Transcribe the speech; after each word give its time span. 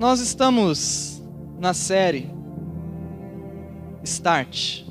Nós 0.00 0.18
estamos 0.20 1.22
na 1.58 1.74
série 1.74 2.30
Start. 4.02 4.82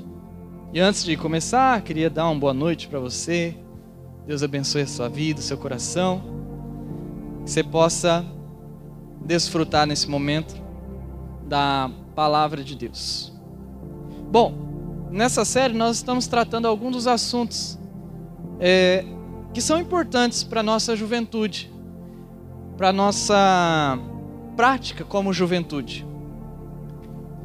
E 0.72 0.78
antes 0.78 1.04
de 1.04 1.16
começar, 1.16 1.82
queria 1.82 2.08
dar 2.08 2.28
uma 2.28 2.38
boa 2.38 2.54
noite 2.54 2.86
para 2.86 3.00
você. 3.00 3.56
Deus 4.24 4.44
abençoe 4.44 4.82
a 4.82 4.86
sua 4.86 5.08
vida, 5.08 5.40
o 5.40 5.42
seu 5.42 5.58
coração. 5.58 6.22
Que 7.44 7.50
você 7.50 7.64
possa 7.64 8.24
desfrutar 9.26 9.84
nesse 9.84 10.08
momento 10.08 10.54
da 11.48 11.90
palavra 12.14 12.62
de 12.62 12.76
Deus. 12.76 13.32
Bom, 14.30 14.54
nessa 15.10 15.44
série 15.44 15.74
nós 15.74 15.96
estamos 15.96 16.28
tratando 16.28 16.68
alguns 16.68 16.92
dos 16.92 17.06
assuntos 17.08 17.76
é, 18.60 19.04
que 19.52 19.60
são 19.60 19.76
importantes 19.76 20.44
para 20.44 20.60
a 20.60 20.62
nossa 20.62 20.94
juventude, 20.94 21.68
para 22.76 22.90
a 22.90 22.92
nossa 22.92 23.98
prática 24.60 25.04
como 25.04 25.32
juventude. 25.32 26.06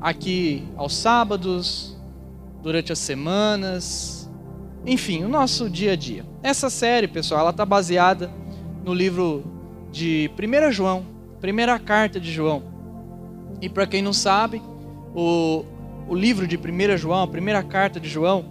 Aqui 0.02 0.68
aos 0.76 0.94
sábados, 0.94 1.96
durante 2.62 2.92
as 2.92 3.00
semanas, 3.00 4.30
enfim, 4.86 5.24
o 5.24 5.30
nosso 5.30 5.70
dia 5.70 5.94
a 5.94 5.96
dia. 5.96 6.26
Essa 6.44 6.70
série, 6.70 7.08
pessoal, 7.08 7.40
ela 7.40 7.52
está 7.52 7.66
baseada 7.66 8.30
no 8.84 8.94
livro 8.94 9.46
de 9.94 10.30
1 10.38 10.74
João, 10.74 11.06
primeira 11.40 11.80
carta 11.80 12.20
de 12.20 12.30
João. 12.30 12.64
E 13.62 13.70
para 13.70 13.88
quem 13.88 14.02
não 14.02 14.12
sabe, 14.12 14.62
o, 15.16 15.64
o 16.10 16.16
livro 16.16 16.46
de 16.46 16.58
1 16.58 16.98
João, 16.98 17.24
a 17.24 17.28
primeira 17.30 17.64
carta 17.64 17.98
de 17.98 18.10
João, 18.10 18.44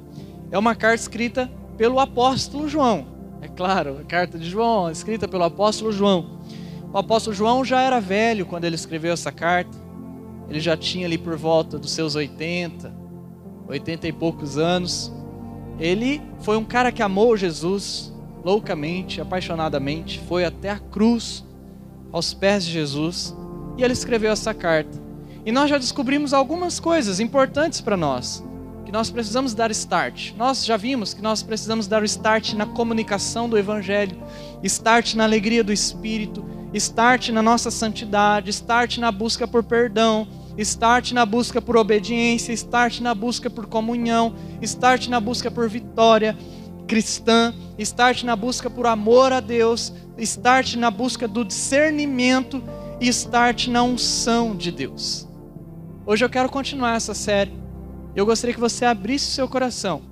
é 0.51 0.59
uma 0.59 0.75
carta 0.75 1.03
escrita 1.03 1.51
pelo 1.77 2.01
apóstolo 2.01 2.67
João. 2.67 3.09
É 3.42 3.48
claro, 3.48 3.98
a 4.01 4.05
carta 4.05 4.39
de 4.39 4.48
João, 4.48 4.91
escrita 4.91 5.29
pelo 5.29 5.45
apóstolo 5.45 5.92
João. 5.92 6.39
O 6.95 6.98
apóstolo 6.98 7.34
João 7.34 7.64
já 7.64 7.83
era 7.83 8.00
velho 8.00 8.47
quando 8.47 8.67
ele 8.67 8.77
escreveu 8.77 9.12
essa 9.12 9.33
carta. 9.33 9.77
Ele 10.48 10.61
já 10.61 10.77
tinha 10.77 11.06
ali 11.06 11.19
por 11.19 11.36
volta 11.36 11.77
dos 11.77 11.91
seus 11.91 12.14
80, 12.14 12.95
80 13.67 14.06
e 14.06 14.12
poucos 14.12 14.59
anos. 14.59 15.12
Ele 15.81 16.23
foi 16.42 16.56
um 16.56 16.64
cara 16.64 16.92
que 16.92 17.03
amou 17.03 17.36
Jesus 17.36 18.14
loucamente, 18.45 19.20
apaixonadamente, 19.20 20.20
foi 20.28 20.45
até 20.45 20.70
a 20.70 20.78
cruz, 20.78 21.45
aos 22.12 22.33
pés 22.33 22.64
de 22.64 22.70
Jesus, 22.70 23.34
e 23.77 23.83
ele 23.83 23.92
escreveu 23.92 24.31
essa 24.31 24.55
carta. 24.55 24.97
E 25.45 25.51
nós 25.51 25.69
já 25.69 25.79
descobrimos 25.79 26.33
algumas 26.33 26.79
coisas 26.79 27.19
importantes 27.19 27.81
para 27.81 27.97
nós, 27.97 28.45
que 28.84 28.92
nós 28.92 29.11
precisamos 29.11 29.53
dar 29.53 29.73
start. 29.73 30.33
Nós 30.36 30.64
já 30.64 30.77
vimos 30.77 31.12
que 31.12 31.23
nós 31.23 31.42
precisamos 31.42 31.89
dar 31.89 32.03
o 32.03 32.05
start 32.05 32.53
na 32.53 32.67
comunicação 32.67 33.48
do 33.48 33.58
evangelho, 33.58 34.17
start 34.62 35.14
na 35.14 35.25
alegria 35.25 35.64
do 35.64 35.73
espírito, 35.73 36.55
start 36.75 37.28
na 37.30 37.42
nossa 37.42 37.70
santidade, 37.70 38.50
start 38.50 38.98
na 38.98 39.12
busca 39.12 39.47
por 39.47 39.62
perdão, 39.62 40.27
start 40.58 41.12
na 41.12 41.25
busca 41.25 41.62
por 41.62 41.77
obediência, 41.77 42.53
start 42.53 43.00
na 43.00 43.14
busca 43.14 43.48
por 43.48 43.67
comunhão, 43.67 44.34
start 44.61 45.08
na 45.08 45.20
busca 45.20 45.50
por 45.50 45.69
vitória 45.69 46.36
cristã, 46.86 47.55
start 47.78 48.25
na 48.25 48.36
busca 48.36 48.69
por 48.69 48.86
amor 48.86 49.33
a 49.33 49.41
Deus, 49.41 49.92
start 50.19 50.75
na 50.75 50.91
busca 50.91 51.27
do 51.27 51.45
discernimento 51.45 52.62
e 53.00 53.08
start 53.08 53.69
na 53.69 53.83
unção 53.83 54.55
de 54.55 54.70
Deus. 54.70 55.29
Hoje 56.07 56.24
eu 56.24 56.29
quero 56.29 56.48
continuar 56.48 56.96
essa 56.96 57.14
série. 57.14 57.52
Eu 58.14 58.27
gostaria 58.27 58.55
que 58.55 58.61
você 58.61 58.84
abrisse 58.84 59.27
seu 59.27 59.48
coração 59.48 60.02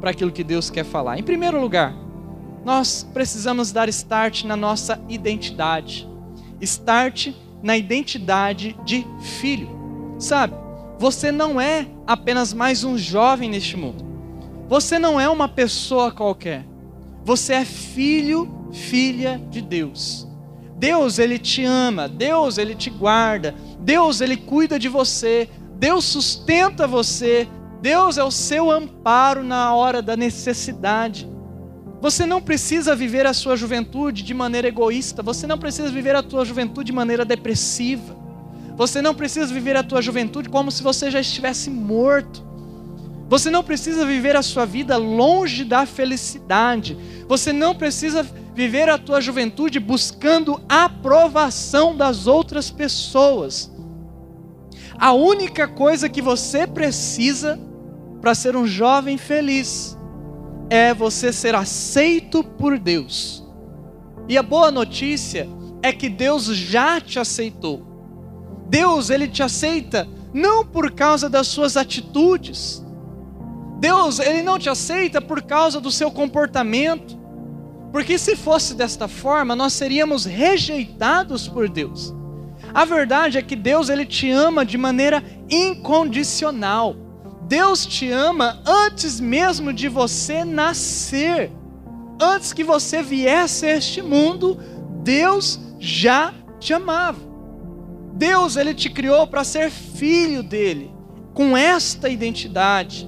para 0.00 0.10
aquilo 0.10 0.30
que 0.30 0.44
Deus 0.44 0.70
quer 0.70 0.84
falar. 0.84 1.18
Em 1.18 1.22
primeiro 1.22 1.60
lugar, 1.60 1.94
nós 2.64 3.06
precisamos 3.12 3.72
dar 3.72 3.88
start 3.88 4.44
na 4.44 4.56
nossa 4.56 5.00
identidade. 5.08 6.08
Start 6.60 7.32
na 7.62 7.76
identidade 7.76 8.76
de 8.84 9.06
filho. 9.20 9.68
Sabe, 10.18 10.54
você 10.98 11.32
não 11.32 11.60
é 11.60 11.86
apenas 12.06 12.52
mais 12.52 12.84
um 12.84 12.96
jovem 12.96 13.50
neste 13.50 13.76
mundo. 13.76 14.04
Você 14.68 14.98
não 14.98 15.20
é 15.20 15.28
uma 15.28 15.48
pessoa 15.48 16.12
qualquer. 16.12 16.64
Você 17.24 17.54
é 17.54 17.64
filho, 17.64 18.68
filha 18.72 19.40
de 19.50 19.60
Deus. 19.60 20.28
Deus, 20.76 21.18
ele 21.18 21.38
te 21.38 21.64
ama, 21.64 22.08
Deus, 22.08 22.58
ele 22.58 22.74
te 22.74 22.90
guarda, 22.90 23.54
Deus, 23.78 24.20
ele 24.20 24.36
cuida 24.36 24.78
de 24.78 24.88
você, 24.88 25.48
Deus 25.76 26.04
sustenta 26.04 26.88
você, 26.88 27.46
Deus 27.80 28.18
é 28.18 28.24
o 28.24 28.30
seu 28.32 28.70
amparo 28.70 29.44
na 29.44 29.74
hora 29.74 30.02
da 30.02 30.16
necessidade. 30.16 31.31
Você 32.02 32.26
não 32.26 32.42
precisa 32.42 32.96
viver 32.96 33.26
a 33.26 33.32
sua 33.32 33.56
juventude 33.56 34.24
de 34.24 34.34
maneira 34.34 34.66
egoísta, 34.66 35.22
você 35.22 35.46
não 35.46 35.56
precisa 35.56 35.88
viver 35.88 36.16
a 36.16 36.22
tua 36.22 36.44
juventude 36.44 36.86
de 36.86 36.92
maneira 36.92 37.24
depressiva. 37.24 38.16
Você 38.76 39.00
não 39.00 39.14
precisa 39.14 39.46
viver 39.54 39.76
a 39.76 39.84
tua 39.84 40.02
juventude 40.02 40.48
como 40.48 40.72
se 40.72 40.82
você 40.82 41.12
já 41.12 41.20
estivesse 41.20 41.70
morto. 41.70 42.42
Você 43.28 43.50
não 43.50 43.62
precisa 43.62 44.04
viver 44.04 44.34
a 44.34 44.42
sua 44.42 44.66
vida 44.66 44.96
longe 44.96 45.62
da 45.62 45.86
felicidade. 45.86 46.98
Você 47.28 47.52
não 47.52 47.72
precisa 47.72 48.26
viver 48.52 48.88
a 48.88 48.98
tua 48.98 49.20
juventude 49.20 49.78
buscando 49.78 50.60
aprovação 50.68 51.96
das 51.96 52.26
outras 52.26 52.68
pessoas. 52.68 53.70
A 54.98 55.12
única 55.12 55.68
coisa 55.68 56.08
que 56.08 56.20
você 56.20 56.66
precisa 56.66 57.60
para 58.20 58.34
ser 58.34 58.56
um 58.56 58.66
jovem 58.66 59.16
feliz 59.16 59.96
é 60.72 60.94
você 60.94 61.30
ser 61.34 61.54
aceito 61.54 62.42
por 62.42 62.78
Deus. 62.78 63.46
E 64.26 64.38
a 64.38 64.42
boa 64.42 64.70
notícia 64.70 65.46
é 65.82 65.92
que 65.92 66.08
Deus 66.08 66.46
já 66.46 66.98
te 66.98 67.18
aceitou. 67.18 67.84
Deus, 68.70 69.10
ele 69.10 69.28
te 69.28 69.42
aceita 69.42 70.08
não 70.32 70.64
por 70.64 70.92
causa 70.92 71.28
das 71.28 71.46
suas 71.48 71.76
atitudes. 71.76 72.82
Deus, 73.80 74.18
ele 74.18 74.40
não 74.40 74.58
te 74.58 74.70
aceita 74.70 75.20
por 75.20 75.42
causa 75.42 75.78
do 75.78 75.90
seu 75.90 76.10
comportamento. 76.10 77.18
Porque 77.92 78.16
se 78.16 78.34
fosse 78.34 78.72
desta 78.74 79.06
forma, 79.06 79.54
nós 79.54 79.74
seríamos 79.74 80.24
rejeitados 80.24 81.46
por 81.46 81.68
Deus. 81.68 82.14
A 82.72 82.86
verdade 82.86 83.36
é 83.36 83.42
que 83.42 83.56
Deus 83.56 83.90
ele 83.90 84.06
te 84.06 84.30
ama 84.30 84.64
de 84.64 84.78
maneira 84.78 85.22
incondicional. 85.50 86.96
Deus 87.52 87.84
te 87.84 88.10
ama 88.10 88.62
antes 88.64 89.20
mesmo 89.20 89.74
de 89.74 89.86
você 89.86 90.42
nascer. 90.42 91.52
Antes 92.18 92.50
que 92.50 92.64
você 92.64 93.02
viesse 93.02 93.66
a 93.66 93.76
este 93.76 94.00
mundo, 94.00 94.58
Deus 95.02 95.60
já 95.78 96.32
te 96.58 96.72
amava. 96.72 97.20
Deus 98.14 98.56
ele 98.56 98.72
te 98.72 98.88
criou 98.88 99.26
para 99.26 99.44
ser 99.44 99.70
filho 99.70 100.42
dele, 100.42 100.90
com 101.34 101.54
esta 101.54 102.08
identidade. 102.08 103.06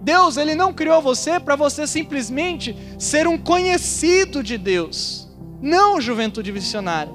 Deus 0.00 0.38
ele 0.38 0.54
não 0.54 0.72
criou 0.72 1.02
você 1.02 1.38
para 1.38 1.54
você 1.54 1.86
simplesmente 1.86 2.74
ser 2.98 3.28
um 3.28 3.36
conhecido 3.36 4.42
de 4.42 4.56
Deus. 4.56 5.28
Não, 5.60 6.00
juventude 6.00 6.50
missionária. 6.50 7.12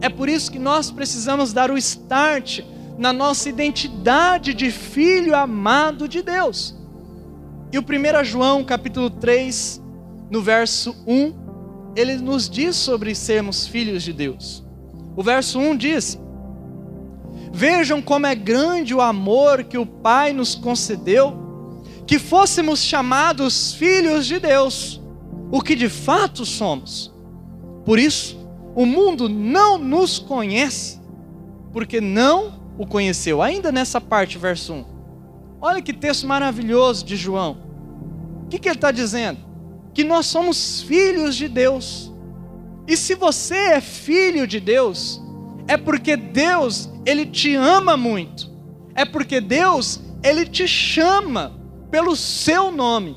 É 0.00 0.08
por 0.08 0.28
isso 0.28 0.52
que 0.52 0.60
nós 0.60 0.92
precisamos 0.92 1.52
dar 1.52 1.72
o 1.72 1.76
start 1.76 2.60
na 2.98 3.12
nossa 3.12 3.48
identidade 3.48 4.52
de 4.52 4.72
filho 4.72 5.36
amado 5.36 6.08
de 6.08 6.20
Deus. 6.20 6.76
E 7.72 7.78
o 7.78 7.82
1 7.82 8.24
João, 8.24 8.64
capítulo 8.64 9.08
3, 9.08 9.80
no 10.28 10.42
verso 10.42 10.96
1, 11.06 11.92
ele 11.94 12.16
nos 12.16 12.50
diz 12.50 12.74
sobre 12.74 13.14
sermos 13.14 13.66
filhos 13.68 14.02
de 14.02 14.12
Deus. 14.12 14.64
O 15.16 15.22
verso 15.22 15.60
1 15.60 15.76
diz: 15.76 16.18
Vejam 17.52 18.02
como 18.02 18.26
é 18.26 18.34
grande 18.34 18.94
o 18.94 19.00
amor 19.00 19.64
que 19.64 19.78
o 19.78 19.86
Pai 19.86 20.32
nos 20.32 20.56
concedeu, 20.56 21.82
que 22.04 22.18
fôssemos 22.18 22.80
chamados 22.82 23.72
filhos 23.74 24.26
de 24.26 24.40
Deus, 24.40 25.00
o 25.52 25.60
que 25.60 25.76
de 25.76 25.88
fato 25.88 26.44
somos. 26.44 27.14
Por 27.84 27.98
isso, 27.98 28.36
o 28.74 28.84
mundo 28.84 29.28
não 29.28 29.78
nos 29.78 30.18
conhece, 30.18 31.00
porque 31.72 32.00
não 32.00 32.57
o 32.78 32.86
conheceu. 32.86 33.42
Ainda 33.42 33.72
nessa 33.72 34.00
parte, 34.00 34.38
verso 34.38 34.72
1. 34.72 34.84
Olha 35.60 35.82
que 35.82 35.92
texto 35.92 36.26
maravilhoso 36.26 37.04
de 37.04 37.16
João. 37.16 37.58
O 38.44 38.48
que, 38.48 38.58
que 38.58 38.68
ele 38.68 38.76
está 38.76 38.92
dizendo? 38.92 39.40
Que 39.92 40.04
nós 40.04 40.26
somos 40.26 40.80
filhos 40.82 41.34
de 41.34 41.48
Deus. 41.48 42.12
E 42.86 42.96
se 42.96 43.14
você 43.14 43.56
é 43.56 43.80
filho 43.80 44.46
de 44.46 44.60
Deus, 44.60 45.20
é 45.66 45.76
porque 45.76 46.16
Deus, 46.16 46.88
Ele 47.04 47.26
te 47.26 47.54
ama 47.54 47.96
muito. 47.96 48.50
É 48.94 49.04
porque 49.04 49.40
Deus, 49.40 50.00
Ele 50.22 50.46
te 50.46 50.66
chama 50.66 51.52
pelo 51.90 52.16
seu 52.16 52.70
nome. 52.70 53.16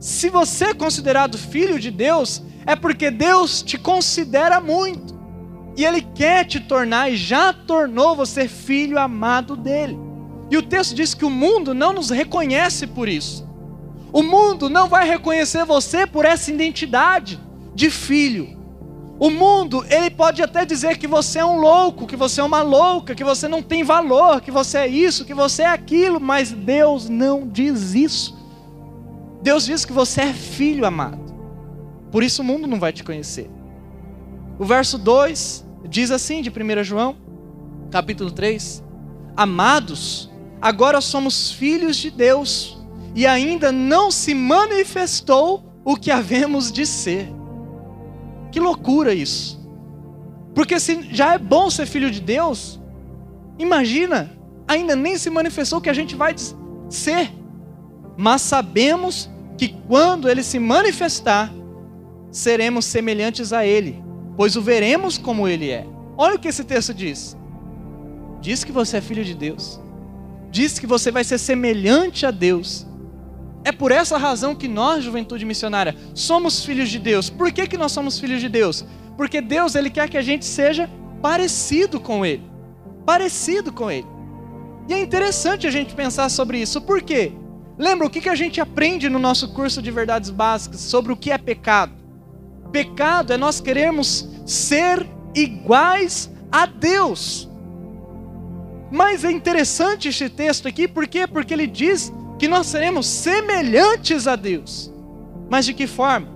Se 0.00 0.28
você 0.28 0.66
é 0.66 0.74
considerado 0.74 1.38
filho 1.38 1.78
de 1.78 1.90
Deus, 1.90 2.42
é 2.66 2.74
porque 2.74 3.10
Deus 3.10 3.62
te 3.62 3.78
considera 3.78 4.60
muito. 4.60 5.15
E 5.76 5.84
Ele 5.84 6.00
quer 6.00 6.44
te 6.44 6.58
tornar 6.58 7.10
e 7.10 7.16
já 7.16 7.52
tornou 7.52 8.16
você 8.16 8.48
filho 8.48 8.98
amado 8.98 9.56
dele. 9.56 9.98
E 10.50 10.56
o 10.56 10.62
texto 10.62 10.94
diz 10.94 11.12
que 11.12 11.24
o 11.24 11.30
mundo 11.30 11.74
não 11.74 11.92
nos 11.92 12.10
reconhece 12.10 12.86
por 12.86 13.08
isso. 13.08 13.46
O 14.12 14.22
mundo 14.22 14.70
não 14.70 14.88
vai 14.88 15.06
reconhecer 15.06 15.64
você 15.64 16.06
por 16.06 16.24
essa 16.24 16.50
identidade 16.50 17.38
de 17.74 17.90
filho. 17.90 18.56
O 19.18 19.30
mundo, 19.30 19.84
ele 19.88 20.10
pode 20.10 20.42
até 20.42 20.64
dizer 20.64 20.98
que 20.98 21.06
você 21.06 21.38
é 21.38 21.44
um 21.44 21.58
louco, 21.58 22.06
que 22.06 22.16
você 22.16 22.40
é 22.40 22.44
uma 22.44 22.62
louca, 22.62 23.14
que 23.14 23.24
você 23.24 23.48
não 23.48 23.62
tem 23.62 23.82
valor, 23.82 24.40
que 24.40 24.50
você 24.50 24.78
é 24.78 24.86
isso, 24.86 25.24
que 25.24 25.34
você 25.34 25.62
é 25.62 25.68
aquilo, 25.68 26.20
mas 26.20 26.52
Deus 26.52 27.08
não 27.08 27.48
diz 27.48 27.94
isso. 27.94 28.36
Deus 29.42 29.64
diz 29.64 29.84
que 29.84 29.92
você 29.92 30.22
é 30.22 30.32
filho 30.32 30.86
amado. 30.86 31.34
Por 32.10 32.22
isso 32.22 32.42
o 32.42 32.44
mundo 32.44 32.66
não 32.66 32.78
vai 32.78 32.92
te 32.92 33.02
conhecer. 33.02 33.50
O 34.58 34.64
verso 34.64 34.96
2 34.96 35.66
diz 35.88 36.10
assim 36.10 36.40
de 36.40 36.50
1 36.50 36.82
João, 36.82 37.16
capítulo 37.90 38.30
3: 38.30 38.82
Amados, 39.36 40.30
agora 40.60 41.00
somos 41.00 41.52
filhos 41.52 41.96
de 41.96 42.10
Deus, 42.10 42.78
e 43.14 43.26
ainda 43.26 43.70
não 43.70 44.10
se 44.10 44.34
manifestou 44.34 45.62
o 45.84 45.96
que 45.96 46.10
havemos 46.10 46.72
de 46.72 46.86
ser. 46.86 47.28
Que 48.50 48.58
loucura 48.58 49.12
isso! 49.12 49.56
Porque 50.54 50.80
se 50.80 51.02
já 51.14 51.34
é 51.34 51.38
bom 51.38 51.68
ser 51.68 51.84
filho 51.84 52.10
de 52.10 52.20
Deus, 52.20 52.80
imagina, 53.58 54.32
ainda 54.66 54.96
nem 54.96 55.18
se 55.18 55.28
manifestou 55.28 55.78
o 55.78 55.82
que 55.82 55.90
a 55.90 55.94
gente 55.94 56.16
vai 56.16 56.34
ser. 56.88 57.30
Mas 58.16 58.40
sabemos 58.40 59.30
que 59.58 59.68
quando 59.86 60.30
ele 60.30 60.42
se 60.42 60.58
manifestar, 60.58 61.52
seremos 62.30 62.86
semelhantes 62.86 63.52
a 63.52 63.66
ele, 63.66 64.02
pois 64.36 64.56
o 64.56 64.62
veremos 64.62 65.18
como 65.18 65.48
ele 65.48 65.70
é. 65.70 65.86
Olha 66.16 66.36
o 66.36 66.38
que 66.38 66.48
esse 66.48 66.64
texto 66.64 66.92
diz. 66.92 67.36
Diz 68.40 68.62
que 68.64 68.72
você 68.72 68.98
é 68.98 69.00
filho 69.00 69.24
de 69.24 69.34
Deus. 69.34 69.80
Diz 70.50 70.78
que 70.78 70.86
você 70.86 71.10
vai 71.10 71.24
ser 71.24 71.38
semelhante 71.38 72.24
a 72.24 72.30
Deus. 72.30 72.86
É 73.64 73.72
por 73.72 73.90
essa 73.90 74.16
razão 74.16 74.54
que 74.54 74.68
nós, 74.68 75.02
juventude 75.02 75.44
missionária, 75.44 75.96
somos 76.14 76.64
filhos 76.64 76.88
de 76.88 76.98
Deus. 76.98 77.28
Por 77.28 77.50
que, 77.50 77.66
que 77.66 77.76
nós 77.76 77.92
somos 77.92 78.18
filhos 78.18 78.40
de 78.40 78.48
Deus? 78.48 78.84
Porque 79.16 79.40
Deus 79.40 79.74
ele 79.74 79.90
quer 79.90 80.08
que 80.08 80.16
a 80.16 80.22
gente 80.22 80.44
seja 80.44 80.88
parecido 81.20 81.98
com 81.98 82.24
Ele. 82.24 82.44
Parecido 83.04 83.72
com 83.72 83.90
Ele. 83.90 84.06
E 84.88 84.94
é 84.94 85.00
interessante 85.00 85.66
a 85.66 85.70
gente 85.70 85.94
pensar 85.94 86.28
sobre 86.28 86.58
isso. 86.58 86.80
Por 86.80 87.02
quê? 87.02 87.32
Lembra 87.76 88.06
o 88.06 88.10
que, 88.10 88.20
que 88.20 88.28
a 88.28 88.34
gente 88.34 88.60
aprende 88.60 89.08
no 89.08 89.18
nosso 89.18 89.52
curso 89.52 89.82
de 89.82 89.90
verdades 89.90 90.30
básicas 90.30 90.80
sobre 90.80 91.12
o 91.12 91.16
que 91.16 91.32
é 91.32 91.38
pecado? 91.38 91.92
Pecado 92.72 93.32
é 93.32 93.36
nós 93.36 93.60
queremos 93.60 94.28
ser 94.44 95.06
iguais 95.34 96.30
a 96.50 96.66
Deus. 96.66 97.48
Mas 98.90 99.24
é 99.24 99.30
interessante 99.30 100.08
este 100.08 100.28
texto 100.28 100.68
aqui, 100.68 100.86
por 100.86 101.06
quê? 101.06 101.26
Porque 101.26 101.52
ele 101.52 101.66
diz 101.66 102.12
que 102.38 102.48
nós 102.48 102.66
seremos 102.66 103.06
semelhantes 103.06 104.26
a 104.26 104.36
Deus. 104.36 104.92
Mas 105.50 105.66
de 105.66 105.74
que 105.74 105.86
forma? 105.86 106.28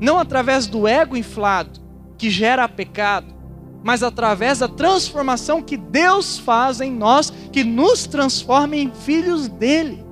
Não 0.00 0.18
através 0.18 0.66
do 0.66 0.86
ego 0.86 1.16
inflado, 1.16 1.80
que 2.16 2.30
gera 2.30 2.68
pecado, 2.68 3.34
mas 3.82 4.02
através 4.02 4.58
da 4.58 4.68
transformação 4.68 5.62
que 5.62 5.76
Deus 5.76 6.38
faz 6.38 6.80
em 6.80 6.90
nós, 6.90 7.32
que 7.52 7.64
nos 7.64 8.06
transforma 8.06 8.76
em 8.76 8.92
filhos 8.92 9.48
dele. 9.48 10.04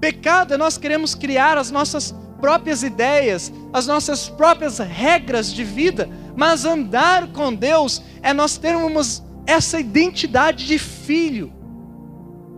Pecado 0.00 0.54
é 0.54 0.56
nós 0.56 0.78
queremos 0.78 1.14
criar 1.14 1.58
as 1.58 1.70
nossas 1.70 2.14
próprias 2.40 2.82
ideias, 2.82 3.52
as 3.72 3.86
nossas 3.86 4.28
próprias 4.28 4.78
regras 4.78 5.52
de 5.52 5.62
vida, 5.62 6.08
mas 6.36 6.64
andar 6.64 7.28
com 7.28 7.54
Deus 7.54 8.02
é 8.22 8.32
nós 8.32 8.56
termos 8.56 9.22
essa 9.46 9.78
identidade 9.78 10.66
de 10.66 10.78
filho. 10.78 11.52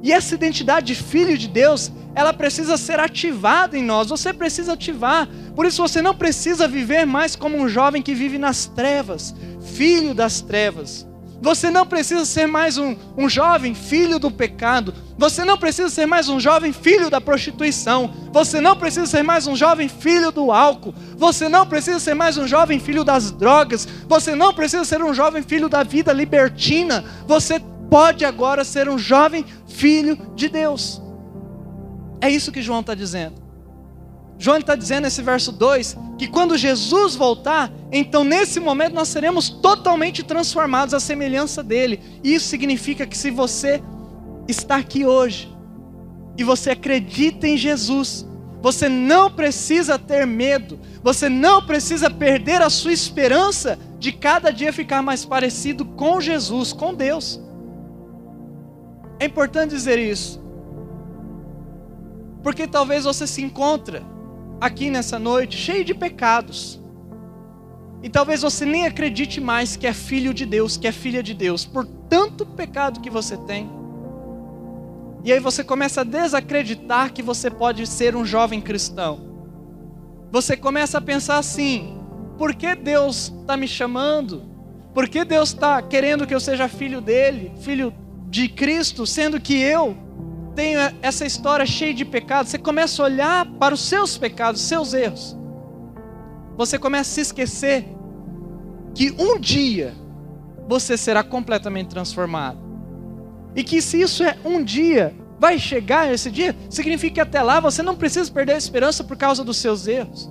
E 0.03 0.13
essa 0.13 0.35
identidade 0.35 0.87
de 0.87 0.95
filho 0.95 1.39
de 1.39 1.47
Deus, 1.47 1.93
ela 2.15 2.33
precisa 2.33 2.77
ser 2.77 2.99
ativada 2.99 3.79
em 3.79 3.85
nós. 3.85 4.09
Você 4.09 4.33
precisa 4.33 4.73
ativar. 4.73 5.29
Por 5.55 5.65
isso 5.65 5.81
você 5.81 6.03
não 6.03 6.15
precisa 6.15 6.67
viver 6.67 7.07
mais 7.07 7.37
como 7.37 7.57
um 7.57 7.69
jovem 7.69 8.03
que 8.03 8.15
vive 8.15 8.37
nas 8.37 8.67
trevas, 8.67 9.35
filho 9.61 10.15
das 10.15 10.41
trevas. 10.41 11.07
Você 11.43 11.71
não 11.71 11.85
precisa 11.85 12.25
ser 12.25 12.47
mais 12.47 12.79
um, 12.79 12.95
um 13.19 13.29
jovem 13.29 13.75
filho 13.75 14.21
do 14.21 14.31
pecado. 14.31 14.95
Você 15.19 15.45
não 15.45 15.59
precisa 15.59 15.89
ser 15.89 16.07
mais 16.07 16.29
um 16.29 16.39
jovem 16.39 16.73
filho 16.73 17.11
da 17.11 17.21
prostituição. 17.21 18.15
Você 18.33 18.61
não 18.61 18.77
precisa 18.77 19.07
ser 19.07 19.25
mais 19.25 19.49
um 19.49 19.57
jovem 19.57 19.89
filho 19.89 20.31
do 20.31 20.53
álcool. 20.53 20.95
Você 21.17 21.49
não 21.49 21.67
precisa 21.67 21.99
ser 21.99 22.15
mais 22.15 22.39
um 22.39 22.47
jovem 22.47 22.79
filho 22.79 23.03
das 23.03 23.33
drogas. 23.33 23.89
Você 24.07 24.37
não 24.37 24.55
precisa 24.55 24.85
ser 24.85 25.03
um 25.03 25.13
jovem 25.13 25.43
filho 25.43 25.69
da 25.69 25.83
vida 25.83 26.13
libertina. 26.13 27.05
Você 27.27 27.61
pode 27.91 28.25
agora 28.25 28.63
ser 28.63 28.89
um 28.89 28.97
jovem 28.97 29.45
filho 29.67 30.17
de 30.37 30.49
Deus. 30.49 31.03
É 32.21 32.31
isso 32.31 32.53
que 32.53 32.63
João 32.63 32.81
está 32.81 32.95
dizendo. 32.95 33.42
João 34.43 34.59
está 34.59 34.75
dizendo 34.75 35.05
nesse 35.05 35.23
verso 35.23 35.53
2 35.53 35.97
que 36.19 36.27
quando 36.27 36.57
Jesus 36.57 37.15
voltar, 37.15 37.71
então 37.93 38.25
nesse 38.25 38.59
momento 38.59 38.93
nós 38.93 39.07
seremos 39.07 39.49
totalmente 39.49 40.25
transformados 40.25 40.93
à 40.93 40.99
semelhança 40.99 41.63
dele. 41.63 42.01
Isso 42.25 42.49
significa 42.49 43.07
que 43.07 43.17
se 43.17 43.31
você 43.31 43.81
está 44.49 44.79
aqui 44.79 45.07
hoje 45.07 45.49
e 46.37 46.43
você 46.43 46.71
acredita 46.71 47.47
em 47.47 47.57
Jesus, 47.57 48.27
você 48.61 48.89
não 48.89 49.31
precisa 49.31 49.97
ter 49.97 50.27
medo, 50.27 50.77
você 51.05 51.29
não 51.29 51.65
precisa 51.65 52.11
perder 52.11 52.63
a 52.63 52.69
sua 52.69 52.93
esperança 52.93 53.79
de 54.01 54.11
cada 54.11 54.51
dia 54.51 54.73
ficar 54.73 55.03
mais 55.03 55.25
parecido 55.25 55.85
com 55.85 56.21
Jesus, 56.21 56.73
com 56.73 56.93
Deus. 56.93 57.41
É 59.21 59.25
importante 59.25 59.71
dizer 59.71 60.01
isso. 60.01 60.43
Porque 62.43 62.67
talvez 62.67 63.05
você 63.05 63.25
se 63.25 63.41
encontre 63.41 64.03
aqui 64.63 64.91
nessa 64.91 65.19
noite 65.19 65.57
cheio 65.57 65.85
de 65.85 65.93
pecados. 65.93 66.81
E 68.01 68.09
talvez 68.09 68.43
você 68.43 68.65
nem 68.65 68.87
acredite 68.87 69.41
mais 69.41 69.75
que 69.77 69.89
é 69.89 69.93
filho 69.93 70.33
de 70.33 70.47
Deus, 70.47 70.77
que 70.77 70.87
é 70.87 70.93
filha 70.93 71.21
de 71.21 71.35
Deus, 71.35 71.67
por 71.67 71.85
tanto 71.85 72.47
pecado 72.47 73.01
que 73.01 73.11
você 73.11 73.37
tem. 73.37 73.69
E 75.25 75.33
aí 75.33 75.41
você 75.41 75.65
começa 75.65 76.03
a 76.03 76.05
desacreditar 76.05 77.13
que 77.13 77.23
você 77.23 77.51
pode 77.51 77.85
ser 77.89 78.15
um 78.15 78.25
jovem 78.25 78.61
cristão. 78.61 79.33
Você 80.31 80.57
começa 80.57 80.99
a 80.99 81.01
pensar 81.01 81.39
assim: 81.39 81.99
por 82.39 82.55
que 82.55 82.77
Deus 82.77 83.33
está 83.41 83.57
me 83.57 83.67
chamando? 83.67 84.45
Por 84.95 85.09
que 85.09 85.25
Deus 85.25 85.49
está 85.49 85.83
querendo 85.83 86.25
que 86.25 86.35
eu 86.35 86.41
seja 86.41 86.69
filho 86.69 87.01
dele, 87.01 87.53
filho 87.61 87.93
de 88.29 88.49
Cristo, 88.49 89.07
sendo 89.07 89.41
que 89.41 89.55
eu 89.55 89.97
tenho 90.55 90.81
essa 91.01 91.25
história 91.25 91.65
cheia 91.67 91.95
de 91.95 92.05
pecados, 92.05 92.51
você 92.51 92.59
começa 92.59 93.03
a 93.03 93.07
olhar 93.07 93.47
para 93.59 93.75
os 93.75 93.81
seus 93.81 94.17
pecados, 94.19 94.61
seus 94.61 94.95
erros. 94.95 95.37
Você 96.57 96.79
começa 96.79 97.11
a 97.11 97.15
se 97.15 97.21
esquecer 97.21 97.89
que 98.95 99.11
um 99.19 99.39
dia 99.39 99.95
você 100.69 100.97
será 100.97 101.23
completamente 101.23 101.89
transformado. 101.89 102.59
E 103.55 103.65
que 103.65 103.83
se 103.83 104.01
isso 104.01 104.23
é 104.23 104.37
um 104.45 104.63
dia, 104.63 105.15
vai 105.39 105.59
chegar 105.59 106.13
esse 106.13 106.31
dia, 106.31 106.57
significa 106.71 107.15
que 107.15 107.21
até 107.21 107.43
lá 107.43 107.61
você 107.61 107.83
não 107.83 107.97
precisa 107.97 108.31
perder 108.31 108.55
a 108.55 108.59
esperança 108.59 109.03
por 109.03 109.17
causa 109.17 109.43
dos 109.43 109.57
seus 109.57 109.87
erros. 109.87 110.31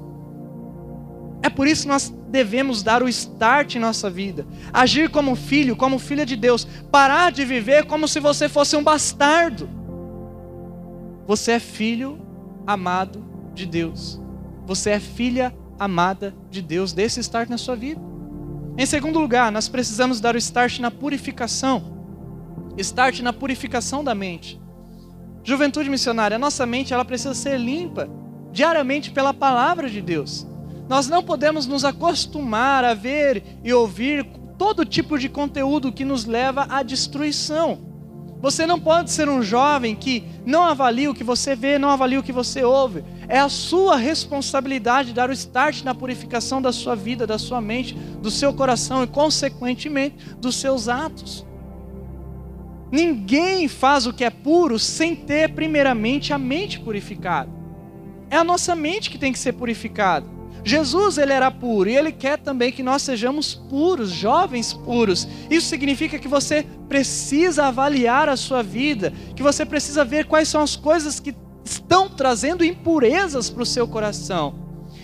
É 1.44 1.50
por 1.50 1.68
isso 1.68 1.84
que 1.84 1.88
nós 1.88 2.14
devemos 2.30 2.84
dar 2.84 3.02
o 3.02 3.10
start 3.10 3.76
em 3.76 3.80
nossa 3.80 4.10
vida. 4.10 4.46
Agir 4.72 5.10
como 5.10 5.36
filho, 5.36 5.76
como 5.76 5.98
filha 5.98 6.26
de 6.26 6.36
Deus. 6.36 6.68
Parar 6.92 7.32
de 7.32 7.44
viver 7.44 7.86
como 7.86 8.08
se 8.08 8.20
você 8.20 8.48
fosse 8.48 8.76
um 8.76 8.84
bastardo. 8.84 9.68
Você 11.28 11.54
é 11.54 11.60
filho 11.60 12.20
amado 12.66 13.24
de 13.54 13.66
Deus. 13.66 14.20
Você 14.66 14.92
é 14.92 15.00
filha 15.00 15.54
amada 15.80 16.34
de 16.50 16.62
Deus. 16.62 16.94
Dê 16.94 17.04
esse 17.04 17.20
start 17.20 17.50
na 17.50 17.58
sua 17.58 17.76
vida. 17.76 18.02
Em 18.78 18.86
segundo 18.86 19.20
lugar, 19.20 19.52
nós 19.52 19.68
precisamos 19.68 20.20
dar 20.20 20.36
o 20.36 20.38
start 20.38 20.80
na 20.80 20.90
purificação. 20.90 22.00
Start 22.78 23.20
na 23.20 23.34
purificação 23.34 24.04
da 24.04 24.16
mente. 24.16 24.60
Juventude 25.44 25.90
missionária, 25.90 26.36
a 26.36 26.40
nossa 26.40 26.66
mente 26.66 26.94
ela 26.94 27.04
precisa 27.04 27.34
ser 27.34 27.58
limpa 27.58 28.10
diariamente 28.52 29.12
pela 29.12 29.34
palavra 29.34 29.90
de 29.90 30.02
Deus. 30.02 30.48
Nós 30.88 31.08
não 31.08 31.24
podemos 31.24 31.68
nos 31.68 31.84
acostumar 31.84 32.84
a 32.84 32.94
ver 32.94 33.44
e 33.64 33.74
ouvir 33.74 34.26
todo 34.58 34.86
tipo 34.86 35.18
de 35.18 35.30
conteúdo 35.30 35.92
que 35.92 36.06
nos 36.06 36.26
leva 36.26 36.68
à 36.70 36.84
destruição. 36.84 37.91
Você 38.42 38.66
não 38.66 38.80
pode 38.80 39.12
ser 39.12 39.30
um 39.30 39.44
jovem 39.44 39.96
que 39.96 40.24
não 40.46 40.64
avalia 40.64 41.12
o 41.12 41.14
que 41.14 41.24
você 41.24 41.56
vê, 41.56 41.78
não 41.78 41.90
avalia 41.90 42.20
o 42.20 42.24
que 42.24 42.32
você 42.32 42.64
ouve. 42.64 43.04
É 43.28 43.40
a 43.40 43.48
sua 43.48 43.96
responsabilidade 43.96 45.14
dar 45.14 45.30
o 45.30 45.34
start 45.34 45.84
na 45.84 45.94
purificação 45.94 46.60
da 46.60 46.72
sua 46.72 46.96
vida, 46.96 47.28
da 47.28 47.38
sua 47.38 47.62
mente, 47.62 47.94
do 47.94 48.32
seu 48.32 48.52
coração 48.52 49.04
e, 49.04 49.08
consequentemente, 49.08 50.16
dos 50.38 50.56
seus 50.56 50.88
atos. 50.88 51.46
Ninguém 52.92 53.68
faz 53.68 54.08
o 54.08 54.12
que 54.12 54.24
é 54.24 54.32
puro 54.32 54.80
sem 54.80 55.16
ter, 55.16 55.54
primeiramente, 55.54 56.34
a 56.34 56.38
mente 56.40 56.80
purificada. 56.80 57.50
É 58.30 58.38
a 58.38 58.44
nossa 58.44 58.76
mente 58.76 59.10
que 59.10 59.20
tem 59.20 59.32
que 59.32 59.40
ser 59.40 59.54
purificada. 59.54 60.26
Jesus 60.64 61.18
ele 61.18 61.34
era 61.34 61.50
puro 61.50 61.90
e 61.90 61.96
ele 61.96 62.12
quer 62.12 62.38
também 62.38 62.72
que 62.72 62.84
nós 62.84 63.02
sejamos 63.02 63.56
puros, 63.56 64.10
jovens 64.10 64.74
puros. 64.74 65.28
Isso 65.50 65.68
significa 65.68 66.20
que 66.20 66.28
você 66.28 66.66
precisa 66.88 67.66
avaliar 67.66 68.30
a 68.30 68.38
sua 68.38 68.62
vida, 68.62 69.12
que 69.36 69.42
você 69.42 69.66
precisa 69.66 70.06
ver 70.06 70.26
quais 70.26 70.48
são 70.48 70.62
as 70.62 70.76
coisas 70.76 71.20
que 71.20 71.36
estão 71.66 72.10
trazendo 72.10 72.64
impurezas 72.64 73.50
para 73.50 73.64
o 73.64 73.66
seu 73.66 73.88
coração. 73.88 74.54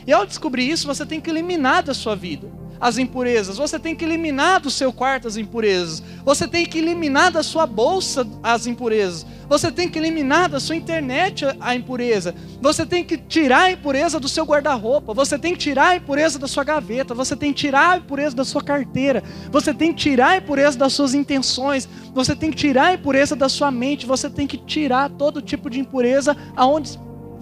E 0.06 0.14
ao 0.14 0.26
descobrir 0.26 0.70
isso, 0.70 0.88
você 0.88 1.06
tem 1.06 1.20
que 1.20 1.30
eliminar 1.30 1.84
da 1.84 1.94
sua 1.94 2.16
vida. 2.16 2.57
As 2.80 2.98
impurezas. 2.98 3.58
Você 3.58 3.80
tem 3.80 3.96
que 3.96 4.06
eliminar 4.06 4.60
do 4.60 4.70
seu 4.70 4.92
quarto 4.94 5.28
as 5.28 5.38
impurezas. 5.38 6.04
Você 6.24 6.48
tem 6.48 6.66
que 6.66 6.78
eliminar 6.78 7.32
da 7.32 7.44
sua 7.44 7.66
bolsa 7.66 8.28
as 8.44 8.68
impurezas. 8.68 9.26
Você 9.50 9.72
tem 9.72 9.88
que 9.90 9.98
eliminar 9.98 10.50
da 10.50 10.60
sua 10.60 10.76
internet 10.76 11.46
a 11.60 11.76
impureza. 11.76 12.36
Você 12.62 12.86
tem 12.86 13.04
que 13.04 13.18
tirar 13.18 13.64
a 13.64 13.72
impureza 13.72 14.20
do 14.20 14.28
seu 14.28 14.46
guarda-roupa. 14.46 15.14
Você 15.14 15.40
tem 15.40 15.54
que 15.54 15.60
tirar 15.60 15.90
a 15.90 15.96
impureza 15.96 16.38
da 16.38 16.48
sua 16.48 16.64
gaveta. 16.64 17.14
Você 17.14 17.36
tem 17.36 17.54
que 17.54 17.60
tirar 17.60 17.92
a 17.92 17.98
impureza 17.98 18.36
da 18.36 18.46
sua 18.46 18.62
carteira. 18.62 19.24
Você 19.52 19.74
tem 19.74 19.94
que 19.94 20.00
tirar 20.00 20.30
a 20.30 20.38
impureza 20.38 20.78
das 20.78 20.94
suas 20.94 21.14
intenções. 21.14 21.88
Você 22.14 22.36
tem 22.36 22.52
que 22.52 22.58
tirar 22.58 22.88
a 22.88 22.94
impureza 22.94 23.36
da 23.36 23.48
sua 23.48 23.72
mente. 23.72 24.06
Você 24.06 24.30
tem 24.30 24.46
que 24.46 24.58
tirar 24.58 25.10
todo 25.12 25.42
tipo 25.42 25.70
de 25.70 25.80
impureza 25.80 26.36
aonde 26.56 27.00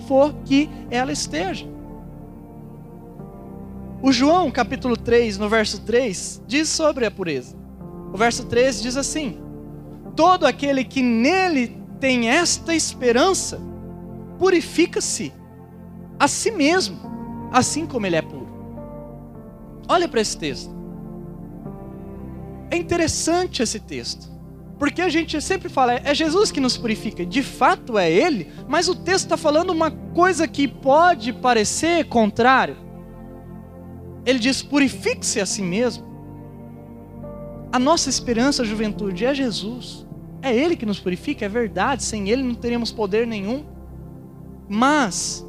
for 0.08 0.34
que 0.46 0.70
ela 0.92 1.12
esteja. 1.12 1.75
O 4.06 4.12
João, 4.12 4.52
capítulo 4.52 4.96
3, 4.96 5.40
no 5.40 5.50
verso 5.50 5.82
3, 5.82 6.44
diz 6.46 6.70
sobre 6.70 7.08
a 7.08 7.10
pureza. 7.10 7.56
O 8.14 8.16
verso 8.16 8.46
3 8.46 8.80
diz 8.80 8.96
assim: 8.96 9.40
Todo 10.16 10.46
aquele 10.46 10.84
que 10.84 11.02
nele 11.02 11.76
tem 12.00 12.30
esta 12.30 12.76
esperança, 12.76 13.60
purifica-se 14.38 15.34
a 16.20 16.28
si 16.28 16.52
mesmo, 16.52 17.00
assim 17.52 17.88
como 17.88 18.06
ele 18.06 18.16
é 18.16 18.22
puro. 18.22 18.48
Olha 19.90 20.08
para 20.08 20.22
esse 20.22 20.38
texto. 20.38 20.70
É 22.70 22.78
interessante 22.78 23.64
esse 23.64 23.80
texto. 23.80 24.30
Porque 24.78 25.02
a 25.02 25.10
gente 25.10 25.42
sempre 25.42 25.68
fala, 25.68 25.94
é 25.94 26.14
Jesus 26.14 26.52
que 26.52 26.60
nos 26.60 26.78
purifica, 26.78 27.26
de 27.26 27.42
fato 27.42 27.98
é 27.98 28.12
Ele, 28.12 28.52
mas 28.68 28.88
o 28.88 28.94
texto 28.94 29.24
está 29.24 29.38
falando 29.38 29.72
uma 29.72 29.90
coisa 29.90 30.48
que 30.48 30.68
pode 30.68 31.34
parecer 31.34 32.06
contrário. 32.06 32.85
Ele 34.26 34.40
diz: 34.40 34.62
purifique-se 34.62 35.40
a 35.40 35.46
si 35.46 35.62
mesmo. 35.62 36.06
A 37.72 37.80
nossa 37.80 38.10
esperança, 38.10 38.66
juventude, 38.66 39.26
é 39.26 39.34
Jesus. 39.34 40.06
É 40.42 40.56
Ele 40.56 40.76
que 40.76 40.86
nos 40.86 41.00
purifica, 41.00 41.46
é 41.46 41.50
verdade. 41.50 42.04
Sem 42.04 42.30
Ele 42.30 42.44
não 42.44 42.56
teríamos 42.56 42.92
poder 42.92 43.28
nenhum. 43.28 43.66
Mas 44.68 45.46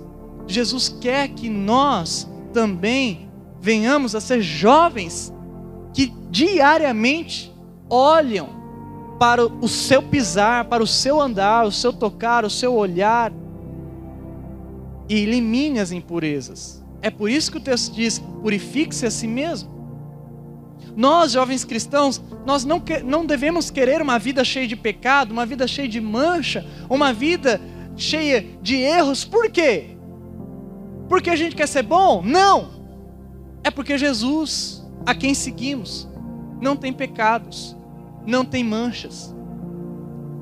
Jesus 0.47 0.89
quer 0.89 1.29
que 1.29 1.49
nós 1.49 2.29
também 2.53 3.31
venhamos 3.61 4.15
a 4.15 4.21
ser 4.21 4.41
jovens 4.43 5.33
que 5.93 6.13
diariamente 6.31 7.53
olham 7.89 8.49
para 9.19 9.47
o 9.47 9.69
seu 9.69 10.03
pisar, 10.03 10.67
para 10.67 10.83
o 10.83 10.87
seu 10.87 11.21
andar, 11.21 11.65
o 11.67 11.73
seu 11.73 11.93
tocar, 11.93 12.45
o 12.45 12.51
seu 12.51 12.75
olhar 12.75 13.33
e 15.09 15.15
elimine 15.15 15.79
as 15.79 15.93
impurezas. 15.93 16.85
É 17.07 17.11
por 17.11 17.31
isso 17.31 17.53
que 17.53 17.59
o 17.59 17.61
texto 17.61 17.95
diz: 17.95 18.19
purifique-se 18.19 19.07
a 19.07 19.11
si 19.13 19.29
mesmo. 19.29 19.71
Nós, 20.97 21.31
jovens 21.31 21.65
cristãos, 21.65 22.21
nós 22.45 22.65
não, 22.65 22.81
que, 22.81 22.99
não 22.99 23.25
devemos 23.25 23.71
querer 23.71 24.03
uma 24.03 24.19
vida 24.19 24.43
cheia 24.43 24.67
de 24.67 24.75
pecado, 24.75 25.31
uma 25.31 25.47
vida 25.47 25.69
cheia 25.69 25.89
de 25.89 26.01
mancha, 26.01 26.67
uma 26.91 27.13
vida 27.13 27.61
cheia 27.97 28.45
de 28.61 28.75
erros. 28.75 29.25
Por 29.25 29.49
quê? 29.53 29.97
Porque 31.09 31.31
a 31.31 31.37
gente 31.37 31.55
quer 31.55 31.69
ser 31.69 31.85
bom? 31.85 32.23
Não! 32.25 32.71
É 33.63 33.71
porque 33.71 33.97
Jesus, 33.97 34.85
a 35.07 35.15
quem 35.15 35.33
seguimos, 35.33 36.09
não 36.61 36.75
tem 36.75 36.93
pecados, 36.93 37.77
não 38.27 38.45
tem 38.45 38.65
manchas. 38.65 39.33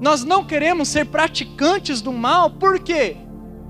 Nós 0.01 0.25
não 0.25 0.43
queremos 0.43 0.89
ser 0.89 1.05
praticantes 1.05 2.01
do 2.01 2.11
mal, 2.11 2.53
por 2.53 2.79
quê? 2.79 3.19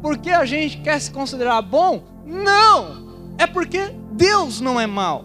Porque 0.01 0.31
a 0.31 0.45
gente 0.45 0.79
quer 0.79 1.01
se 1.01 1.11
considerar 1.11 1.61
bom? 1.61 2.14
Não! 2.25 3.35
É 3.39 3.47
porque 3.47 3.93
Deus 4.13 4.61
não 4.61 4.81
é 4.81 4.87
mau. 4.87 5.25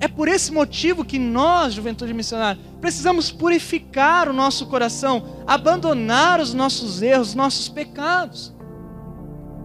É 0.00 0.08
por 0.08 0.26
esse 0.26 0.50
motivo 0.50 1.04
que 1.04 1.18
nós, 1.18 1.74
juventude 1.74 2.12
missionária, 2.12 2.60
precisamos 2.80 3.30
purificar 3.30 4.28
o 4.28 4.32
nosso 4.32 4.66
coração, 4.66 5.44
abandonar 5.46 6.40
os 6.40 6.52
nossos 6.52 7.00
erros, 7.00 7.28
os 7.28 7.34
nossos 7.36 7.68
pecados. 7.68 8.52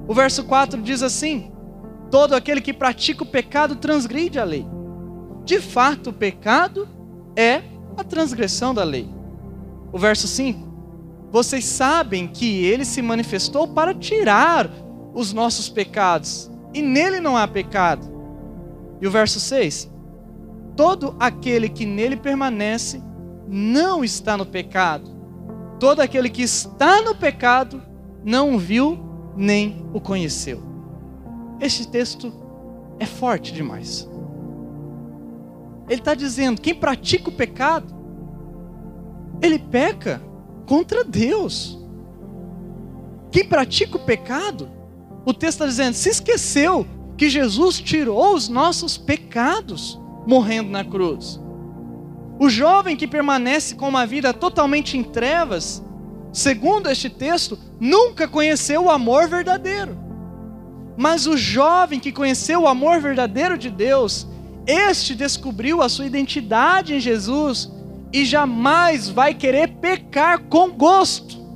O 0.08 0.14
verso 0.14 0.44
4 0.44 0.80
diz 0.82 1.02
assim: 1.02 1.52
Todo 2.12 2.36
aquele 2.36 2.62
que 2.62 2.72
pratica 2.72 3.24
o 3.24 3.26
pecado 3.26 3.78
transgride 3.78 4.38
a 4.38 4.44
lei. 4.44 4.66
De 5.44 5.60
fato, 5.60 6.12
o 6.12 6.14
pecado 6.14 6.88
é 7.36 7.64
a 7.98 8.04
transgressão 8.04 8.76
da 8.76 8.84
lei. 8.84 9.10
O 9.92 9.98
verso 9.98 10.28
5: 10.28 11.30
Vocês 11.32 11.66
sabem 11.66 12.28
que 12.28 12.64
ele 12.64 12.86
se 12.86 13.02
manifestou 13.02 13.68
para 13.68 13.94
tirar 13.94 14.70
os 15.18 15.34
nossos 15.34 15.68
pecados, 15.68 16.48
e 16.72 16.80
nele 16.80 17.20
não 17.20 17.36
há 17.36 17.48
pecado. 17.48 18.08
E 19.02 19.08
o 19.08 19.10
verso 19.10 19.40
6: 19.40 19.92
Todo 20.76 21.16
aquele 21.20 21.68
que 21.68 21.88
nele 21.88 22.16
permanece 22.16 23.02
não 23.48 24.04
está 24.04 24.38
no 24.38 24.46
pecado. 24.46 25.10
Todo 25.80 26.02
aquele 26.02 26.30
que 26.30 26.44
está 26.44 27.02
no 27.02 27.16
pecado 27.16 27.82
não 28.24 28.54
o 28.54 28.60
viu 28.60 29.00
nem 29.36 29.84
o 29.92 30.00
conheceu. 30.00 30.62
Este 31.60 31.88
texto 31.88 32.32
é 33.00 33.06
forte 33.08 33.52
demais. 33.52 34.08
Ele 35.90 36.00
está 36.00 36.14
dizendo: 36.14 36.62
quem 36.62 36.76
pratica 36.76 37.30
o 37.30 37.34
pecado, 37.34 37.92
ele 39.42 39.58
peca 39.58 40.22
contra 40.68 41.04
Deus. 41.04 41.76
Quem 43.32 43.48
pratica 43.48 43.98
o 43.98 44.06
pecado, 44.06 44.77
o 45.28 45.34
texto 45.34 45.56
está 45.56 45.66
dizendo: 45.66 45.94
se 45.94 46.08
esqueceu 46.08 46.88
que 47.18 47.30
Jesus 47.30 47.82
tirou 47.82 48.34
os 48.34 48.48
nossos 48.48 48.98
pecados 48.98 50.00
morrendo 50.26 50.70
na 50.70 50.86
cruz. 50.86 51.38
O 52.40 52.50
jovem 52.50 52.96
que 52.96 53.06
permanece 53.06 53.76
com 53.76 53.90
uma 53.90 54.06
vida 54.06 54.34
totalmente 54.34 54.98
em 54.98 55.04
trevas, 55.04 55.84
segundo 56.32 56.90
este 56.90 57.10
texto, 57.10 57.60
nunca 57.78 58.26
conheceu 58.26 58.86
o 58.86 58.90
amor 58.90 59.28
verdadeiro. 59.28 59.98
Mas 60.96 61.28
o 61.28 61.36
jovem 61.36 62.00
que 62.00 62.14
conheceu 62.14 62.62
o 62.62 62.68
amor 62.68 63.02
verdadeiro 63.02 63.58
de 63.58 63.70
Deus, 63.70 64.26
este 64.66 65.14
descobriu 65.14 65.82
a 65.82 65.90
sua 65.90 66.06
identidade 66.06 66.96
em 66.96 67.02
Jesus 67.02 67.70
e 68.14 68.24
jamais 68.24 69.10
vai 69.10 69.34
querer 69.34 69.74
pecar 69.82 70.44
com 70.44 70.72
gosto. 70.72 71.47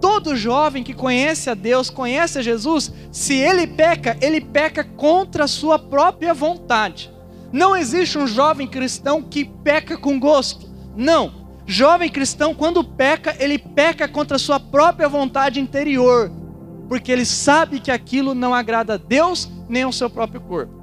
Todo 0.00 0.36
jovem 0.36 0.84
que 0.84 0.94
conhece 0.94 1.50
a 1.50 1.54
Deus, 1.54 1.90
conhece 1.90 2.38
a 2.38 2.42
Jesus, 2.42 2.92
se 3.10 3.34
ele 3.34 3.66
peca, 3.66 4.16
ele 4.20 4.40
peca 4.40 4.84
contra 4.84 5.44
a 5.44 5.48
sua 5.48 5.78
própria 5.78 6.32
vontade. 6.32 7.10
Não 7.52 7.76
existe 7.76 8.18
um 8.18 8.26
jovem 8.26 8.66
cristão 8.66 9.22
que 9.22 9.44
peca 9.44 9.96
com 9.96 10.20
gosto. 10.20 10.68
Não. 10.96 11.46
Jovem 11.66 12.08
cristão, 12.08 12.54
quando 12.54 12.84
peca, 12.84 13.36
ele 13.38 13.58
peca 13.58 14.08
contra 14.08 14.36
a 14.36 14.38
sua 14.40 14.58
própria 14.58 15.08
vontade 15.08 15.60
interior, 15.60 16.30
porque 16.88 17.12
ele 17.12 17.24
sabe 17.24 17.80
que 17.80 17.90
aquilo 17.90 18.34
não 18.34 18.54
agrada 18.54 18.94
a 18.94 18.96
Deus 18.96 19.50
nem 19.68 19.82
ao 19.82 19.92
seu 19.92 20.08
próprio 20.08 20.40
corpo. 20.40 20.78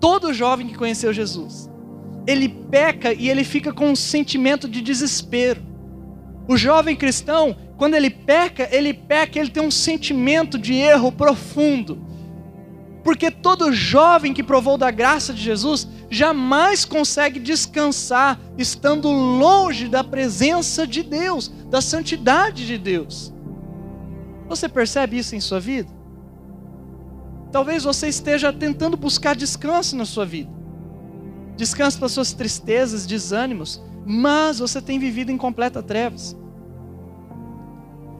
Todo 0.00 0.32
jovem 0.32 0.68
que 0.68 0.76
conheceu 0.76 1.12
Jesus, 1.12 1.68
ele 2.26 2.48
peca 2.48 3.12
e 3.12 3.28
ele 3.28 3.42
fica 3.42 3.72
com 3.72 3.90
um 3.90 3.96
sentimento 3.96 4.68
de 4.68 4.80
desespero. 4.80 5.67
O 6.48 6.56
jovem 6.56 6.96
cristão, 6.96 7.54
quando 7.76 7.94
ele 7.94 8.08
peca, 8.08 8.66
ele 8.72 8.94
peca, 8.94 9.38
ele 9.38 9.50
tem 9.50 9.62
um 9.62 9.70
sentimento 9.70 10.58
de 10.58 10.72
erro 10.72 11.12
profundo. 11.12 12.02
Porque 13.04 13.30
todo 13.30 13.72
jovem 13.72 14.32
que 14.32 14.42
provou 14.42 14.78
da 14.78 14.90
graça 14.90 15.32
de 15.34 15.42
Jesus 15.42 15.86
jamais 16.10 16.86
consegue 16.86 17.38
descansar 17.38 18.40
estando 18.56 19.10
longe 19.10 19.88
da 19.88 20.02
presença 20.02 20.86
de 20.86 21.02
Deus, 21.02 21.52
da 21.70 21.82
santidade 21.82 22.66
de 22.66 22.78
Deus. 22.78 23.32
Você 24.48 24.68
percebe 24.68 25.18
isso 25.18 25.36
em 25.36 25.40
sua 25.40 25.60
vida? 25.60 25.90
Talvez 27.52 27.84
você 27.84 28.08
esteja 28.08 28.52
tentando 28.52 28.96
buscar 28.96 29.36
descanso 29.36 29.94
na 29.96 30.06
sua 30.06 30.24
vida. 30.24 30.50
Descanso 31.56 31.98
para 31.98 32.08
suas 32.08 32.32
tristezas, 32.32 33.06
desânimos, 33.06 33.82
mas 34.10 34.58
você 34.58 34.80
tem 34.80 34.98
vivido 34.98 35.30
em 35.30 35.36
completa 35.36 35.82
trevas. 35.82 36.34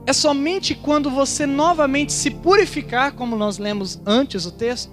É 0.04 0.12
somente 0.12 0.74
quando 0.74 1.08
você 1.08 1.46
novamente 1.46 2.12
se 2.12 2.30
purificar, 2.30 3.12
como 3.12 3.34
nós 3.36 3.56
lemos 3.56 3.98
antes 4.04 4.44
o 4.44 4.52
texto, 4.52 4.92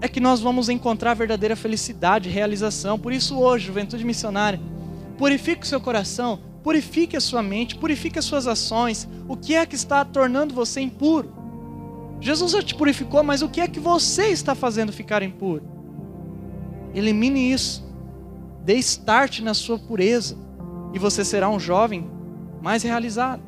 é 0.00 0.08
que 0.08 0.20
nós 0.20 0.40
vamos 0.40 0.70
encontrar 0.70 1.12
verdadeira 1.12 1.54
felicidade, 1.54 2.30
realização. 2.30 2.98
Por 2.98 3.12
isso, 3.12 3.38
hoje, 3.38 3.66
juventude 3.66 4.06
missionária, 4.06 4.58
purifique 5.18 5.64
o 5.64 5.68
seu 5.68 5.80
coração, 5.82 6.40
purifique 6.62 7.14
a 7.14 7.20
sua 7.20 7.42
mente, 7.42 7.76
purifique 7.76 8.18
as 8.18 8.24
suas 8.24 8.46
ações. 8.46 9.06
O 9.28 9.36
que 9.36 9.54
é 9.54 9.66
que 9.66 9.74
está 9.74 10.02
tornando 10.02 10.54
você 10.54 10.80
impuro? 10.80 11.30
Jesus 12.22 12.52
já 12.52 12.62
te 12.62 12.74
purificou, 12.74 13.22
mas 13.22 13.42
o 13.42 13.50
que 13.50 13.60
é 13.60 13.68
que 13.68 13.80
você 13.80 14.28
está 14.28 14.54
fazendo 14.54 14.94
ficar 14.94 15.22
impuro? 15.22 15.62
Elimine 16.94 17.52
isso. 17.52 17.87
Dê 18.68 18.74
start 18.74 19.40
na 19.40 19.54
sua 19.54 19.78
pureza 19.78 20.36
e 20.92 20.98
você 20.98 21.24
será 21.24 21.48
um 21.48 21.58
jovem 21.58 22.06
mais 22.60 22.82
realizado. 22.82 23.42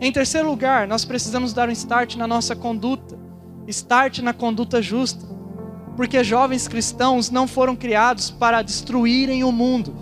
Em 0.00 0.10
terceiro 0.10 0.48
lugar, 0.48 0.88
nós 0.88 1.04
precisamos 1.04 1.52
dar 1.52 1.68
um 1.68 1.72
start 1.72 2.16
na 2.16 2.26
nossa 2.26 2.56
conduta, 2.56 3.18
start 3.68 4.20
na 4.20 4.32
conduta 4.32 4.80
justa. 4.80 5.26
Porque 5.94 6.24
jovens 6.24 6.68
cristãos 6.68 7.28
não 7.28 7.46
foram 7.46 7.76
criados 7.76 8.30
para 8.30 8.62
destruírem 8.62 9.44
o 9.44 9.52
mundo. 9.52 9.94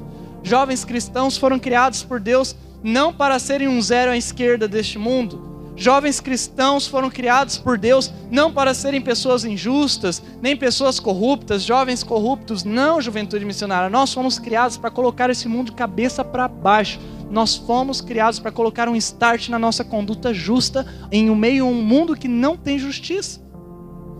Jovens 0.45 0.85
cristãos 0.85 1.37
foram 1.37 1.59
criados 1.59 2.05
por 2.05 2.21
Deus 2.21 2.55
não 2.81 3.13
para 3.13 3.41
serem 3.41 3.67
um 3.67 3.83
zero 3.83 4.13
à 4.13 4.17
esquerda 4.17 4.69
deste 4.69 5.01
mundo. 5.01 5.50
Jovens 5.77 6.21
cristãos 6.21 6.87
foram 6.87 7.09
criados 7.09 7.57
por 7.57 7.79
Deus 7.79 8.13
não 8.31 8.53
para 8.53 8.75
serem 8.75 9.01
pessoas 9.01 9.45
injustas, 9.45 10.23
nem 10.43 10.57
pessoas 10.57 11.01
corruptas, 11.01 11.63
jovens 11.63 12.03
corruptos. 12.03 12.65
Não, 12.65 13.01
juventude 13.01 13.45
missionária. 13.45 13.89
Nós 13.89 14.13
fomos 14.13 14.39
criados 14.39 14.77
para 14.77 14.91
colocar 14.91 15.31
esse 15.31 15.49
mundo 15.49 15.73
cabeça 15.73 16.25
para 16.25 16.49
baixo. 16.49 17.01
Nós 17.31 17.57
fomos 17.57 18.01
criados 18.01 18.39
para 18.39 18.51
colocar 18.51 18.89
um 18.89 18.97
start 18.97 19.49
na 19.49 19.59
nossa 19.59 19.85
conduta 19.85 20.35
justa 20.35 20.85
em 21.13 21.31
um 21.31 21.37
meio 21.37 21.67
um 21.67 21.83
mundo 21.83 22.17
que 22.17 22.29
não 22.29 22.57
tem 22.57 22.79
justiça. 22.79 23.41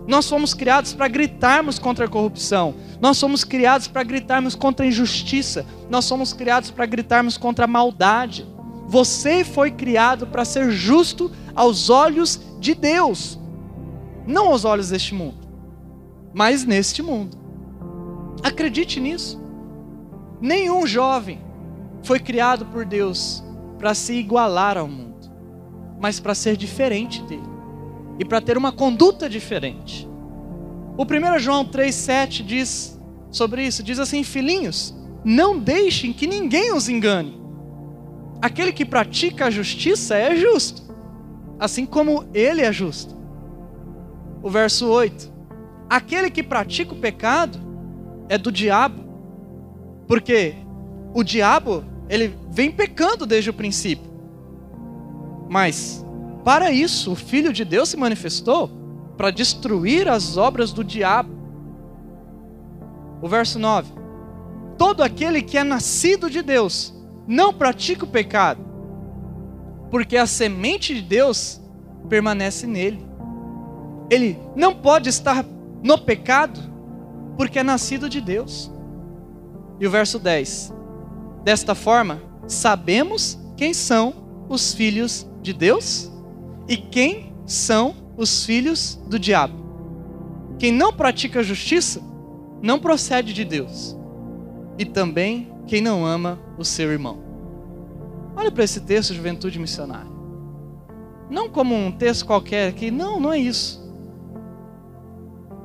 Nós 0.07 0.27
fomos 0.27 0.53
criados 0.53 0.93
para 0.93 1.07
gritarmos 1.07 1.77
contra 1.77 2.05
a 2.05 2.07
corrupção. 2.07 2.75
Nós 2.99 3.17
somos 3.17 3.43
criados 3.43 3.87
para 3.87 4.03
gritarmos 4.03 4.55
contra 4.55 4.85
a 4.85 4.89
injustiça. 4.89 5.65
Nós 5.89 6.05
somos 6.05 6.33
criados 6.33 6.71
para 6.71 6.85
gritarmos 6.85 7.37
contra 7.37 7.65
a 7.65 7.67
maldade. 7.67 8.45
Você 8.91 9.45
foi 9.45 9.71
criado 9.71 10.27
para 10.27 10.43
ser 10.43 10.69
justo 10.69 11.31
aos 11.55 11.89
olhos 11.89 12.41
de 12.59 12.75
Deus, 12.75 13.39
não 14.27 14.47
aos 14.47 14.65
olhos 14.65 14.89
deste 14.89 15.15
mundo, 15.15 15.47
mas 16.33 16.65
neste 16.65 17.01
mundo. 17.01 17.37
Acredite 18.43 18.99
nisso. 18.99 19.41
Nenhum 20.41 20.85
jovem 20.85 21.39
foi 22.03 22.19
criado 22.19 22.65
por 22.65 22.83
Deus 22.83 23.41
para 23.79 23.93
se 23.93 24.11
igualar 24.11 24.77
ao 24.77 24.89
mundo, 24.89 25.31
mas 25.97 26.19
para 26.19 26.35
ser 26.35 26.57
diferente 26.57 27.21
dele 27.21 27.49
e 28.19 28.25
para 28.25 28.41
ter 28.41 28.57
uma 28.57 28.73
conduta 28.73 29.29
diferente. 29.29 30.05
O 30.97 31.03
1 31.03 31.39
João 31.39 31.63
3,7 31.63 32.43
diz 32.43 32.99
sobre 33.31 33.65
isso: 33.65 33.83
diz 33.83 33.99
assim, 33.99 34.21
filhinhos, 34.21 34.93
não 35.23 35.57
deixem 35.57 36.11
que 36.11 36.27
ninguém 36.27 36.73
os 36.73 36.89
engane. 36.89 37.40
Aquele 38.41 38.71
que 38.71 38.83
pratica 38.83 39.45
a 39.45 39.51
justiça 39.51 40.15
é 40.15 40.35
justo, 40.35 40.81
assim 41.59 41.85
como 41.85 42.25
ele 42.33 42.61
é 42.61 42.73
justo. 42.73 43.15
O 44.41 44.49
verso 44.49 44.87
8: 44.87 45.31
Aquele 45.87 46.31
que 46.31 46.41
pratica 46.41 46.93
o 46.93 46.97
pecado 46.97 47.59
é 48.27 48.37
do 48.39 48.51
diabo, 48.51 49.03
porque 50.07 50.55
o 51.13 51.23
diabo, 51.23 51.83
ele 52.09 52.35
vem 52.49 52.71
pecando 52.71 53.27
desde 53.27 53.51
o 53.51 53.53
princípio. 53.53 54.09
Mas 55.47 56.03
para 56.43 56.71
isso, 56.71 57.11
o 57.11 57.15
Filho 57.15 57.53
de 57.53 57.63
Deus 57.63 57.89
se 57.89 57.97
manifestou 57.97 58.71
para 59.15 59.29
destruir 59.29 60.07
as 60.07 60.35
obras 60.35 60.71
do 60.71 60.83
diabo. 60.83 61.31
O 63.21 63.27
verso 63.27 63.59
9: 63.59 63.91
Todo 64.79 65.03
aquele 65.03 65.43
que 65.43 65.59
é 65.59 65.63
nascido 65.63 66.27
de 66.27 66.41
Deus 66.41 66.99
não 67.27 67.53
pratica 67.53 68.05
o 68.05 68.07
pecado, 68.07 68.63
porque 69.89 70.17
a 70.17 70.25
semente 70.25 70.93
de 70.93 71.01
Deus 71.01 71.61
permanece 72.09 72.65
nele. 72.65 73.05
Ele 74.09 74.37
não 74.55 74.75
pode 74.75 75.09
estar 75.09 75.45
no 75.83 75.97
pecado, 75.97 76.59
porque 77.37 77.59
é 77.59 77.63
nascido 77.63 78.09
de 78.09 78.19
Deus. 78.19 78.71
E 79.79 79.87
o 79.87 79.91
verso 79.91 80.19
10: 80.19 80.73
Desta 81.43 81.73
forma, 81.73 82.21
sabemos 82.47 83.39
quem 83.55 83.73
são 83.73 84.13
os 84.49 84.73
filhos 84.73 85.27
de 85.41 85.53
Deus 85.53 86.11
e 86.67 86.77
quem 86.77 87.33
são 87.45 87.95
os 88.17 88.45
filhos 88.45 88.99
do 89.07 89.17
diabo. 89.17 89.61
Quem 90.59 90.71
não 90.71 90.93
pratica 90.93 91.39
a 91.39 91.43
justiça 91.43 92.01
não 92.61 92.79
procede 92.79 93.33
de 93.33 93.43
Deus. 93.43 93.97
E 94.77 94.85
também 94.85 95.51
quem 95.71 95.79
não 95.79 96.05
ama 96.05 96.37
o 96.57 96.65
seu 96.65 96.91
irmão. 96.91 97.17
Olha 98.35 98.51
para 98.51 98.65
esse 98.65 98.81
texto, 98.81 99.13
Juventude 99.13 99.57
Missionária. 99.57 100.11
Não 101.29 101.47
como 101.47 101.73
um 101.73 101.89
texto 101.89 102.25
qualquer 102.25 102.67
aqui, 102.67 102.91
não, 102.91 103.21
não 103.21 103.31
é 103.31 103.37
isso. 103.37 103.81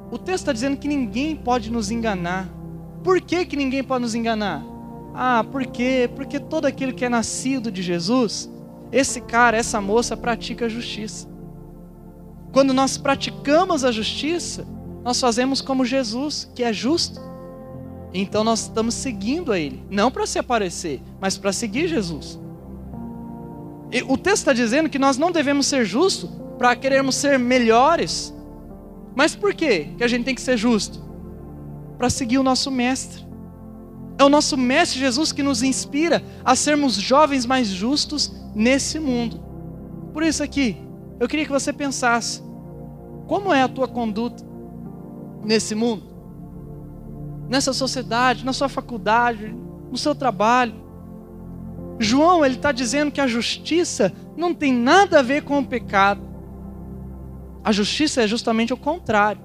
O 0.09 0.17
texto 0.17 0.43
está 0.43 0.53
dizendo 0.53 0.77
que 0.77 0.87
ninguém 0.87 1.35
pode 1.35 1.73
nos 1.73 1.91
enganar. 1.91 2.49
Por 3.03 3.21
que, 3.21 3.45
que 3.45 3.57
ninguém 3.57 3.83
pode 3.83 4.03
nos 4.03 4.15
enganar? 4.15 4.63
Ah, 5.13 5.43
por 5.43 5.67
quê? 5.67 6.09
Porque 6.15 6.39
todo 6.39 6.67
aquele 6.67 6.93
que 6.93 7.05
é 7.05 7.09
nascido 7.09 7.69
de 7.73 7.83
Jesus 7.83 8.49
esse 8.93 9.21
cara, 9.21 9.57
essa 9.57 9.81
moça 9.81 10.17
pratica 10.17 10.67
a 10.67 10.69
justiça. 10.69 11.29
Quando 12.53 12.73
nós 12.73 12.97
praticamos 12.97 13.83
a 13.83 13.91
justiça, 13.91 14.65
nós 15.03 15.21
fazemos 15.21 15.61
como 15.61 15.85
Jesus, 15.85 16.49
que 16.55 16.63
é 16.63 16.73
justo. 16.73 17.21
Então 18.21 18.43
nós 18.43 18.63
estamos 18.63 18.95
seguindo 18.95 19.53
a 19.53 19.59
Ele, 19.59 19.85
não 19.91 20.11
para 20.11 20.27
se 20.27 20.39
aparecer, 20.39 21.03
mas 21.21 21.37
para 21.37 21.53
seguir 21.53 21.87
Jesus. 21.87 22.41
E 23.93 24.03
o 24.03 24.17
texto 24.17 24.39
está 24.39 24.53
dizendo 24.55 24.89
que 24.89 24.99
nós 24.99 25.19
não 25.19 25.31
devemos 25.31 25.67
ser 25.67 25.85
justos 25.85 26.31
para 26.57 26.75
querermos 26.75 27.15
ser 27.15 27.39
melhores. 27.39 28.35
Mas 29.15 29.37
por 29.37 29.55
quê 29.55 29.91
que 29.99 30.03
a 30.03 30.09
gente 30.09 30.25
tem 30.25 30.35
que 30.35 30.41
ser 30.41 30.57
justo? 30.57 30.99
Para 31.99 32.09
seguir 32.09 32.39
o 32.39 32.43
nosso 32.43 32.71
Mestre. 32.71 33.25
É 34.19 34.25
o 34.25 34.31
nosso 34.31 34.57
Mestre 34.57 34.99
Jesus 34.99 35.31
que 35.31 35.43
nos 35.43 35.63
inspira 35.63 36.25
a 36.43 36.57
sermos 36.57 36.95
jovens 36.95 37.45
mais 37.45 37.69
justos 37.69 38.33
nesse 38.55 38.99
mundo. 38.99 39.39
Por 40.15 40.23
isso 40.23 40.43
aqui, 40.43 40.79
eu 41.21 41.29
queria 41.29 41.45
que 41.45 41.53
você 41.53 41.71
pensasse: 41.71 42.43
como 43.27 43.53
é 43.53 43.61
a 43.61 43.69
tua 43.69 43.87
conduta 43.87 44.43
nesse 45.45 45.75
mundo? 45.75 46.16
Nessa 47.49 47.73
sociedade, 47.73 48.45
na 48.45 48.53
sua 48.53 48.69
faculdade, 48.69 49.55
no 49.91 49.97
seu 49.97 50.15
trabalho. 50.15 50.75
João, 51.99 52.45
ele 52.45 52.57
está 52.57 52.73
dizendo 52.73 53.11
que 53.11 53.21
a 53.21 53.27
justiça 53.27 54.13
não 54.37 54.53
tem 54.53 54.73
nada 54.73 55.21
a 55.21 55.23
ver 55.23 55.43
com 55.43 55.59
o 55.59 55.67
pecado. 55.67 56.21
A 57.65 57.73
justiça 57.73 58.23
é 58.23 58.27
justamente 58.27 58.73
o 58.73 58.77
contrário. 58.77 59.41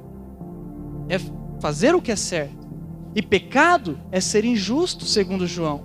É 1.08 1.18
fazer 1.60 1.96
o 1.96 2.02
que 2.02 2.12
é 2.12 2.16
certo. 2.16 2.68
E 3.16 3.22
pecado 3.22 4.00
é 4.12 4.20
ser 4.20 4.46
injusto, 4.46 5.06
segundo 5.06 5.46
João. 5.48 5.82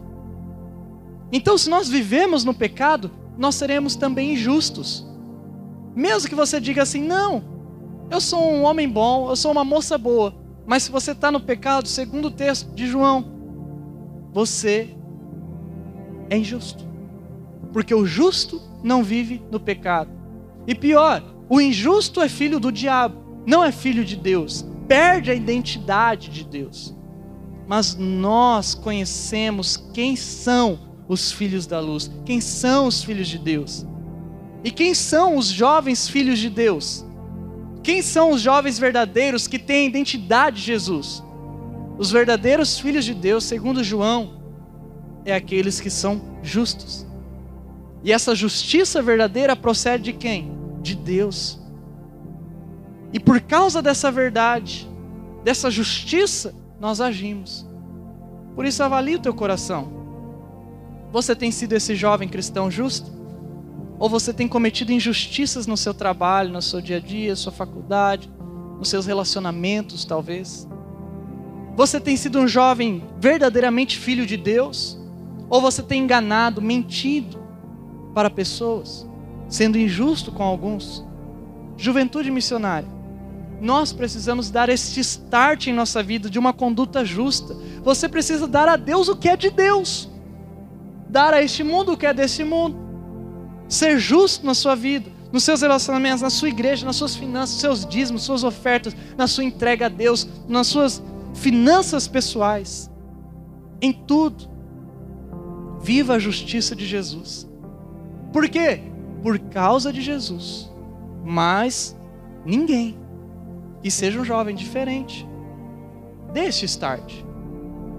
Então, 1.32 1.58
se 1.58 1.68
nós 1.68 1.88
vivemos 1.88 2.44
no 2.44 2.54
pecado, 2.54 3.10
nós 3.36 3.54
seremos 3.56 3.96
também 3.96 4.34
injustos. 4.34 5.06
Mesmo 5.94 6.28
que 6.28 6.34
você 6.34 6.60
diga 6.60 6.82
assim, 6.82 7.02
não, 7.02 7.42
eu 8.10 8.20
sou 8.20 8.40
um 8.40 8.62
homem 8.62 8.88
bom, 8.88 9.28
eu 9.28 9.36
sou 9.36 9.50
uma 9.50 9.64
moça 9.64 9.98
boa. 9.98 10.34
Mas 10.66 10.84
se 10.84 10.90
você 10.90 11.12
está 11.12 11.30
no 11.30 11.40
pecado, 11.40 11.88
segundo 11.88 12.26
o 12.26 12.30
texto 12.30 12.74
de 12.74 12.86
João, 12.86 13.24
você 14.32 14.94
é 16.28 16.36
injusto. 16.36 16.84
Porque 17.72 17.94
o 17.94 18.06
justo 18.06 18.60
não 18.82 19.02
vive 19.02 19.42
no 19.50 19.60
pecado. 19.60 20.10
E 20.66 20.74
pior, 20.74 21.22
o 21.48 21.60
injusto 21.60 22.20
é 22.20 22.28
filho 22.28 22.58
do 22.58 22.72
diabo, 22.72 23.42
não 23.46 23.62
é 23.62 23.70
filho 23.70 24.04
de 24.04 24.16
Deus. 24.16 24.66
Perde 24.88 25.30
a 25.30 25.34
identidade 25.34 26.28
de 26.28 26.44
Deus 26.44 26.96
mas 27.66 27.96
nós 27.96 28.74
conhecemos 28.74 29.76
quem 29.92 30.14
são 30.14 30.78
os 31.08 31.32
filhos 31.32 31.66
da 31.66 31.80
luz, 31.80 32.10
quem 32.24 32.40
são 32.40 32.86
os 32.86 33.02
filhos 33.02 33.28
de 33.28 33.38
Deus. 33.38 33.84
E 34.62 34.70
quem 34.70 34.94
são 34.94 35.36
os 35.36 35.46
jovens 35.46 36.08
filhos 36.08 36.38
de 36.38 36.48
Deus? 36.48 37.04
Quem 37.86 38.02
são 38.02 38.32
os 38.32 38.40
jovens 38.40 38.80
verdadeiros 38.80 39.46
que 39.46 39.60
têm 39.60 39.84
a 39.84 39.88
identidade 39.88 40.56
de 40.56 40.62
Jesus? 40.62 41.22
Os 41.96 42.10
verdadeiros 42.10 42.80
filhos 42.80 43.04
de 43.04 43.14
Deus, 43.14 43.44
segundo 43.44 43.84
João, 43.84 44.40
é 45.24 45.32
aqueles 45.32 45.80
que 45.80 45.88
são 45.88 46.20
justos. 46.42 47.06
E 48.02 48.10
essa 48.10 48.34
justiça 48.34 49.00
verdadeira 49.00 49.54
procede 49.54 50.02
de 50.02 50.12
quem? 50.14 50.50
De 50.82 50.96
Deus. 50.96 51.60
E 53.12 53.20
por 53.20 53.40
causa 53.40 53.80
dessa 53.80 54.10
verdade, 54.10 54.90
dessa 55.44 55.70
justiça, 55.70 56.52
nós 56.80 57.00
agimos. 57.00 57.64
Por 58.56 58.66
isso, 58.66 58.82
avalie 58.82 59.14
o 59.14 59.20
teu 59.20 59.32
coração. 59.32 59.92
Você 61.12 61.36
tem 61.36 61.52
sido 61.52 61.74
esse 61.74 61.94
jovem 61.94 62.28
cristão 62.28 62.68
justo? 62.68 63.15
Ou 63.98 64.08
você 64.08 64.32
tem 64.32 64.46
cometido 64.46 64.92
injustiças 64.92 65.66
no 65.66 65.76
seu 65.76 65.94
trabalho, 65.94 66.52
no 66.52 66.60
seu 66.60 66.80
dia 66.80 66.96
a 66.96 67.00
dia, 67.00 67.34
sua 67.34 67.52
faculdade, 67.52 68.30
nos 68.78 68.88
seus 68.88 69.06
relacionamentos, 69.06 70.04
talvez? 70.04 70.68
Você 71.74 72.00
tem 72.00 72.16
sido 72.16 72.38
um 72.38 72.48
jovem 72.48 73.04
verdadeiramente 73.18 73.98
filho 73.98 74.26
de 74.26 74.36
Deus? 74.36 74.98
Ou 75.48 75.60
você 75.60 75.82
tem 75.82 76.02
enganado, 76.02 76.60
mentido 76.60 77.38
para 78.14 78.28
pessoas, 78.28 79.08
sendo 79.48 79.78
injusto 79.78 80.32
com 80.32 80.42
alguns? 80.42 81.04
Juventude 81.76 82.30
missionária 82.30 82.96
nós 83.60 83.92
precisamos 83.92 84.50
dar 84.50 84.68
este 84.68 85.00
start 85.00 85.68
em 85.68 85.72
nossa 85.72 86.02
vida 86.02 86.28
de 86.28 86.38
uma 86.38 86.52
conduta 86.52 87.04
justa. 87.04 87.56
Você 87.82 88.08
precisa 88.08 88.46
dar 88.46 88.68
a 88.68 88.76
Deus 88.76 89.08
o 89.08 89.16
que 89.16 89.28
é 89.28 89.36
de 89.36 89.50
Deus, 89.50 90.10
dar 91.08 91.32
a 91.32 91.42
este 91.42 91.64
mundo 91.64 91.92
o 91.92 91.96
que 91.96 92.06
é 92.06 92.12
desse 92.12 92.44
mundo, 92.44 92.76
ser 93.68 93.98
justo 93.98 94.44
na 94.46 94.54
sua 94.54 94.74
vida, 94.74 95.10
nos 95.32 95.44
seus 95.44 95.62
relacionamentos, 95.62 96.22
na 96.22 96.30
sua 96.30 96.48
igreja, 96.48 96.86
nas 96.86 96.96
suas 96.96 97.16
finanças, 97.16 97.60
seus 97.60 97.84
dízimos, 97.84 98.22
suas 98.22 98.44
ofertas, 98.44 98.96
na 99.16 99.26
sua 99.26 99.44
entrega 99.44 99.86
a 99.86 99.88
Deus, 99.88 100.26
nas 100.48 100.66
suas 100.66 101.02
finanças 101.34 102.06
pessoais, 102.08 102.90
em 103.80 103.92
tudo. 103.92 104.48
Viva 105.82 106.14
a 106.14 106.18
justiça 106.18 106.74
de 106.74 106.86
Jesus. 106.86 107.46
Por 108.32 108.48
quê? 108.48 108.80
Por 109.22 109.38
causa 109.38 109.92
de 109.92 110.00
Jesus. 110.00 110.70
Mas 111.24 111.96
ninguém 112.44 112.98
que 113.82 113.90
seja 113.90 114.20
um 114.20 114.24
jovem 114.24 114.54
diferente. 114.54 115.26
Deixe 116.32 116.64
start. 116.64 117.12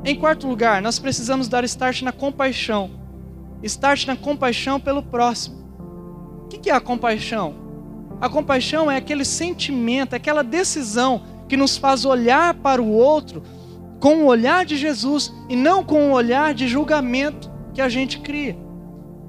Em 0.03 0.15
quarto 0.15 0.47
lugar, 0.47 0.81
nós 0.81 0.99
precisamos 0.99 1.47
dar 1.47 1.63
start 1.63 2.01
na 2.01 2.11
compaixão. 2.11 2.91
Start 3.63 4.05
na 4.05 4.15
compaixão 4.15 4.79
pelo 4.79 5.01
próximo. 5.01 5.57
O 6.43 6.47
que 6.47 6.69
é 6.69 6.73
a 6.73 6.79
compaixão? 6.79 7.55
A 8.19 8.29
compaixão 8.29 8.89
é 8.89 8.97
aquele 8.97 9.25
sentimento, 9.25 10.15
aquela 10.15 10.43
decisão 10.43 11.21
que 11.47 11.57
nos 11.57 11.77
faz 11.77 12.05
olhar 12.05 12.53
para 12.55 12.81
o 12.81 12.91
outro 12.91 13.43
com 13.99 14.23
o 14.23 14.25
olhar 14.25 14.65
de 14.65 14.77
Jesus 14.77 15.33
e 15.49 15.55
não 15.55 15.83
com 15.83 16.09
o 16.09 16.13
olhar 16.13 16.53
de 16.53 16.67
julgamento 16.67 17.51
que 17.73 17.81
a 17.81 17.89
gente 17.89 18.19
cria. 18.19 18.57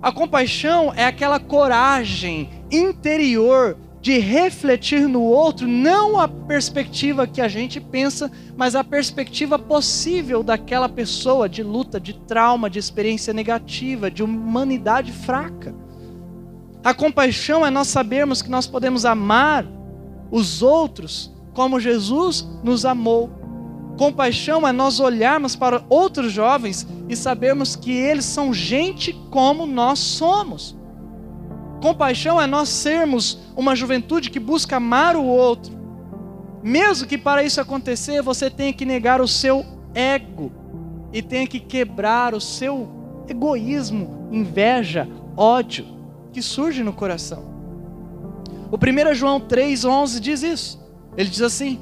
A 0.00 0.12
compaixão 0.12 0.92
é 0.94 1.04
aquela 1.04 1.40
coragem 1.40 2.48
interior 2.70 3.76
de 4.00 4.18
refletir 4.18 5.08
no 5.08 5.22
outro, 5.22 5.66
não 5.66 6.18
a 6.18 6.28
perspectiva 6.28 7.26
que 7.26 7.40
a 7.40 7.48
gente 7.48 7.80
pensa, 7.80 8.30
mas 8.56 8.74
a 8.74 8.84
perspectiva 8.84 9.58
possível 9.58 10.42
daquela 10.42 10.88
pessoa 10.88 11.48
de 11.48 11.62
luta, 11.62 11.98
de 11.98 12.14
trauma, 12.14 12.70
de 12.70 12.78
experiência 12.78 13.32
negativa, 13.34 14.10
de 14.10 14.22
humanidade 14.22 15.10
fraca. 15.12 15.74
A 16.84 16.94
compaixão 16.94 17.66
é 17.66 17.70
nós 17.70 17.88
sabermos 17.88 18.40
que 18.40 18.48
nós 18.48 18.66
podemos 18.66 19.04
amar 19.04 19.66
os 20.30 20.62
outros 20.62 21.32
como 21.52 21.80
Jesus 21.80 22.46
nos 22.62 22.84
amou. 22.84 23.30
Compaixão 23.98 24.66
é 24.66 24.70
nós 24.70 25.00
olharmos 25.00 25.56
para 25.56 25.84
outros 25.88 26.30
jovens 26.32 26.86
e 27.08 27.16
sabermos 27.16 27.74
que 27.74 27.90
eles 27.90 28.24
são 28.24 28.54
gente 28.54 29.12
como 29.28 29.66
nós 29.66 29.98
somos. 29.98 30.77
Compaixão 31.80 32.40
é 32.40 32.46
nós 32.46 32.68
sermos 32.68 33.38
uma 33.56 33.76
juventude 33.76 34.30
que 34.30 34.40
busca 34.40 34.76
amar 34.76 35.16
o 35.16 35.24
outro. 35.24 35.76
Mesmo 36.62 37.06
que 37.06 37.16
para 37.16 37.42
isso 37.42 37.60
acontecer 37.60 38.20
você 38.20 38.50
tenha 38.50 38.72
que 38.72 38.84
negar 38.84 39.20
o 39.20 39.28
seu 39.28 39.64
ego 39.94 40.50
e 41.12 41.22
tenha 41.22 41.46
que 41.46 41.60
quebrar 41.60 42.34
o 42.34 42.40
seu 42.40 42.88
egoísmo, 43.28 44.28
inveja, 44.32 45.08
ódio 45.36 45.86
que 46.32 46.42
surge 46.42 46.82
no 46.82 46.92
coração. 46.92 47.44
O 48.70 48.76
1 48.76 49.14
João 49.14 49.40
3,11 49.40 50.20
diz 50.20 50.42
isso. 50.42 50.80
Ele 51.16 51.28
diz 51.28 51.42
assim: 51.42 51.80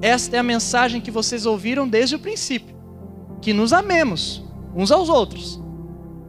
Esta 0.00 0.36
é 0.36 0.38
a 0.38 0.44
mensagem 0.44 1.00
que 1.00 1.10
vocês 1.10 1.44
ouviram 1.44 1.86
desde 1.86 2.14
o 2.14 2.18
princípio, 2.18 2.74
que 3.42 3.52
nos 3.52 3.72
amemos 3.72 4.42
uns 4.74 4.90
aos 4.90 5.08
outros. 5.08 5.60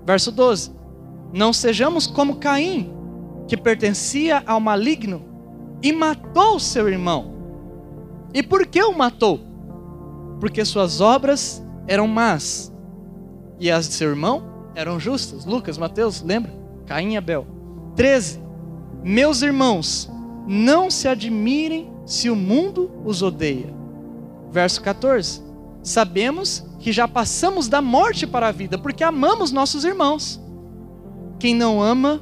Verso 0.06 0.32
12: 0.32 0.72
Não 1.36 1.52
sejamos 1.52 2.08
como 2.08 2.38
Caim, 2.38 2.94
que 3.46 3.58
pertencia 3.58 4.42
ao 4.48 4.62
maligno 4.62 5.22
e 5.84 5.92
matou 5.92 6.58
seu 6.62 6.88
irmão. 6.88 7.36
E 8.34 8.42
por 8.42 8.66
que 8.66 8.82
o 8.82 8.98
matou? 8.98 9.42
Porque 10.40 10.64
suas 10.64 11.02
obras 11.02 11.62
eram 11.90 12.08
más 12.08 12.74
e 13.60 13.70
as 13.70 13.90
de 13.90 13.96
seu 13.96 14.12
irmão 14.12 14.72
eram 14.76 14.98
justas. 14.98 15.44
Lucas, 15.44 15.78
Mateus, 15.78 16.22
lembra? 16.22 16.54
Caim 16.86 17.16
e 17.16 17.18
Abel. 17.18 17.46
13. 17.98 18.40
Meus 19.04 19.42
irmãos, 19.42 20.10
não 20.48 20.90
se 20.90 21.06
admirem 21.06 21.92
se 22.06 22.30
o 22.30 22.36
mundo 22.36 22.90
os 23.04 23.22
odeia. 23.22 23.76
Verso 24.50 24.82
14. 24.82 25.44
Sabemos 25.84 26.66
que 26.80 26.94
já 26.94 27.10
passamos 27.10 27.68
da 27.68 27.82
morte 27.82 28.26
para 28.26 28.48
a 28.48 28.54
vida, 28.54 28.78
porque 28.78 29.04
amamos 29.04 29.52
nossos 29.52 29.84
irmãos. 29.84 30.45
Quem 31.40 31.54
não 31.54 31.82
ama 31.82 32.22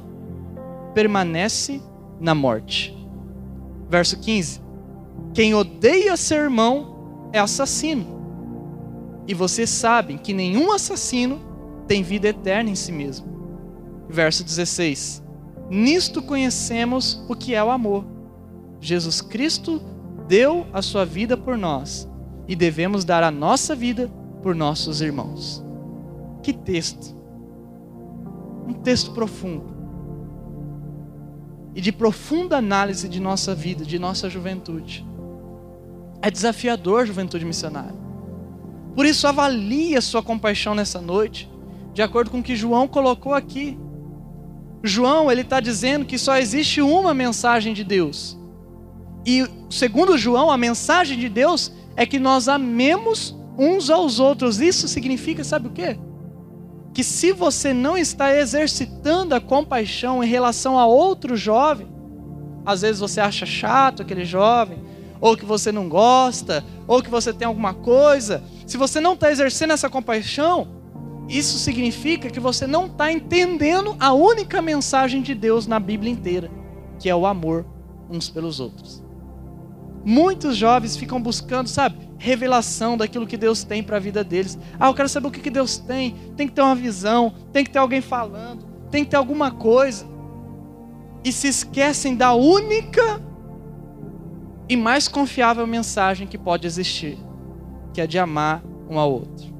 permanece 0.94 1.80
na 2.20 2.34
morte. 2.34 2.96
Verso 3.88 4.18
15: 4.18 4.60
Quem 5.32 5.54
odeia 5.54 6.16
seu 6.16 6.38
irmão 6.38 7.28
é 7.32 7.38
assassino. 7.38 8.14
E 9.26 9.34
vocês 9.34 9.70
sabem 9.70 10.18
que 10.18 10.32
nenhum 10.32 10.72
assassino 10.72 11.40
tem 11.86 12.02
vida 12.02 12.28
eterna 12.28 12.70
em 12.70 12.74
si 12.74 12.92
mesmo. 12.92 13.26
Verso 14.08 14.44
16: 14.44 15.22
Nisto 15.70 16.22
conhecemos 16.22 17.24
o 17.28 17.34
que 17.34 17.54
é 17.54 17.62
o 17.62 17.70
amor. 17.70 18.04
Jesus 18.80 19.20
Cristo 19.20 19.80
deu 20.28 20.66
a 20.72 20.82
sua 20.82 21.04
vida 21.04 21.36
por 21.36 21.56
nós 21.56 22.08
e 22.46 22.54
devemos 22.54 23.04
dar 23.04 23.22
a 23.22 23.30
nossa 23.30 23.74
vida 23.74 24.10
por 24.42 24.54
nossos 24.54 25.00
irmãos. 25.00 25.64
Que 26.42 26.52
texto! 26.52 27.13
Um 28.66 28.72
texto 28.72 29.12
profundo 29.12 29.74
e 31.74 31.80
de 31.80 31.90
profunda 31.90 32.56
análise 32.56 33.08
de 33.08 33.18
nossa 33.18 33.54
vida, 33.54 33.84
de 33.84 33.98
nossa 33.98 34.30
juventude. 34.30 35.04
É 36.22 36.30
desafiador, 36.30 37.04
juventude 37.04 37.44
missionária. 37.44 38.04
Por 38.94 39.04
isso, 39.04 39.26
avalie 39.26 39.96
a 39.96 40.00
sua 40.00 40.22
compaixão 40.22 40.74
nessa 40.74 41.00
noite, 41.00 41.50
de 41.92 42.00
acordo 42.00 42.30
com 42.30 42.38
o 42.38 42.42
que 42.42 42.54
João 42.54 42.86
colocou 42.86 43.34
aqui. 43.34 43.76
João, 44.84 45.30
ele 45.30 45.40
está 45.40 45.58
dizendo 45.58 46.04
que 46.04 46.16
só 46.16 46.36
existe 46.36 46.80
uma 46.80 47.12
mensagem 47.12 47.74
de 47.74 47.82
Deus. 47.82 48.38
E, 49.26 49.44
segundo 49.68 50.16
João, 50.16 50.50
a 50.50 50.56
mensagem 50.56 51.18
de 51.18 51.28
Deus 51.28 51.72
é 51.96 52.06
que 52.06 52.18
nós 52.18 52.48
amemos 52.48 53.36
uns 53.58 53.90
aos 53.90 54.20
outros. 54.20 54.60
Isso 54.60 54.86
significa, 54.86 55.42
sabe 55.42 55.68
o 55.68 55.72
quê? 55.72 55.98
Que 56.94 57.02
se 57.02 57.32
você 57.32 57.74
não 57.74 57.98
está 57.98 58.34
exercitando 58.34 59.34
a 59.34 59.40
compaixão 59.40 60.22
em 60.22 60.28
relação 60.28 60.78
a 60.78 60.86
outro 60.86 61.36
jovem, 61.36 61.88
às 62.64 62.82
vezes 62.82 63.00
você 63.00 63.20
acha 63.20 63.44
chato 63.44 64.00
aquele 64.00 64.24
jovem, 64.24 64.78
ou 65.20 65.36
que 65.36 65.44
você 65.44 65.72
não 65.72 65.88
gosta, 65.88 66.64
ou 66.86 67.02
que 67.02 67.10
você 67.10 67.32
tem 67.32 67.46
alguma 67.46 67.74
coisa, 67.74 68.44
se 68.64 68.76
você 68.76 69.00
não 69.00 69.14
está 69.14 69.30
exercendo 69.30 69.72
essa 69.72 69.90
compaixão, 69.90 70.68
isso 71.28 71.58
significa 71.58 72.30
que 72.30 72.38
você 72.38 72.66
não 72.66 72.86
está 72.86 73.10
entendendo 73.10 73.96
a 73.98 74.12
única 74.12 74.62
mensagem 74.62 75.20
de 75.20 75.34
Deus 75.34 75.66
na 75.66 75.80
Bíblia 75.80 76.12
inteira, 76.12 76.50
que 76.98 77.08
é 77.08 77.16
o 77.16 77.26
amor 77.26 77.66
uns 78.08 78.30
pelos 78.30 78.60
outros. 78.60 79.02
Muitos 80.04 80.56
jovens 80.56 80.96
ficam 80.96 81.20
buscando, 81.20 81.66
sabe, 81.66 81.96
revelação 82.24 82.96
daquilo 82.96 83.26
que 83.26 83.36
Deus 83.36 83.64
tem 83.64 83.82
para 83.82 83.98
a 83.98 84.00
vida 84.00 84.24
deles. 84.24 84.58
Ah, 84.80 84.88
eu 84.88 84.94
quero 84.94 85.10
saber 85.10 85.28
o 85.28 85.30
que 85.30 85.50
Deus 85.50 85.76
tem. 85.76 86.16
Tem 86.34 86.48
que 86.48 86.54
ter 86.54 86.62
uma 86.62 86.74
visão, 86.74 87.34
tem 87.52 87.62
que 87.62 87.70
ter 87.70 87.78
alguém 87.78 88.00
falando, 88.00 88.64
tem 88.90 89.04
que 89.04 89.10
ter 89.10 89.16
alguma 89.16 89.50
coisa. 89.50 90.06
E 91.22 91.30
se 91.30 91.48
esquecem 91.48 92.16
da 92.16 92.32
única 92.32 93.20
e 94.66 94.74
mais 94.74 95.06
confiável 95.06 95.66
mensagem 95.66 96.26
que 96.26 96.38
pode 96.38 96.66
existir, 96.66 97.18
que 97.92 98.00
é 98.00 98.06
de 98.06 98.18
amar 98.18 98.62
um 98.88 98.98
ao 98.98 99.12
outro. 99.12 99.52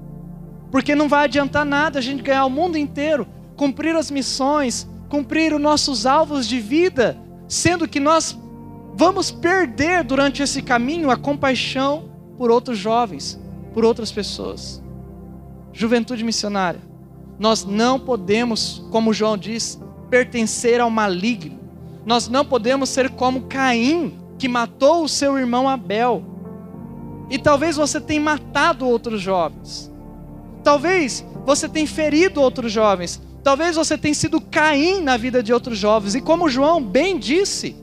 Porque 0.70 0.94
não 0.94 1.06
vai 1.06 1.24
adiantar 1.24 1.66
nada 1.66 1.98
a 1.98 2.02
gente 2.02 2.22
ganhar 2.22 2.46
o 2.46 2.50
mundo 2.50 2.78
inteiro, 2.78 3.28
cumprir 3.56 3.94
as 3.94 4.10
missões, 4.10 4.88
cumprir 5.10 5.52
os 5.52 5.60
nossos 5.60 6.06
alvos 6.06 6.48
de 6.48 6.58
vida, 6.60 7.18
sendo 7.46 7.86
que 7.86 8.00
nós 8.00 8.38
vamos 8.94 9.30
perder 9.30 10.02
durante 10.02 10.42
esse 10.42 10.62
caminho 10.62 11.10
a 11.10 11.16
compaixão 11.16 12.13
por 12.36 12.50
outros 12.50 12.78
jovens, 12.78 13.40
por 13.72 13.84
outras 13.84 14.10
pessoas. 14.12 14.82
Juventude 15.72 16.24
missionária. 16.24 16.80
Nós 17.38 17.64
não 17.64 17.98
podemos, 17.98 18.84
como 18.90 19.12
João 19.12 19.36
diz, 19.36 19.80
pertencer 20.08 20.80
ao 20.80 20.90
maligno. 20.90 21.58
Nós 22.06 22.28
não 22.28 22.44
podemos 22.44 22.88
ser 22.88 23.10
como 23.10 23.42
Caim, 23.42 24.16
que 24.38 24.46
matou 24.46 25.04
o 25.04 25.08
seu 25.08 25.38
irmão 25.38 25.68
Abel. 25.68 26.22
E 27.30 27.38
talvez 27.38 27.76
você 27.76 28.00
tenha 28.00 28.20
matado 28.20 28.86
outros 28.86 29.20
jovens. 29.20 29.90
Talvez 30.62 31.24
você 31.44 31.68
tenha 31.68 31.86
ferido 31.86 32.40
outros 32.40 32.70
jovens. 32.70 33.20
Talvez 33.42 33.76
você 33.76 33.98
tenha 33.98 34.14
sido 34.14 34.40
Caim 34.40 35.00
na 35.00 35.16
vida 35.16 35.42
de 35.42 35.52
outros 35.52 35.78
jovens. 35.78 36.14
E 36.14 36.20
como 36.20 36.48
João 36.48 36.82
bem 36.82 37.18
disse, 37.18 37.76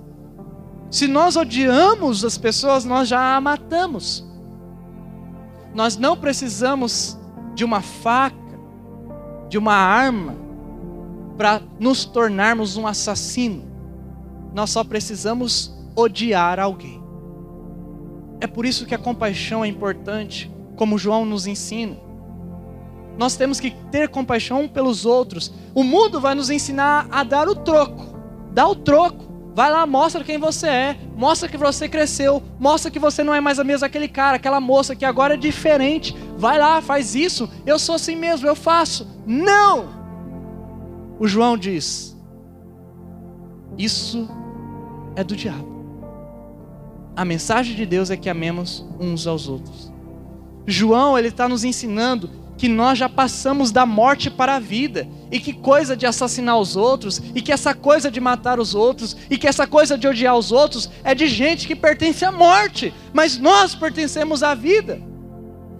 se 0.89 1.07
nós 1.07 1.35
odiamos 1.35 2.23
as 2.23 2.37
pessoas, 2.37 2.85
nós 2.85 3.07
já 3.07 3.35
a 3.35 3.41
matamos. 3.41 4.25
Nós 5.73 5.97
não 5.97 6.17
precisamos 6.17 7.17
de 7.55 7.63
uma 7.63 7.81
faca, 7.81 8.36
de 9.49 9.57
uma 9.57 9.73
arma, 9.73 10.36
para 11.38 11.62
nos 11.79 12.05
tornarmos 12.05 12.77
um 12.77 12.86
assassino. 12.86 13.63
Nós 14.53 14.69
só 14.69 14.84
precisamos 14.84 15.73
odiar 15.95 16.60
alguém. 16.60 17.01
É 18.39 18.47
por 18.47 18.65
isso 18.65 18.86
que 18.86 18.95
a 18.95 18.97
compaixão 18.97 19.63
é 19.63 19.67
importante, 19.67 20.51
como 20.75 20.97
João 20.97 21.25
nos 21.25 21.47
ensina. 21.47 21.97
Nós 23.17 23.36
temos 23.36 23.60
que 23.60 23.71
ter 23.91 24.10
compaixão 24.10 24.67
pelos 24.67 25.05
outros. 25.05 25.53
O 25.75 25.84
mundo 25.84 26.19
vai 26.19 26.34
nos 26.34 26.49
ensinar 26.49 27.07
a 27.12 27.23
dar 27.23 27.47
o 27.47 27.55
troco. 27.55 28.17
Dá 28.51 28.67
o 28.67 28.75
troco 28.75 29.31
Vai 29.53 29.69
lá, 29.69 29.85
mostra 29.85 30.23
quem 30.23 30.37
você 30.37 30.67
é, 30.67 30.97
mostra 31.15 31.49
que 31.49 31.57
você 31.57 31.89
cresceu, 31.89 32.41
mostra 32.57 32.89
que 32.89 32.99
você 32.99 33.21
não 33.21 33.33
é 33.33 33.41
mais 33.41 33.59
a 33.59 33.63
mesma 33.63 33.87
aquele 33.87 34.07
cara, 34.07 34.37
aquela 34.37 34.61
moça 34.61 34.95
que 34.95 35.03
agora 35.03 35.33
é 35.33 35.37
diferente. 35.37 36.15
Vai 36.37 36.57
lá, 36.57 36.81
faz 36.81 37.15
isso. 37.15 37.49
Eu 37.65 37.77
sou 37.77 37.95
assim 37.95 38.15
mesmo, 38.15 38.47
eu 38.47 38.55
faço. 38.55 39.07
Não! 39.25 39.89
O 41.19 41.27
João 41.27 41.57
diz: 41.57 42.17
Isso 43.77 44.29
é 45.15 45.23
do 45.23 45.35
diabo. 45.35 45.69
A 47.15 47.25
mensagem 47.25 47.75
de 47.75 47.85
Deus 47.85 48.09
é 48.09 48.15
que 48.15 48.29
amemos 48.29 48.85
uns 48.99 49.27
aos 49.27 49.49
outros. 49.49 49.91
João, 50.65 51.17
ele 51.17 51.27
está 51.27 51.49
nos 51.49 51.65
ensinando 51.65 52.40
que 52.62 52.69
nós 52.69 53.00
já 53.00 53.10
passamos 53.10 53.71
da 53.71 53.88
morte 53.88 54.30
para 54.30 54.58
a 54.58 54.60
vida, 54.60 55.08
e 55.32 55.39
que 55.39 55.52
coisa 55.52 55.97
de 55.97 56.06
assassinar 56.06 56.60
os 56.60 56.76
outros, 56.76 57.19
e 57.34 57.41
que 57.41 57.52
essa 57.52 57.74
coisa 57.74 58.12
de 58.12 58.21
matar 58.21 58.60
os 58.60 58.76
outros, 58.76 59.17
e 59.32 59.36
que 59.36 59.47
essa 59.47 59.65
coisa 59.65 59.97
de 59.97 60.08
odiar 60.08 60.38
os 60.38 60.52
outros 60.52 60.88
é 61.04 61.15
de 61.15 61.28
gente 61.28 61.65
que 61.65 61.76
pertence 61.76 62.24
à 62.24 62.32
morte, 62.32 62.93
mas 63.12 63.39
nós 63.39 63.74
pertencemos 63.74 64.43
à 64.43 64.54
vida. 64.54 65.02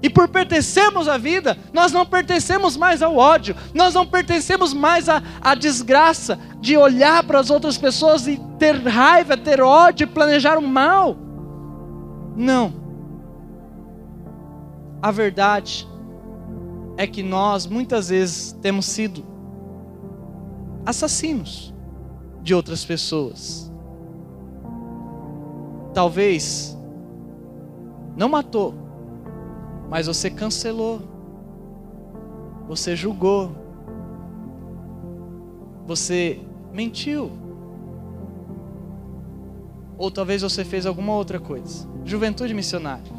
E 0.02 0.10
por 0.10 0.28
pertencermos 0.28 1.08
à 1.08 1.20
vida, 1.20 1.56
nós 1.72 1.92
não 1.92 2.04
pertencemos 2.04 2.76
mais 2.76 3.04
ao 3.04 3.16
ódio, 3.16 3.56
nós 3.76 3.94
não 3.94 4.08
pertencemos 4.08 4.74
mais 4.74 5.08
à, 5.08 5.22
à 5.40 5.54
desgraça 5.54 6.40
de 6.60 6.76
olhar 6.76 7.24
para 7.26 7.40
as 7.40 7.52
outras 7.52 7.78
pessoas 7.78 8.26
e 8.26 8.42
ter 8.58 8.76
raiva, 8.88 9.38
ter 9.38 9.62
ódio, 9.62 10.08
planejar 10.08 10.58
o 10.58 10.68
mal. 10.68 11.16
Não. 12.36 12.74
A 15.00 15.12
verdade 15.12 15.91
é 16.98 17.08
que 17.08 17.24
nós 17.24 17.66
muitas 17.66 18.10
vezes 18.10 18.52
temos 18.62 18.86
sido 18.86 19.24
assassinos 20.86 21.74
de 22.42 22.54
outras 22.54 22.84
pessoas. 22.84 23.72
Talvez 25.94 26.78
não 28.16 28.30
matou, 28.30 28.74
mas 29.90 30.08
você 30.08 30.30
cancelou, 30.30 31.02
você 32.68 32.96
julgou, 32.96 33.52
você 35.86 36.40
mentiu. 36.72 37.32
Ou 39.98 40.10
talvez 40.10 40.42
você 40.42 40.66
fez 40.66 40.86
alguma 40.86 41.14
outra 41.14 41.40
coisa. 41.40 41.88
Juventude 42.04 42.54
missionária. 42.54 43.12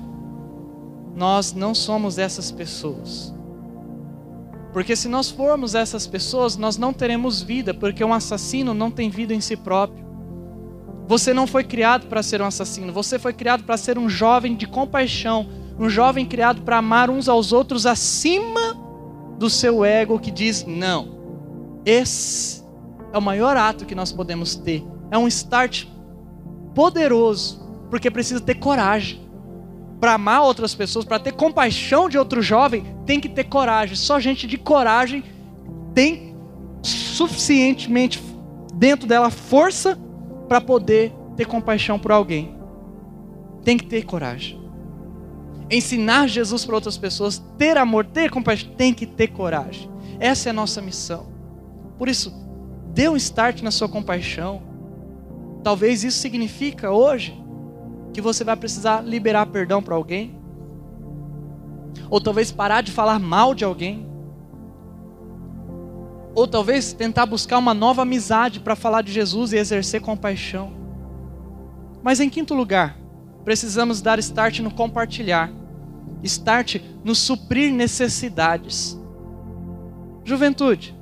Nós 1.15 1.53
não 1.53 1.75
somos 1.75 2.19
essas 2.19 2.51
pessoas. 2.51 3.33
Porque 4.73 4.97
se 4.97 5.09
nós 5.09 5.31
formos 5.31 5.75
essas 5.75 6.07
pessoas, 6.07 6.57
nós 6.57 6.79
não 6.79 6.93
teremos 6.93 7.43
vida, 7.43 7.75
porque 7.75 8.03
um 8.03 8.15
assassino 8.15 8.73
não 8.73 8.91
tem 8.91 9.11
vida 9.11 9.35
em 9.35 9.41
si 9.41 9.57
próprio. 9.57 10.03
Você 11.07 11.35
não 11.35 11.47
foi 11.47 11.63
criado 11.63 12.07
para 12.07 12.23
ser 12.23 12.41
um 12.41 12.47
assassino, 12.47 12.93
você 12.93 13.19
foi 13.19 13.35
criado 13.35 13.65
para 13.65 13.77
ser 13.77 13.99
um 13.99 14.09
jovem 14.09 14.57
de 14.57 14.67
compaixão, 14.67 15.47
um 15.79 15.91
jovem 15.91 16.25
criado 16.25 16.63
para 16.63 16.79
amar 16.79 17.11
uns 17.11 17.29
aos 17.29 17.53
outros 17.53 17.85
acima 17.85 18.81
do 19.39 19.51
seu 19.51 19.85
ego 19.85 20.19
que 20.19 20.31
diz 20.31 20.65
não. 20.65 21.21
Esse 21.85 22.63
é 23.13 23.19
o 23.19 23.23
maior 23.23 23.57
ato 23.57 23.85
que 23.85 23.95
nós 23.95 24.11
podemos 24.11 24.55
ter. 24.55 24.83
É 25.11 25.19
um 25.19 25.29
start 25.29 25.87
poderoso, 26.75 27.61
porque 27.91 28.11
precisa 28.11 28.41
ter 28.41 28.55
coragem 28.55 29.21
para 30.03 30.15
amar 30.15 30.43
outras 30.43 30.75
pessoas, 30.75 31.05
para 31.05 31.21
ter 31.21 31.31
compaixão 31.31 32.09
de 32.09 32.19
outro 32.19 32.43
jovem, 32.43 32.85
tem 33.07 33.21
que 33.21 33.29
ter 33.29 33.45
coragem. 33.45 33.95
Só 33.95 34.19
gente 34.19 34.49
de 34.49 34.59
coragem 34.59 35.23
tem 35.95 36.35
suficientemente 36.83 38.21
dentro 38.75 39.07
dela 39.07 39.31
força 39.31 39.97
para 40.49 40.61
poder 40.61 41.13
ter 41.37 41.47
compaixão 41.47 42.01
por 42.01 42.11
alguém. 42.11 42.59
Tem 43.63 43.79
que 43.79 43.87
ter 43.87 44.03
coragem. 44.03 44.61
Ensinar 45.71 46.27
Jesus 46.27 46.65
para 46.65 46.75
outras 46.75 46.99
pessoas, 46.99 47.41
ter 47.57 47.77
amor, 47.77 48.05
ter 48.05 48.29
compaixão, 48.29 48.71
tem 48.71 48.93
que 48.93 49.07
ter 49.07 49.29
coragem. 49.29 49.89
Essa 50.19 50.49
é 50.49 50.51
a 50.51 50.53
nossa 50.53 50.83
missão. 50.83 51.29
Por 51.97 52.09
isso, 52.09 52.35
dê 52.93 53.09
um 53.09 53.17
start 53.17 53.63
na 53.63 53.71
sua 53.71 53.89
compaixão. 53.89 54.63
Talvez 55.63 56.03
isso 56.03 56.19
significa 56.19 56.91
hoje 56.91 57.41
que 58.13 58.21
você 58.21 58.45
vai 58.45 58.57
precisar 58.57 59.01
liberar 59.01 59.47
perdão 59.47 59.83
para 59.83 59.95
alguém, 59.95 60.37
ou 62.11 62.21
talvez 62.21 62.53
parar 62.53 62.83
de 62.83 62.93
falar 62.93 63.19
mal 63.19 63.55
de 63.55 63.65
alguém, 63.65 64.07
ou 66.35 66.47
talvez 66.47 66.93
tentar 66.93 67.27
buscar 67.27 67.59
uma 67.59 67.75
nova 67.75 68.03
amizade 68.03 68.61
para 68.61 68.77
falar 68.77 69.03
de 69.03 69.13
Jesus 69.13 69.53
e 69.53 69.57
exercer 69.57 70.01
compaixão. 70.01 70.73
Mas 72.03 72.21
em 72.21 72.29
quinto 72.29 72.55
lugar, 72.55 72.97
precisamos 73.45 74.01
dar 74.01 74.19
start 74.19 74.61
no 74.61 74.73
compartilhar, 74.73 75.53
start 76.23 76.77
no 77.05 77.15
suprir 77.15 77.73
necessidades. 77.73 78.99
Juventude, 80.25 80.95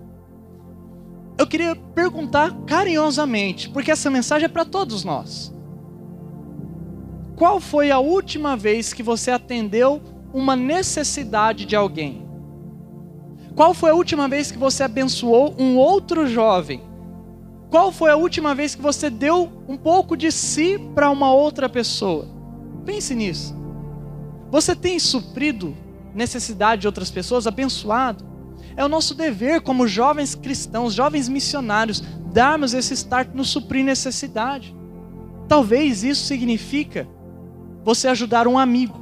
eu 1.38 1.46
queria 1.46 1.75
perguntar 1.75 2.55
carinhosamente, 2.66 3.68
porque 3.70 3.90
essa 3.90 4.11
mensagem 4.11 4.46
é 4.46 4.49
para 4.49 4.64
todos 4.64 5.05
nós. 5.05 5.55
Qual 7.40 7.59
foi 7.59 7.90
a 7.90 7.98
última 7.98 8.55
vez 8.55 8.92
que 8.92 9.03
você 9.03 9.31
atendeu 9.31 10.03
uma 10.31 10.55
necessidade 10.55 11.64
de 11.64 11.74
alguém? 11.74 12.29
Qual 13.57 13.72
foi 13.72 13.88
a 13.88 13.94
última 13.94 14.29
vez 14.29 14.53
que 14.53 14.59
você 14.59 14.83
abençoou 14.83 15.55
um 15.59 15.79
outro 15.79 16.26
jovem? 16.26 16.83
Qual 17.70 17.90
foi 17.92 18.11
a 18.11 18.16
última 18.16 18.55
vez 18.55 18.74
que 18.74 18.83
você 18.83 19.09
deu 19.09 19.50
um 19.66 19.79
pouco 19.79 20.18
de 20.18 20.31
si 20.31 20.79
para 20.94 21.09
uma 21.09 21.33
outra 21.33 21.66
pessoa? 21.66 22.29
Pense 22.85 23.14
nisso. 23.14 23.57
Você 24.50 24.76
tem 24.76 24.98
suprido 24.98 25.74
necessidade 26.14 26.83
de 26.83 26.88
outras 26.88 27.11
pessoas, 27.11 27.46
abençoado? 27.46 28.22
É 28.76 28.85
o 28.85 28.88
nosso 28.88 29.14
dever 29.14 29.62
como 29.62 29.88
jovens 29.88 30.35
cristãos, 30.35 30.92
jovens 30.92 31.26
missionários, 31.26 32.03
darmos 32.35 32.74
esse 32.74 32.92
start 32.92 33.31
no 33.33 33.46
suprir 33.46 33.83
necessidade. 33.83 34.76
Talvez 35.48 36.05
isso 36.05 36.26
significa 36.26 37.09
você 37.85 38.09
ajudar 38.09 38.47
um 38.47 38.59
amigo. 38.59 38.99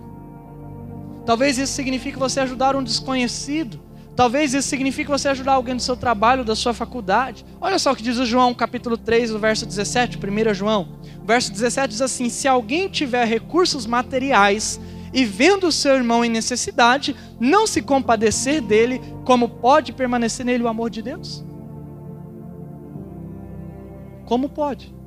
Talvez 1.24 1.58
isso 1.58 1.72
signifique 1.72 2.18
você 2.18 2.40
ajudar 2.40 2.74
um 2.74 2.82
desconhecido. 2.82 3.80
Talvez 4.16 4.54
isso 4.54 4.66
signifique 4.66 5.10
você 5.10 5.28
ajudar 5.28 5.52
alguém 5.52 5.76
do 5.76 5.82
seu 5.82 5.96
trabalho, 5.96 6.44
da 6.44 6.56
sua 6.56 6.74
faculdade. 6.74 7.44
Olha 7.60 7.78
só 7.78 7.92
o 7.92 7.96
que 7.96 8.02
diz 8.02 8.16
o 8.18 8.26
João, 8.26 8.52
capítulo 8.54 8.96
3, 8.96 9.32
o 9.32 9.38
verso 9.38 9.64
17, 9.64 10.18
1 10.18 10.54
João. 10.54 10.88
Verso 11.24 11.52
17 11.52 11.88
diz 11.88 12.02
assim: 12.02 12.28
Se 12.28 12.48
alguém 12.48 12.88
tiver 12.88 13.24
recursos 13.26 13.86
materiais 13.86 14.80
e 15.12 15.24
vendo 15.24 15.68
o 15.68 15.72
seu 15.72 15.94
irmão 15.94 16.24
em 16.24 16.30
necessidade, 16.30 17.14
não 17.38 17.66
se 17.66 17.80
compadecer 17.80 18.60
dele, 18.60 19.00
como 19.24 19.48
pode 19.48 19.92
permanecer 19.92 20.44
nele 20.44 20.64
o 20.64 20.68
amor 20.68 20.90
de 20.90 21.02
Deus? 21.02 21.44
Como 24.24 24.48
pode? 24.48 24.97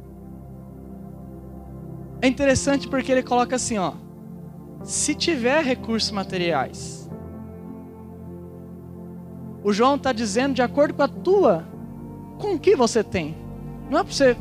É 2.22 2.28
interessante 2.28 2.88
porque 2.88 3.12
ele 3.12 3.24
coloca 3.24 3.56
assim, 3.56 3.78
ó. 3.78 3.94
Se 4.84 5.16
tiver 5.16 5.64
recursos 5.64 6.12
materiais, 6.12 7.10
o 9.64 9.72
João 9.72 9.96
está 9.96 10.12
dizendo 10.12 10.54
de 10.54 10.62
acordo 10.62 10.94
com 10.94 11.04
a 11.04 11.08
tua, 11.08 11.66
com 12.40 12.54
o 12.54 12.60
que 12.60 12.76
você 12.76 13.04
tem. 13.04 13.36
Não 13.90 14.00
é 14.00 14.04
para 14.04 14.14
você 14.14 14.38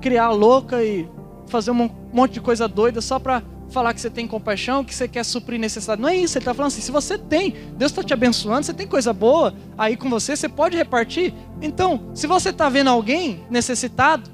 criar 0.00 0.30
louca 0.30 0.82
e 0.82 1.08
fazer 1.46 1.70
um 1.70 1.90
monte 2.12 2.32
de 2.32 2.40
coisa 2.40 2.68
doida 2.68 3.00
só 3.00 3.18
para 3.18 3.42
falar 3.70 3.94
que 3.94 4.00
você 4.00 4.10
tem 4.10 4.26
compaixão, 4.26 4.84
que 4.84 4.94
você 4.94 5.08
quer 5.08 5.24
suprir 5.24 5.58
necessidade. 5.58 6.00
Não 6.00 6.08
é 6.08 6.16
isso, 6.16 6.36
ele 6.36 6.42
está 6.42 6.54
falando 6.54 6.68
assim: 6.68 6.80
se 6.80 6.90
você 6.90 7.18
tem, 7.18 7.54
Deus 7.76 7.90
está 7.90 8.02
te 8.02 8.12
abençoando, 8.12 8.64
você 8.64 8.74
tem 8.74 8.86
coisa 8.86 9.12
boa 9.12 9.54
aí 9.76 9.96
com 9.96 10.08
você, 10.10 10.36
você 10.36 10.48
pode 10.48 10.76
repartir. 10.76 11.34
Então, 11.60 12.10
se 12.14 12.26
você 12.26 12.50
está 12.50 12.68
vendo 12.68 12.88
alguém 12.88 13.44
necessitado, 13.50 14.30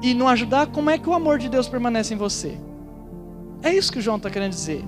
e 0.00 0.14
não 0.14 0.28
ajudar, 0.28 0.68
como 0.68 0.90
é 0.90 0.98
que 0.98 1.08
o 1.08 1.14
amor 1.14 1.38
de 1.38 1.48
Deus 1.48 1.68
permanece 1.68 2.14
em 2.14 2.16
você? 2.16 2.56
É 3.62 3.74
isso 3.74 3.90
que 3.90 3.98
o 3.98 4.02
João 4.02 4.16
está 4.16 4.30
querendo 4.30 4.50
dizer. 4.50 4.84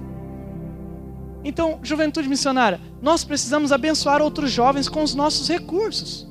Então, 1.42 1.78
juventude 1.82 2.28
missionária, 2.28 2.80
nós 3.00 3.24
precisamos 3.24 3.72
abençoar 3.72 4.20
outros 4.20 4.50
jovens 4.50 4.88
com 4.88 5.02
os 5.02 5.14
nossos 5.14 5.48
recursos, 5.48 6.28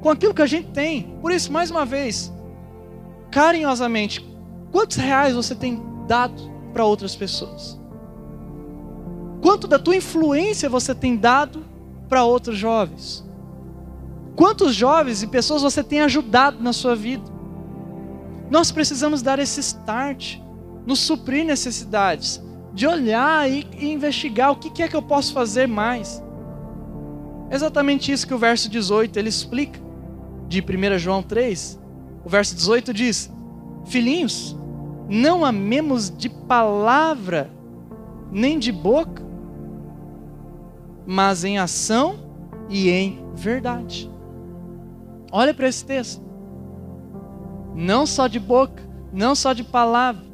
com 0.00 0.10
aquilo 0.10 0.34
que 0.34 0.42
a 0.42 0.46
gente 0.46 0.68
tem. 0.68 1.16
Por 1.20 1.30
isso, 1.30 1.52
mais 1.52 1.70
uma 1.70 1.84
vez, 1.84 2.32
carinhosamente, 3.30 4.26
quantos 4.72 4.96
reais 4.96 5.34
você 5.34 5.54
tem 5.54 5.80
dado 6.06 6.42
para 6.72 6.84
outras 6.84 7.14
pessoas? 7.14 7.78
Quanto 9.42 9.68
da 9.68 9.78
tua 9.78 9.96
influência 9.96 10.68
você 10.68 10.94
tem 10.94 11.16
dado 11.16 11.64
para 12.08 12.24
outros 12.24 12.56
jovens? 12.56 13.24
Quantos 14.34 14.74
jovens 14.74 15.22
e 15.22 15.26
pessoas 15.26 15.62
você 15.62 15.84
tem 15.84 16.00
ajudado 16.00 16.62
na 16.62 16.72
sua 16.72 16.96
vida? 16.96 17.35
Nós 18.50 18.70
precisamos 18.70 19.22
dar 19.22 19.38
esse 19.38 19.60
start, 19.60 20.38
nos 20.86 21.00
suprir 21.00 21.44
necessidades, 21.44 22.42
de 22.72 22.86
olhar 22.86 23.50
e, 23.50 23.66
e 23.78 23.90
investigar 23.92 24.52
o 24.52 24.56
que, 24.56 24.70
que 24.70 24.82
é 24.82 24.88
que 24.88 24.94
eu 24.94 25.02
posso 25.02 25.32
fazer 25.32 25.66
mais. 25.66 26.22
Exatamente 27.50 28.12
isso 28.12 28.26
que 28.26 28.34
o 28.34 28.38
verso 28.38 28.68
18 28.68 29.18
ele 29.18 29.28
explica, 29.28 29.80
de 30.48 30.60
1 30.60 30.98
João 30.98 31.22
3. 31.22 31.80
O 32.24 32.28
verso 32.28 32.54
18 32.54 32.92
diz: 32.92 33.30
Filhinhos, 33.86 34.56
não 35.08 35.44
amemos 35.44 36.10
de 36.10 36.28
palavra, 36.28 37.50
nem 38.30 38.58
de 38.58 38.72
boca, 38.72 39.22
mas 41.06 41.44
em 41.44 41.58
ação 41.58 42.18
e 42.68 42.90
em 42.90 43.24
verdade. 43.34 44.10
Olha 45.30 45.54
para 45.54 45.68
esse 45.68 45.84
texto. 45.84 46.25
Não 47.76 48.06
só 48.06 48.26
de 48.26 48.40
boca, 48.40 48.82
não 49.12 49.34
só 49.34 49.52
de 49.52 49.62
palavra, 49.62 50.24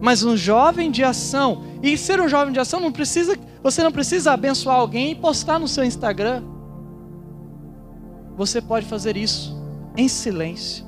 mas 0.00 0.24
um 0.24 0.36
jovem 0.36 0.90
de 0.90 1.04
ação. 1.04 1.62
E 1.82 1.96
ser 1.98 2.20
um 2.20 2.28
jovem 2.28 2.52
de 2.52 2.58
ação 2.58 2.80
não 2.80 2.90
precisa, 2.90 3.38
você 3.62 3.82
não 3.82 3.92
precisa 3.92 4.32
abençoar 4.32 4.76
alguém 4.76 5.12
e 5.12 5.14
postar 5.14 5.58
no 5.58 5.68
seu 5.68 5.84
Instagram. 5.84 6.42
Você 8.36 8.60
pode 8.60 8.86
fazer 8.86 9.16
isso 9.16 9.56
em 9.96 10.08
silêncio. 10.08 10.84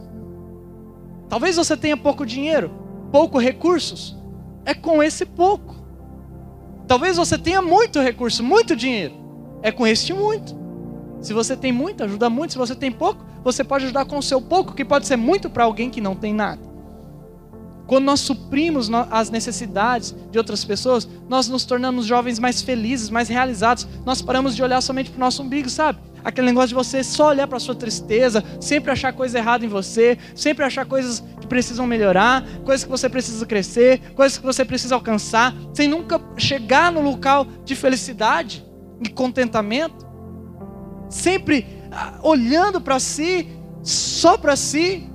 Talvez 1.29 1.57
você 1.57 1.77
tenha 1.77 1.97
pouco 1.97 2.25
dinheiro, 2.25 2.71
pouco 3.13 3.39
recursos. 3.39 4.17
É 4.65 4.73
com 4.73 5.03
esse 5.03 5.27
pouco. 5.27 5.77
Talvez 6.87 7.17
você 7.17 7.37
tenha 7.37 7.61
muito 7.61 8.01
recurso, 8.01 8.43
muito 8.43 8.75
dinheiro. 8.75 9.15
É 9.63 9.71
com 9.71 9.87
este 9.87 10.13
muito. 10.13 10.55
Se 11.21 11.33
você 11.33 11.57
tem 11.57 11.73
muito, 11.73 12.05
ajuda 12.05 12.29
muito. 12.29 12.53
Se 12.53 12.59
você 12.59 12.75
tem 12.75 12.91
pouco, 12.91 13.25
você 13.45 13.63
pode 13.63 13.85
ajudar 13.85 14.07
com 14.07 14.19
o 14.19 14.23
seu 14.23 14.41
pouco, 14.41 14.75
que 14.75 14.85
pode 14.85 15.07
ser 15.07 15.17
muito 15.17 15.51
para 15.51 15.65
alguém 15.65 15.91
que 15.91 16.01
não 16.01 16.17
tem 16.17 16.33
nada. 16.33 16.75
Quando 17.87 18.07
nós 18.07 18.21
suprimos 18.21 18.91
as 19.11 19.31
necessidades 19.31 20.15
de 20.31 20.39
outras 20.39 20.65
pessoas, 20.65 21.07
nós 21.29 21.49
nos 21.49 21.65
tornamos 21.67 22.07
jovens 22.07 22.39
mais 22.39 22.63
felizes, 22.63 23.11
mais 23.11 23.29
realizados. 23.29 23.87
Nós 24.07 24.23
paramos 24.23 24.57
de 24.57 24.63
olhar 24.63 24.81
somente 24.81 25.11
para 25.11 25.19
o 25.19 25.21
nosso 25.21 25.43
umbigo, 25.43 25.69
sabe? 25.69 25.99
Aquele 26.25 26.47
negócio 26.47 26.69
de 26.69 26.75
você 26.75 27.05
só 27.05 27.29
olhar 27.29 27.47
para 27.47 27.59
a 27.59 27.61
sua 27.61 27.75
tristeza, 27.75 28.43
sempre 28.59 28.91
achar 28.91 29.13
coisa 29.13 29.37
errada 29.37 29.67
em 29.67 29.69
você, 29.69 30.17
sempre 30.35 30.65
achar 30.65 30.87
coisas 30.87 31.23
que 31.39 31.47
precisam 31.47 31.87
melhorar, 31.87 32.43
coisas 32.65 32.83
que 32.83 32.91
você 32.91 33.11
precisa 33.11 33.45
crescer, 33.45 34.01
coisas 34.15 34.39
que 34.39 34.47
você 34.47 34.65
precisa 34.65 34.95
alcançar, 34.95 35.55
sem 35.75 35.87
nunca 35.87 36.19
chegar 36.39 36.91
no 36.91 37.03
local 37.03 37.47
de 37.67 37.77
felicidade 37.77 38.65
e 39.03 39.11
contentamento. 39.11 40.07
Sempre 41.11 41.67
olhando 42.23 42.81
para 42.81 42.99
si, 42.99 43.49
só 43.83 44.37
para 44.37 44.57
si, 44.57 45.09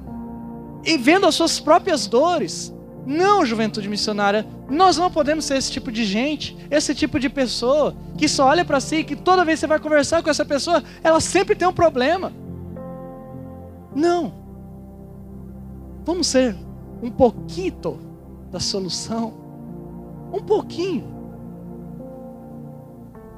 e 0.86 0.98
vendo 0.98 1.26
as 1.26 1.36
suas 1.36 1.60
próprias 1.60 2.08
dores. 2.08 2.74
Não, 3.06 3.46
juventude 3.46 3.90
missionária, 3.90 4.46
nós 4.70 4.98
não 4.98 5.10
podemos 5.10 5.46
ser 5.46 5.58
esse 5.58 5.72
tipo 5.72 5.92
de 5.92 6.06
gente, 6.06 6.56
esse 6.70 6.94
tipo 6.94 7.20
de 7.20 7.30
pessoa 7.30 7.96
que 8.18 8.28
só 8.28 8.48
olha 8.48 8.64
para 8.64 8.80
si, 8.80 9.04
que 9.04 9.16
toda 9.16 9.46
vez 9.46 9.58
que 9.58 9.62
você 9.62 9.68
vai 9.68 9.80
conversar 9.80 10.22
com 10.22 10.30
essa 10.30 10.46
pessoa, 10.46 10.84
ela 11.04 11.20
sempre 11.20 11.56
tem 11.56 11.68
um 11.68 11.74
problema. 11.74 12.32
Não. 13.96 14.34
Vamos 16.06 16.28
ser 16.28 16.56
um 17.02 17.10
pouquinho 17.10 18.00
da 18.52 18.60
solução. 18.60 19.34
Um 20.32 20.42
pouquinho. 20.42 21.18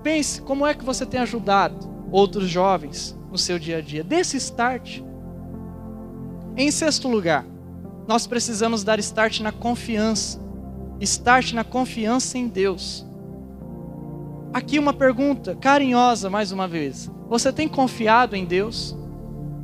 Pense 0.03 0.41
como 0.41 0.65
é 0.65 0.73
que 0.73 0.83
você 0.83 1.05
tem 1.05 1.21
ajudado 1.21 1.89
outros 2.11 2.49
jovens 2.49 3.15
no 3.31 3.37
seu 3.37 3.57
dia 3.57 3.77
a 3.77 3.81
dia. 3.81 4.03
Desse 4.03 4.37
start. 4.37 4.99
Em 6.57 6.69
sexto 6.69 7.07
lugar, 7.07 7.45
nós 8.07 8.27
precisamos 8.27 8.83
dar 8.83 8.99
start 8.99 9.39
na 9.39 9.51
confiança. 9.51 10.39
Start 10.99 11.53
na 11.53 11.63
confiança 11.63 12.37
em 12.37 12.47
Deus. 12.47 13.05
Aqui 14.53 14.77
uma 14.77 14.93
pergunta 14.93 15.55
carinhosa 15.55 16.29
mais 16.29 16.51
uma 16.51 16.67
vez. 16.67 17.09
Você 17.29 17.53
tem 17.53 17.69
confiado 17.69 18.35
em 18.35 18.43
Deus? 18.45 18.95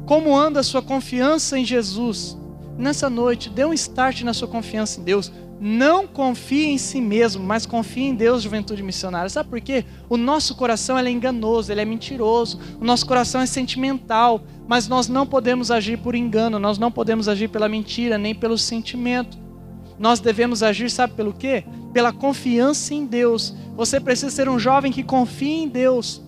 Como 0.06 0.36
anda 0.36 0.62
a 0.62 0.64
sua 0.64 0.82
confiança 0.82 1.60
em 1.60 1.66
Jesus? 1.66 2.38
Nessa 2.78 3.10
noite, 3.10 3.50
dê 3.50 3.66
um 3.66 3.74
start 3.74 4.22
na 4.22 4.34
sua 4.34 4.48
confiança 4.48 5.02
em 5.02 5.04
Deus. 5.04 5.32
Não 5.60 6.06
confie 6.06 6.68
em 6.68 6.78
si 6.78 7.02
mesmo, 7.02 7.44
mas 7.44 7.66
confie 7.66 8.04
em 8.04 8.16
Deus, 8.16 8.44
juventude 8.44 8.84
missionária. 8.84 9.30
Sabe 9.30 9.50
por 9.50 9.60
quê? 9.60 9.86
O 10.08 10.16
nosso 10.16 10.56
coração 10.56 10.98
é 10.98 11.10
enganoso, 11.10 11.72
ele 11.72 11.82
é 11.82 11.86
mentiroso. 11.86 12.60
O 12.80 12.86
nosso 12.86 13.06
coração 13.06 13.42
é 13.42 13.46
sentimental, 13.46 14.42
mas 14.68 14.88
nós 14.88 15.08
não 15.08 15.26
podemos 15.26 15.72
agir 15.72 15.98
por 15.98 16.14
engano, 16.14 16.60
nós 16.60 16.78
não 16.78 16.92
podemos 16.92 17.28
agir 17.28 17.48
pela 17.48 17.68
mentira, 17.68 18.18
nem 18.18 18.36
pelo 18.36 18.58
sentimento. 18.58 19.38
Nós 19.98 20.20
devemos 20.20 20.62
agir, 20.62 20.92
sabe 20.92 21.14
pelo 21.14 21.34
quê? 21.34 21.64
Pela 21.92 22.14
confiança 22.14 22.94
em 22.94 23.06
Deus. 23.06 23.56
Você 23.76 24.00
precisa 24.00 24.30
ser 24.30 24.48
um 24.48 24.60
jovem 24.60 24.92
que 24.92 25.02
confie 25.02 25.64
em 25.64 25.68
Deus. 25.68 26.22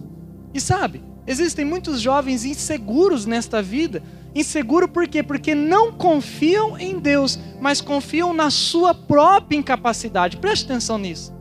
E 0.56 0.60
sabe, 0.60 1.04
existem 1.28 1.64
muitos 1.64 2.02
jovens 2.02 2.46
inseguros 2.46 3.28
nesta 3.28 3.62
vida 3.62 4.02
Inseguro 4.34 4.88
por 4.88 5.08
quê? 5.08 5.24
Porque 5.24 5.56
não 5.56 5.92
confiam 5.92 6.78
em 6.78 7.00
Deus, 7.00 7.40
mas 7.60 7.82
confiam 7.82 8.34
na 8.34 8.50
sua 8.50 8.94
própria 8.94 9.58
incapacidade. 9.58 10.38
Preste 10.38 10.66
atenção 10.66 10.98
nisso. 10.98 11.34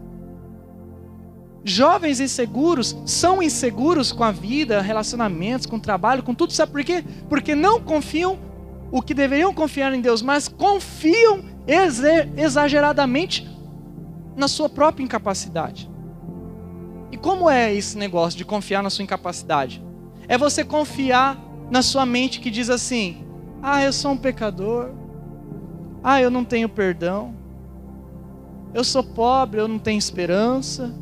Jovens 1.64 2.18
inseguros 2.18 2.96
são 3.04 3.42
inseguros 3.42 4.10
com 4.10 4.24
a 4.24 4.30
vida, 4.30 4.80
relacionamentos, 4.80 5.66
com 5.66 5.76
o 5.76 5.80
trabalho, 5.80 6.22
com 6.22 6.34
tudo. 6.34 6.52
Sabe 6.52 6.72
por 6.72 6.82
quê? 6.82 7.04
Porque 7.28 7.54
não 7.54 7.80
confiam 7.80 8.38
o 8.90 9.02
que 9.02 9.12
deveriam 9.12 9.52
confiar 9.52 9.92
em 9.92 10.00
Deus, 10.00 10.22
mas 10.22 10.48
confiam 10.48 11.44
exageradamente 12.36 13.46
na 14.34 14.48
sua 14.48 14.68
própria 14.68 15.04
incapacidade. 15.04 15.90
E 17.12 17.18
como 17.18 17.50
é 17.50 17.74
esse 17.74 17.98
negócio 17.98 18.38
de 18.38 18.44
confiar 18.44 18.82
na 18.82 18.88
sua 18.88 19.02
incapacidade? 19.02 19.84
É 20.26 20.38
você 20.38 20.64
confiar 20.64 21.38
na 21.70 21.82
sua 21.82 22.06
mente 22.06 22.40
que 22.40 22.50
diz 22.50 22.70
assim: 22.70 23.24
ah, 23.62 23.82
eu 23.82 23.92
sou 23.92 24.12
um 24.12 24.16
pecador, 24.16 24.90
ah, 26.02 26.20
eu 26.20 26.30
não 26.30 26.44
tenho 26.44 26.68
perdão, 26.68 27.34
eu 28.74 28.84
sou 28.84 29.02
pobre, 29.02 29.60
eu 29.60 29.68
não 29.68 29.78
tenho 29.78 29.98
esperança, 29.98 30.94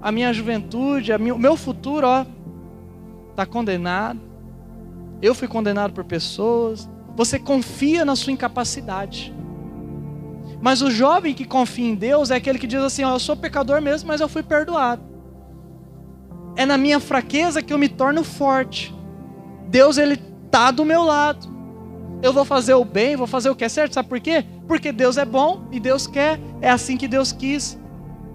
a 0.00 0.10
minha 0.10 0.32
juventude, 0.32 1.12
a 1.12 1.16
o 1.16 1.38
meu 1.38 1.56
futuro, 1.56 2.06
ó, 2.06 2.24
está 3.30 3.44
condenado, 3.46 4.20
eu 5.22 5.34
fui 5.34 5.46
condenado 5.46 5.92
por 5.92 6.04
pessoas. 6.04 6.88
Você 7.16 7.38
confia 7.38 8.04
na 8.04 8.16
sua 8.16 8.32
incapacidade. 8.32 9.34
Mas 10.60 10.82
o 10.82 10.90
jovem 10.90 11.34
que 11.34 11.44
confia 11.44 11.88
em 11.88 11.94
Deus 11.94 12.30
é 12.30 12.36
aquele 12.36 12.58
que 12.58 12.66
diz 12.66 12.82
assim: 12.82 13.02
eu 13.02 13.18
sou 13.18 13.36
pecador 13.36 13.80
mesmo, 13.80 14.08
mas 14.08 14.20
eu 14.20 14.28
fui 14.28 14.42
perdoado. 14.42 15.02
É 16.56 16.66
na 16.66 16.76
minha 16.76 17.00
fraqueza 17.00 17.62
que 17.62 17.72
eu 17.72 17.78
me 17.78 17.88
torno 17.88 18.22
forte. 18.24 18.94
Deus 19.70 19.98
ele 19.98 20.16
tá 20.50 20.70
do 20.72 20.84
meu 20.84 21.04
lado. 21.04 21.48
Eu 22.22 22.32
vou 22.32 22.44
fazer 22.44 22.74
o 22.74 22.84
bem, 22.84 23.16
vou 23.16 23.26
fazer 23.26 23.48
o 23.48 23.54
que 23.54 23.64
é 23.64 23.68
certo, 23.68 23.94
sabe 23.94 24.08
por 24.08 24.20
quê? 24.20 24.44
Porque 24.66 24.92
Deus 24.92 25.16
é 25.16 25.24
bom 25.24 25.62
e 25.70 25.80
Deus 25.80 26.06
quer, 26.06 26.38
é 26.60 26.68
assim 26.68 26.96
que 26.96 27.08
Deus 27.08 27.32
quis. 27.32 27.78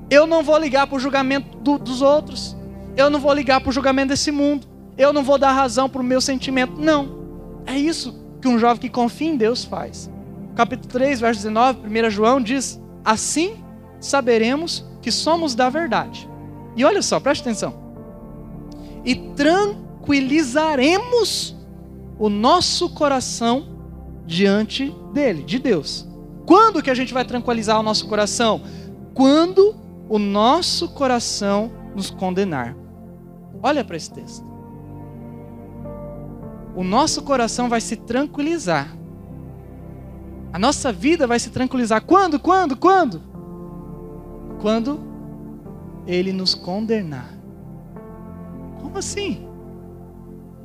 Eu 0.10 0.26
não 0.26 0.42
vou 0.42 0.58
ligar 0.58 0.88
para 0.88 0.96
o 0.96 1.00
julgamento 1.00 1.58
do, 1.58 1.78
dos 1.78 2.02
outros. 2.02 2.56
Eu 2.96 3.10
não 3.10 3.20
vou 3.20 3.34
ligar 3.34 3.60
para 3.60 3.70
o 3.70 3.74
julgamento 3.74 4.10
desse 4.10 4.32
mundo. 4.32 4.66
Eu 4.98 5.12
não 5.12 5.24
vou 5.24 5.38
dar 5.38 5.52
razão 5.52 5.90
para 5.90 6.02
o 6.02 6.04
meu 6.04 6.22
sentimento. 6.22 6.80
Não. 6.80 7.26
É 7.66 7.78
isso 7.78 8.16
que 8.42 8.48
um 8.48 8.58
jovem 8.58 8.80
que 8.80 8.90
confia 8.90 9.30
em 9.30 9.36
Deus 9.36 9.66
faz. 9.66 10.10
Capítulo 10.56 10.88
3, 10.90 11.20
verso 11.20 11.42
19, 11.42 11.80
1 11.88 12.10
João 12.10 12.40
diz: 12.40 12.82
Assim 13.04 13.64
saberemos 14.00 14.86
que 15.02 15.12
somos 15.12 15.54
da 15.54 15.70
verdade. 15.70 16.30
E 16.76 16.86
olha 16.86 17.02
só, 17.02 17.20
preste 17.20 17.42
atenção. 17.42 17.74
E 19.04 19.16
tranquilamente 19.16 19.85
tranquilizaremos 20.06 21.56
o 22.20 22.30
nosso 22.30 22.90
coração 22.92 23.68
diante 24.26 24.96
dele, 25.12 25.44
de 25.44 25.58
Deus. 25.58 26.08
Quando 26.46 26.82
que 26.82 26.92
a 26.92 26.94
gente 26.94 27.14
vai 27.14 27.26
tranquilizar 27.26 27.80
o 27.80 27.84
nosso 27.84 28.08
coração? 28.08 28.62
Quando 29.14 29.76
o 30.08 30.20
nosso 30.20 30.90
coração 30.90 31.72
nos 31.96 32.12
condenar. 32.12 32.76
Olha 33.64 33.84
para 33.84 33.98
esse 33.98 34.12
texto. 34.12 34.46
O 36.76 36.84
nosso 36.84 37.24
coração 37.24 37.68
vai 37.68 37.82
se 37.82 37.96
tranquilizar. 37.96 38.96
A 40.54 40.60
nossa 40.60 40.92
vida 40.92 41.26
vai 41.26 41.40
se 41.40 41.50
tranquilizar. 41.50 42.02
Quando? 42.04 42.40
Quando? 42.40 42.78
Quando? 42.78 43.22
Quando 44.62 45.00
ele 46.06 46.32
nos 46.32 46.54
condenar. 46.54 47.34
Como 48.82 48.98
assim? 49.00 49.55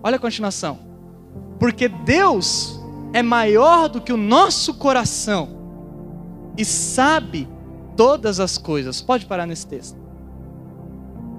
Olha 0.03 0.17
a 0.17 0.21
continuação. 0.21 0.79
Porque 1.59 1.89
Deus 1.89 2.81
é 3.13 3.23
maior 3.23 3.89
do 3.89 4.01
que 4.01 4.13
o 4.13 4.17
nosso 4.17 4.75
coração 4.75 5.49
e 6.57 6.65
sabe 6.65 7.49
todas 7.97 8.41
as 8.41 8.57
coisas. 8.57 9.01
Pode 9.01 9.27
parar 9.27 9.47
nesse 9.47 9.67
texto. 9.67 10.01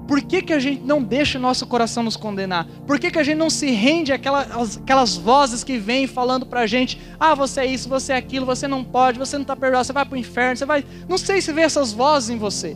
Por 0.08 0.22
que, 0.22 0.42
que 0.42 0.52
a 0.52 0.60
gente 0.60 0.84
não 0.84 1.02
deixa 1.02 1.38
o 1.38 1.42
nosso 1.42 1.66
coração 1.66 2.04
nos 2.04 2.18
condenar? 2.18 2.68
Por 2.86 3.00
que, 3.00 3.10
que 3.10 3.18
a 3.18 3.24
gente 3.24 3.38
não 3.38 3.50
se 3.50 3.72
rende 3.72 4.12
àquelas, 4.12 4.78
àquelas 4.78 5.16
vozes 5.16 5.64
que 5.64 5.78
vêm 5.78 6.06
falando 6.06 6.46
pra 6.46 6.68
gente: 6.68 7.00
ah, 7.18 7.34
você 7.34 7.62
é 7.62 7.66
isso, 7.66 7.88
você 7.88 8.12
é 8.12 8.18
aquilo, 8.18 8.46
você 8.46 8.68
não 8.68 8.84
pode, 8.84 9.18
você 9.18 9.38
não 9.38 9.44
está 9.44 9.56
perdoado, 9.56 9.86
você 9.86 9.94
vai 9.94 10.06
para 10.06 10.16
o 10.16 10.18
inferno, 10.18 10.58
você 10.58 10.66
vai. 10.66 10.84
Não 11.08 11.18
sei 11.18 11.42
se 11.42 11.54
vê 11.54 11.62
essas 11.62 11.94
vozes 11.94 12.30
em 12.30 12.38
você. 12.38 12.76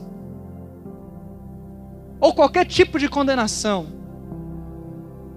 Ou 2.22 2.34
qualquer 2.34 2.66
tipo 2.66 2.98
de 2.98 3.10
condenação. 3.10 4.05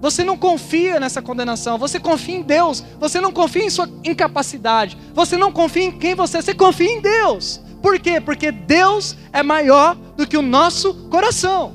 Você 0.01 0.23
não 0.23 0.37
confia 0.37 0.99
nessa 0.99 1.21
condenação, 1.21 1.77
você 1.77 1.99
confia 1.99 2.37
em 2.37 2.41
Deus, 2.41 2.83
você 2.99 3.19
não 3.19 3.31
confia 3.31 3.65
em 3.65 3.69
sua 3.69 3.89
incapacidade, 4.03 4.97
você 5.13 5.35
não 5.35 5.51
confia 5.51 5.83
em 5.83 5.91
quem 5.91 6.15
você 6.15 6.37
é, 6.37 6.41
você 6.41 6.53
confia 6.53 6.89
em 6.89 7.01
Deus. 7.01 7.61
Por 7.81 7.99
quê? 7.99 8.21
Porque 8.21 8.51
Deus 8.51 9.15
é 9.31 9.43
maior 9.43 9.95
do 10.15 10.27
que 10.27 10.37
o 10.37 10.41
nosso 10.41 10.93
coração. 11.09 11.73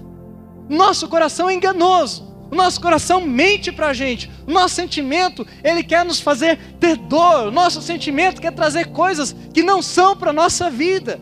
Nosso 0.69 1.09
coração 1.09 1.49
é 1.49 1.55
enganoso. 1.55 2.35
O 2.51 2.55
nosso 2.55 2.81
coração 2.81 3.21
mente 3.21 3.73
para 3.73 3.89
a 3.89 3.93
gente. 3.93 4.31
O 4.47 4.53
nosso 4.53 4.75
sentimento, 4.75 5.47
ele 5.63 5.83
quer 5.83 6.05
nos 6.05 6.21
fazer 6.21 6.59
ter 6.79 6.97
dor. 6.97 7.49
O 7.49 7.51
nosso 7.51 7.83
sentimento 7.83 8.41
quer 8.41 8.53
trazer 8.53 8.87
coisas 8.87 9.35
que 9.53 9.63
não 9.63 9.83
são 9.83 10.17
para 10.17 10.31
a 10.31 10.33
nossa 10.33 10.71
vida. 10.71 11.21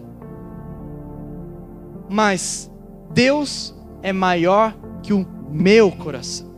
Mas 2.08 2.70
Deus 3.10 3.74
é 4.02 4.12
maior 4.12 4.76
que 5.02 5.12
o 5.12 5.26
meu 5.50 5.90
coração. 5.90 6.51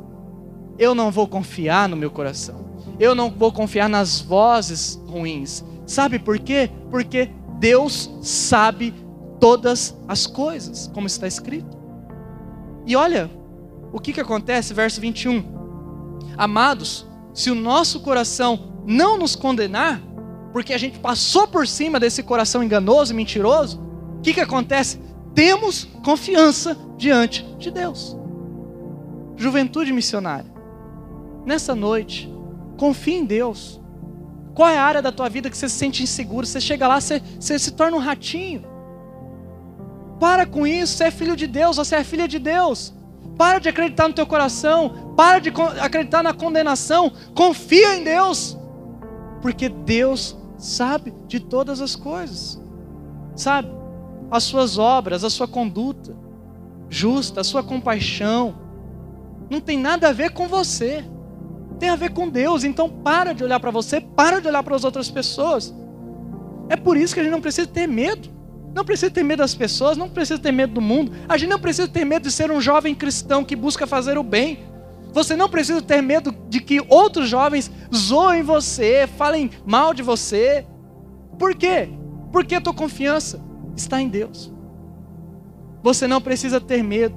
Eu 0.79 0.95
não 0.95 1.11
vou 1.11 1.27
confiar 1.27 1.89
no 1.89 1.97
meu 1.97 2.11
coração. 2.11 2.65
Eu 2.99 3.15
não 3.15 3.31
vou 3.31 3.53
confiar 3.53 3.89
nas 3.89 4.21
vozes 4.21 5.01
ruins. 5.07 5.65
Sabe 5.87 6.19
por 6.19 6.39
quê? 6.39 6.71
Porque 6.91 7.31
Deus 7.59 8.11
sabe 8.23 8.95
todas 9.41 9.95
as 10.09 10.27
coisas, 10.27 10.91
como 10.93 11.07
está 11.07 11.27
escrito. 11.27 11.77
E 12.87 12.97
olha 12.97 13.31
o 13.93 14.01
que, 14.01 14.13
que 14.13 14.21
acontece, 14.21 14.75
verso 14.75 15.01
21. 15.01 15.45
Amados, 16.37 17.07
se 17.33 17.51
o 17.51 17.55
nosso 17.55 18.01
coração 18.01 18.73
não 18.87 19.17
nos 19.17 19.35
condenar, 19.35 20.01
porque 20.53 20.73
a 20.73 20.79
gente 20.79 20.99
passou 20.99 21.49
por 21.49 21.67
cima 21.67 21.99
desse 21.99 22.23
coração 22.23 22.63
enganoso 22.63 23.13
e 23.13 23.17
mentiroso, 23.17 23.81
o 24.19 24.21
que, 24.21 24.35
que 24.35 24.41
acontece? 24.41 25.01
Temos 25.35 25.89
confiança 26.05 26.77
diante 26.97 27.45
de 27.59 27.71
Deus. 27.71 28.17
Juventude 29.37 29.93
missionária, 29.93 30.51
nessa 31.45 31.75
noite, 31.75 32.33
confie 32.77 33.15
em 33.15 33.25
Deus. 33.25 33.81
Qual 34.55 34.69
é 34.69 34.79
a 34.79 34.85
área 34.85 35.03
da 35.03 35.11
tua 35.11 35.29
vida 35.29 35.51
que 35.51 35.57
você 35.57 35.69
se 35.69 35.77
sente 35.77 36.03
inseguro? 36.03 36.47
Você 36.47 36.61
chega 36.61 36.87
lá, 36.87 37.01
você, 37.01 37.21
você 37.39 37.59
se 37.59 37.73
torna 37.73 37.97
um 37.97 38.01
ratinho. 38.01 38.65
Para 40.21 40.47
com 40.47 40.67
isso, 40.67 40.97
você 40.97 41.05
é 41.05 41.11
filho 41.11 41.37
de 41.37 41.47
Deus, 41.47 41.77
você 41.77 41.97
é 41.97 42.05
filha 42.05 42.29
de 42.29 42.39
Deus. 42.39 42.95
Para 43.37 43.59
de 43.59 43.69
acreditar 43.69 44.07
no 44.07 44.15
teu 44.15 44.27
coração, 44.27 45.13
para 45.17 45.41
de 45.41 45.53
acreditar 45.81 46.23
na 46.23 46.33
condenação, 46.33 47.13
confia 47.35 47.97
em 47.97 48.05
Deus. 48.05 48.57
Porque 49.43 49.69
Deus 49.69 50.37
sabe 50.57 51.13
de 51.27 51.41
todas 51.41 51.81
as 51.81 51.97
coisas. 51.97 52.63
Sabe? 53.35 53.69
As 54.31 54.45
suas 54.45 54.79
obras, 54.79 55.25
a 55.25 55.31
sua 55.31 55.49
conduta 55.49 56.25
justa, 56.89 57.41
a 57.41 57.45
sua 57.45 57.63
compaixão, 57.63 58.55
não 59.51 59.61
tem 59.61 59.79
nada 59.79 60.09
a 60.09 60.13
ver 60.13 60.31
com 60.31 60.47
você 60.47 61.05
tem 61.79 61.89
a 61.89 61.97
ver 61.97 62.11
com 62.11 62.29
Deus. 62.29 62.65
Então 62.65 62.89
para 62.89 63.33
de 63.33 63.45
olhar 63.45 63.61
para 63.61 63.71
você, 63.71 64.01
para 64.01 64.41
de 64.41 64.49
olhar 64.49 64.63
para 64.63 64.77
as 64.77 64.85
outras 64.85 65.11
pessoas. 65.11 65.75
É 66.69 66.77
por 66.77 66.97
isso 66.97 67.15
que 67.15 67.21
a 67.21 67.23
gente 67.23 67.33
não 67.33 67.41
precisa 67.41 67.67
ter 67.67 67.87
medo. 67.87 68.29
Não 68.75 68.85
precisa 68.85 69.11
ter 69.11 69.23
medo 69.23 69.39
das 69.39 69.55
pessoas, 69.55 69.97
não 69.97 70.09
precisa 70.09 70.39
ter 70.39 70.51
medo 70.51 70.75
do 70.75 70.81
mundo. 70.81 71.13
A 71.29 71.37
gente 71.37 71.51
não 71.51 71.61
precisa 71.61 71.87
ter 71.87 72.05
medo 72.05 72.25
de 72.25 72.33
ser 72.33 72.51
um 72.51 72.61
jovem 72.61 72.95
cristão 72.95 73.45
que 73.45 73.55
busca 73.55 73.87
fazer 73.87 74.19
o 74.19 74.23
bem. 74.23 74.59
Você 75.13 75.37
não 75.37 75.49
precisa 75.49 75.81
ter 75.81 76.03
medo 76.03 76.35
de 76.49 76.61
que 76.61 76.85
outros 76.89 77.29
jovens 77.29 77.71
zoem 77.95 78.43
você, 78.43 79.07
falem 79.17 79.49
mal 79.65 79.95
de 79.95 80.03
você. 80.03 80.67
Por 81.39 81.55
quê? 81.55 81.89
Porque 82.33 82.57
a 82.57 82.61
tua 82.61 82.75
confiança 82.75 83.41
está 83.77 84.01
em 84.01 84.09
Deus. 84.09 84.53
Você 85.85 86.09
não 86.09 86.21
precisa 86.21 86.61
ter 86.61 86.83
medo, 86.83 87.15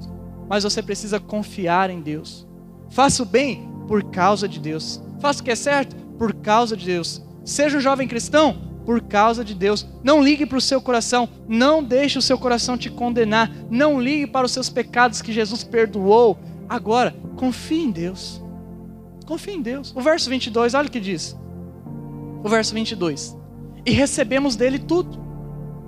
mas 0.48 0.62
você 0.62 0.80
precisa 0.80 1.18
confiar 1.18 1.90
em 1.90 2.00
Deus. 2.00 2.46
Faça 2.88 3.22
o 3.24 3.26
bem 3.26 3.68
por 3.88 4.04
causa 4.04 4.46
de 4.46 4.60
Deus. 4.60 5.02
Faça 5.18 5.40
o 5.40 5.44
que 5.44 5.50
é 5.50 5.56
certo 5.56 5.96
por 6.18 6.34
causa 6.34 6.76
de 6.76 6.84
Deus. 6.84 7.22
Seja 7.44 7.78
um 7.78 7.80
jovem 7.80 8.06
cristão 8.06 8.68
por 8.84 9.00
causa 9.00 9.44
de 9.44 9.54
Deus. 9.54 9.86
Não 10.04 10.22
ligue 10.22 10.46
para 10.46 10.58
o 10.58 10.60
seu 10.60 10.80
coração, 10.80 11.28
não 11.48 11.82
deixe 11.82 12.18
o 12.18 12.22
seu 12.22 12.38
coração 12.38 12.76
te 12.76 12.90
condenar, 12.90 13.50
não 13.70 14.00
ligue 14.00 14.26
para 14.26 14.46
os 14.46 14.52
seus 14.52 14.68
pecados 14.68 15.22
que 15.22 15.32
Jesus 15.32 15.64
perdoou. 15.64 16.38
Agora, 16.68 17.16
confie 17.36 17.84
em 17.84 17.90
Deus. 17.90 18.42
Confie 19.26 19.52
em 19.52 19.62
Deus. 19.62 19.92
O 19.96 20.00
verso 20.00 20.28
22, 20.28 20.74
olha 20.74 20.88
o 20.88 20.90
que 20.90 21.00
diz. 21.00 21.36
O 22.44 22.48
verso 22.48 22.74
22. 22.74 23.36
E 23.84 23.90
recebemos 23.90 24.54
dele 24.54 24.78
tudo. 24.78 25.26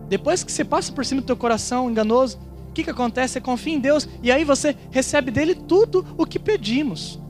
Depois 0.08 0.42
que 0.42 0.50
você 0.50 0.64
passa 0.64 0.90
por 0.90 1.04
cima 1.04 1.20
do 1.20 1.26
teu 1.26 1.36
coração 1.36 1.90
enganoso, 1.90 2.38
o 2.68 2.72
que, 2.72 2.82
que 2.82 2.90
acontece? 2.90 3.34
Você 3.34 3.40
confia 3.40 3.74
em 3.74 3.80
Deus 3.80 4.08
e 4.22 4.32
aí 4.32 4.44
você 4.44 4.76
recebe 4.90 5.30
dele 5.30 5.54
tudo 5.54 6.04
o 6.16 6.24
que 6.24 6.38
pedimos 6.38 7.20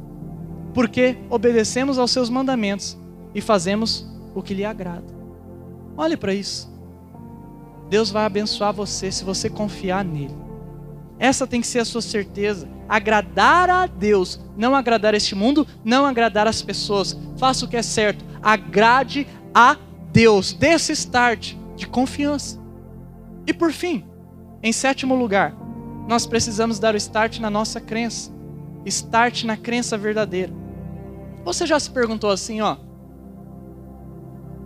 porque 0.73 1.19
obedecemos 1.29 1.99
aos 1.99 2.11
seus 2.11 2.29
mandamentos 2.29 2.97
e 3.35 3.41
fazemos 3.41 4.07
o 4.35 4.43
que 4.43 4.55
lhe 4.55 4.65
agrada. 4.65 5.07
Olhe 5.97 6.17
para 6.17 6.35
isso. 6.35 6.71
Deus 7.89 8.11
vai 8.11 8.25
abençoar 8.25 8.73
você 8.73 9.11
se 9.11 9.25
você 9.25 9.51
confiar 9.51 10.05
nele. 10.05 10.35
Essa 11.19 11.47
tem 11.47 11.61
que 11.61 11.67
ser 11.67 11.81
a 11.81 11.85
sua 11.85 12.01
certeza. 12.01 12.69
Agradar 12.89 13.69
a 13.69 13.87
Deus, 13.87 14.41
não 14.57 14.75
agradar 14.75 15.13
este 15.13 15.35
mundo, 15.35 15.67
não 15.85 16.07
agradar 16.07 16.47
as 16.47 16.63
pessoas. 16.63 17.19
Faça 17.37 17.65
o 17.65 17.69
que 17.69 17.77
é 17.77 17.83
certo. 17.83 18.25
Agrade 18.43 19.27
a 19.55 19.77
Deus. 20.13 20.53
Desse 20.53 20.93
start 20.93 21.55
de 21.77 21.87
confiança. 21.87 22.59
E 23.47 23.53
por 23.53 23.73
fim, 23.73 24.05
em 24.63 24.73
sétimo 24.73 25.15
lugar, 25.15 25.55
nós 26.09 26.27
precisamos 26.27 26.79
dar 26.79 26.95
o 26.95 26.97
start 26.97 27.39
na 27.39 27.51
nossa 27.51 27.81
crença. 27.81 28.33
Start 28.87 29.45
na 29.45 29.57
crença 29.57 29.99
verdadeira. 29.99 30.60
Você 31.45 31.67
já 31.67 31.79
se 31.79 31.91
perguntou 31.91 32.31
assim, 32.31 32.61
ó? 32.61 32.77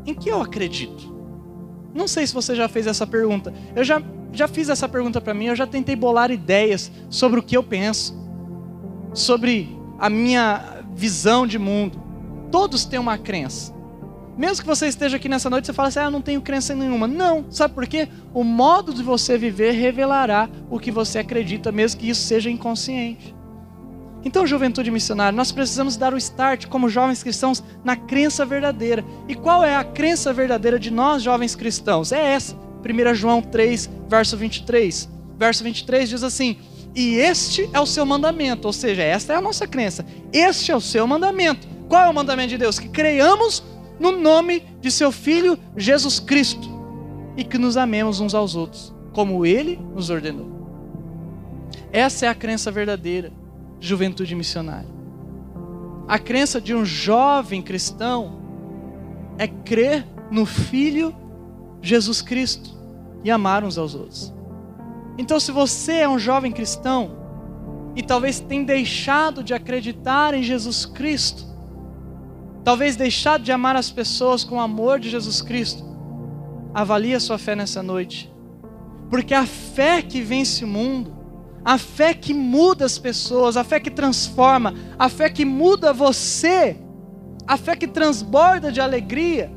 Em 0.07 0.15
que 0.15 0.29
eu 0.29 0.41
acredito? 0.41 1.15
Não 1.95 2.09
sei 2.09 2.27
se 2.27 2.35
você 2.35 2.55
já 2.55 2.69
fez 2.69 2.87
essa 2.87 3.07
pergunta. 3.07 3.55
Eu 3.75 3.85
já, 3.85 4.03
já 4.33 4.49
fiz 4.49 4.69
essa 4.69 4.89
pergunta 4.89 5.21
para 5.21 5.33
mim, 5.33 5.47
eu 5.47 5.57
já 5.57 5.67
tentei 5.67 5.95
bolar 5.95 6.31
ideias 6.31 6.91
sobre 7.09 7.39
o 7.39 7.43
que 7.43 7.57
eu 7.57 7.63
penso, 7.63 8.15
sobre 9.13 9.79
a 9.99 10.11
minha 10.11 10.83
visão 10.95 11.47
de 11.47 11.59
mundo. 11.59 12.03
Todos 12.51 12.85
têm 12.85 12.99
uma 12.99 13.17
crença. 13.17 13.73
Mesmo 14.37 14.63
que 14.63 14.69
você 14.69 14.89
esteja 14.89 15.17
aqui 15.17 15.29
nessa 15.29 15.49
noite, 15.49 15.67
você 15.67 15.73
fala 15.73 15.89
assim: 15.89 16.01
ah, 16.01 16.11
não 16.11 16.21
tenho 16.21 16.41
crença 16.41 16.75
nenhuma. 16.75 17.07
Não, 17.07 17.47
sabe 17.51 17.75
por 17.75 17.87
quê? 17.87 18.09
O 18.33 18.43
modo 18.43 18.93
de 18.93 19.03
você 19.03 19.39
viver 19.39 19.73
revelará 19.73 20.49
o 20.69 20.79
que 20.79 20.91
você 20.91 21.21
acredita, 21.21 21.71
mesmo 21.71 22.01
que 22.01 22.09
isso 22.09 22.23
seja 22.23 22.51
inconsciente. 22.51 23.34
Então, 24.25 24.47
juventude 24.47 24.91
missionária, 24.91 25.37
nós 25.37 25.53
precisamos 25.53 25.97
dar 25.97 26.15
o 26.15 26.17
start 26.17 26.67
como 26.67 26.89
jovens 26.89 27.23
cristãos 27.23 27.63
na 27.85 27.95
crença 27.95 28.47
verdadeira. 28.47 29.05
E 29.29 29.35
qual 29.35 29.63
é 29.63 29.77
a 29.77 29.85
crença 29.85 30.33
verdadeira 30.33 30.79
de 30.79 30.91
nós, 30.91 31.23
jovens 31.23 31.55
cristãos? 31.55 32.11
É 32.11 32.33
essa. 32.33 32.57
1 32.57 33.15
João 33.15 33.43
3, 33.43 33.91
verso 34.09 34.37
23. 34.37 35.09
Verso 35.39 35.63
23 35.63 36.09
diz 36.09 36.23
assim: 36.23 36.57
E 36.95 37.17
este 37.17 37.69
é 37.73 37.79
o 37.79 37.87
seu 37.87 38.07
mandamento, 38.07 38.67
ou 38.67 38.73
seja, 38.73 39.03
esta 39.03 39.35
é 39.35 39.37
a 39.37 39.43
nossa 39.43 39.67
crença. 39.67 40.07
Este 40.33 40.73
é 40.73 40.77
o 40.77 40.81
seu 40.81 41.07
mandamento. 41.07 41.69
Qual 41.89 42.03
é 42.03 42.09
o 42.09 42.15
mandamento 42.15 42.49
de 42.49 42.59
Deus? 42.59 42.79
Que 42.79 42.89
creiamos 42.89 43.63
no 44.01 44.11
nome 44.11 44.65
de 44.81 44.91
seu 44.91 45.13
Filho 45.13 45.59
Jesus 45.77 46.19
Cristo 46.19 46.73
e 47.37 47.45
que 47.45 47.59
nos 47.59 47.77
amemos 47.77 48.21
uns 48.21 48.35
aos 48.35 48.57
outros, 48.57 48.95
como 49.13 49.45
ele 49.45 49.79
nos 49.95 50.09
ordenou. 50.09 50.55
Essa 51.93 52.27
é 52.27 52.29
a 52.29 52.35
crença 52.35 52.71
verdadeira 52.71 53.31
juventude 53.87 54.35
missionária. 54.35 54.89
A 56.07 56.19
crença 56.19 56.61
de 56.61 56.75
um 56.75 56.85
jovem 56.85 57.63
cristão 57.63 58.39
é 59.39 59.47
crer 59.47 60.07
no 60.31 60.45
Filho 60.47 61.15
Jesus 61.81 62.21
Cristo 62.23 62.75
e 63.23 63.31
amar 63.31 63.65
uns 63.65 63.79
aos 63.79 63.95
outros. 63.95 64.33
Então, 65.17 65.39
se 65.39 65.53
você 65.53 66.01
é 66.01 66.09
um 66.09 66.19
jovem 66.19 66.51
cristão 66.51 67.17
e 67.95 68.03
talvez 68.03 68.41
tenha 68.41 68.65
deixado 68.65 69.43
de 69.43 69.55
acreditar 69.55 70.35
em 70.35 70.43
Jesus 70.43 70.85
Cristo, 70.85 71.45
talvez 72.65 72.97
deixado 72.97 73.43
de 73.43 73.53
amar 73.53 73.77
as 73.77 73.91
pessoas 73.91 74.43
com 74.45 74.57
o 74.57 74.61
amor 74.61 74.99
de 74.99 75.09
Jesus 75.09 75.41
Cristo, 75.41 75.85
avalie 76.73 77.15
a 77.15 77.21
sua 77.21 77.39
fé 77.39 77.55
nessa 77.55 77.83
noite, 77.83 78.33
porque 79.09 79.33
a 79.33 79.47
fé 79.47 80.03
que 80.03 80.21
vence 80.21 80.65
o 80.65 80.69
mundo 80.69 81.14
a 81.65 81.79
fé 81.79 82.13
que 82.13 82.35
muda 82.35 82.85
as 82.85 82.99
pessoas, 82.99 83.57
a 83.57 83.65
fé 83.65 83.81
que 83.81 83.91
transforma, 83.91 84.75
a 84.99 85.09
fé 85.09 85.31
que 85.31 85.47
muda 85.47 85.95
você, 85.95 86.77
a 87.47 87.57
fé 87.57 87.75
que 87.75 87.87
transborda 87.87 88.71
de 88.71 88.81
alegria, 88.81 89.51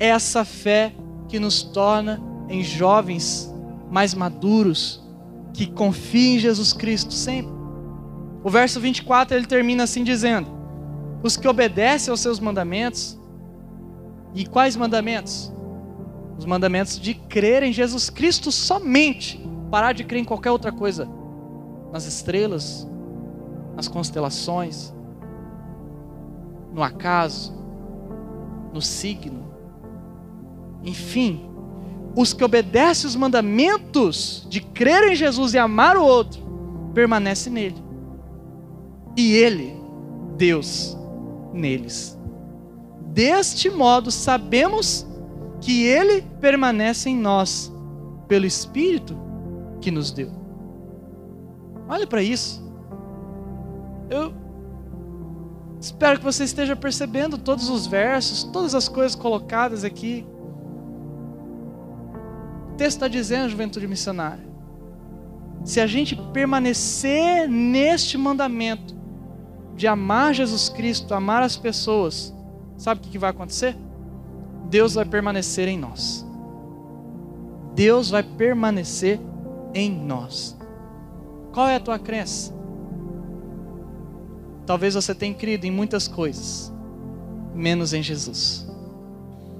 é 0.00 0.08
essa 0.08 0.44
fé 0.44 0.92
que 1.28 1.38
nos 1.38 1.62
torna 1.62 2.20
em 2.48 2.64
jovens 2.64 3.48
mais 3.88 4.12
maduros, 4.12 5.00
que 5.54 5.68
confiam 5.68 6.34
em 6.34 6.38
Jesus 6.40 6.72
Cristo 6.72 7.14
sempre. 7.14 7.52
O 8.42 8.50
verso 8.50 8.80
24 8.80 9.36
ele 9.36 9.46
termina 9.46 9.84
assim 9.84 10.02
dizendo: 10.02 10.48
Os 11.22 11.36
que 11.36 11.46
obedecem 11.46 12.10
aos 12.10 12.20
seus 12.20 12.40
mandamentos, 12.40 13.16
e 14.34 14.44
quais 14.46 14.74
mandamentos? 14.74 15.52
Os 16.36 16.44
mandamentos 16.44 16.98
de 16.98 17.14
crer 17.14 17.62
em 17.62 17.72
Jesus 17.72 18.10
Cristo 18.10 18.50
somente, 18.50 19.40
parar 19.70 19.92
de 19.92 20.02
crer 20.02 20.22
em 20.22 20.24
qualquer 20.24 20.50
outra 20.50 20.72
coisa 20.72 21.19
nas 21.92 22.06
estrelas, 22.06 22.86
nas 23.74 23.88
constelações, 23.88 24.92
no 26.72 26.82
acaso, 26.82 27.52
no 28.72 28.80
signo. 28.80 29.50
Enfim, 30.84 31.50
os 32.16 32.32
que 32.32 32.44
obedecem 32.44 33.08
os 33.08 33.16
mandamentos 33.16 34.46
de 34.48 34.60
crer 34.60 35.12
em 35.12 35.14
Jesus 35.14 35.54
e 35.54 35.58
amar 35.58 35.96
o 35.96 36.04
outro, 36.04 36.40
permanecem 36.94 37.52
nele. 37.52 37.82
E 39.16 39.34
ele, 39.34 39.74
Deus, 40.36 40.96
neles. 41.52 42.18
Deste 43.12 43.68
modo, 43.68 44.10
sabemos 44.10 45.06
que 45.60 45.84
ele 45.84 46.22
permanece 46.40 47.10
em 47.10 47.16
nós, 47.16 47.72
pelo 48.26 48.46
Espírito 48.46 49.16
que 49.80 49.90
nos 49.90 50.10
deu. 50.10 50.39
Olha 51.90 52.06
para 52.06 52.22
isso. 52.22 52.62
Eu 54.08 54.32
espero 55.80 56.20
que 56.20 56.24
você 56.24 56.44
esteja 56.44 56.76
percebendo 56.76 57.36
todos 57.36 57.68
os 57.68 57.88
versos, 57.88 58.44
todas 58.44 58.76
as 58.76 58.88
coisas 58.88 59.16
colocadas 59.16 59.82
aqui. 59.82 60.24
O 62.72 62.76
texto 62.76 62.98
está 62.98 63.08
dizendo, 63.08 63.48
juventude 63.48 63.88
missionária, 63.88 64.48
se 65.64 65.80
a 65.80 65.86
gente 65.86 66.14
permanecer 66.32 67.48
neste 67.48 68.16
mandamento 68.16 68.94
de 69.74 69.88
amar 69.88 70.32
Jesus 70.32 70.68
Cristo, 70.68 71.12
amar 71.12 71.42
as 71.42 71.56
pessoas, 71.56 72.32
sabe 72.78 73.00
o 73.00 73.10
que 73.10 73.18
vai 73.18 73.30
acontecer? 73.30 73.76
Deus 74.66 74.94
vai 74.94 75.04
permanecer 75.04 75.66
em 75.66 75.76
nós. 75.76 76.24
Deus 77.74 78.10
vai 78.10 78.22
permanecer 78.22 79.18
em 79.74 79.90
nós. 79.90 80.59
Qual 81.52 81.66
é 81.66 81.76
a 81.76 81.80
tua 81.80 81.98
crença? 81.98 82.54
Talvez 84.66 84.94
você 84.94 85.14
tenha 85.14 85.34
crido 85.34 85.64
em 85.64 85.70
muitas 85.70 86.06
coisas, 86.06 86.72
menos 87.54 87.92
em 87.92 88.02
Jesus. 88.02 88.68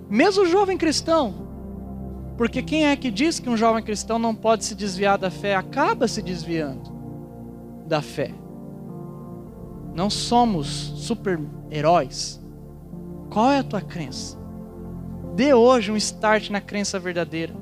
Mesmo 0.09 0.45
o 0.45 0.47
jovem 0.47 0.77
cristão, 0.77 1.35
porque 2.37 2.63
quem 2.63 2.87
é 2.87 2.97
que 2.97 3.11
diz 3.11 3.39
que 3.39 3.51
um 3.51 3.57
jovem 3.57 3.83
cristão 3.83 4.19
não 4.19 4.35
pode 4.35 4.65
se 4.65 4.75
desviar 4.75 5.19
da 5.19 5.31
fé? 5.31 5.55
Acaba 5.55 6.09
se 6.09 6.23
desviando 6.23 6.91
da 7.87 8.01
fé. 8.01 8.33
Não 9.95 10.09
somos 10.09 10.67
super-heróis. 10.97 12.41
Qual 13.31 13.51
é 13.51 13.59
a 13.59 13.65
tua 13.65 13.81
crença? 13.81 14.39
Dê 15.35 15.53
hoje 15.53 15.93
um 15.93 15.97
start 15.97 16.51
na 16.51 16.61
crença 16.61 16.99
verdadeira. 16.99 17.55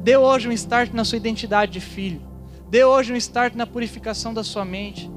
Dê 0.00 0.16
hoje 0.16 0.48
um 0.48 0.52
start 0.52 0.92
na 0.92 1.04
sua 1.04 1.16
identidade 1.16 1.72
de 1.72 1.80
filho. 1.80 2.20
Dê 2.68 2.84
hoje 2.84 3.12
um 3.12 3.16
start 3.16 3.54
na 3.54 3.66
purificação 3.66 4.34
da 4.34 4.42
sua 4.42 4.64
mente. 4.64 5.10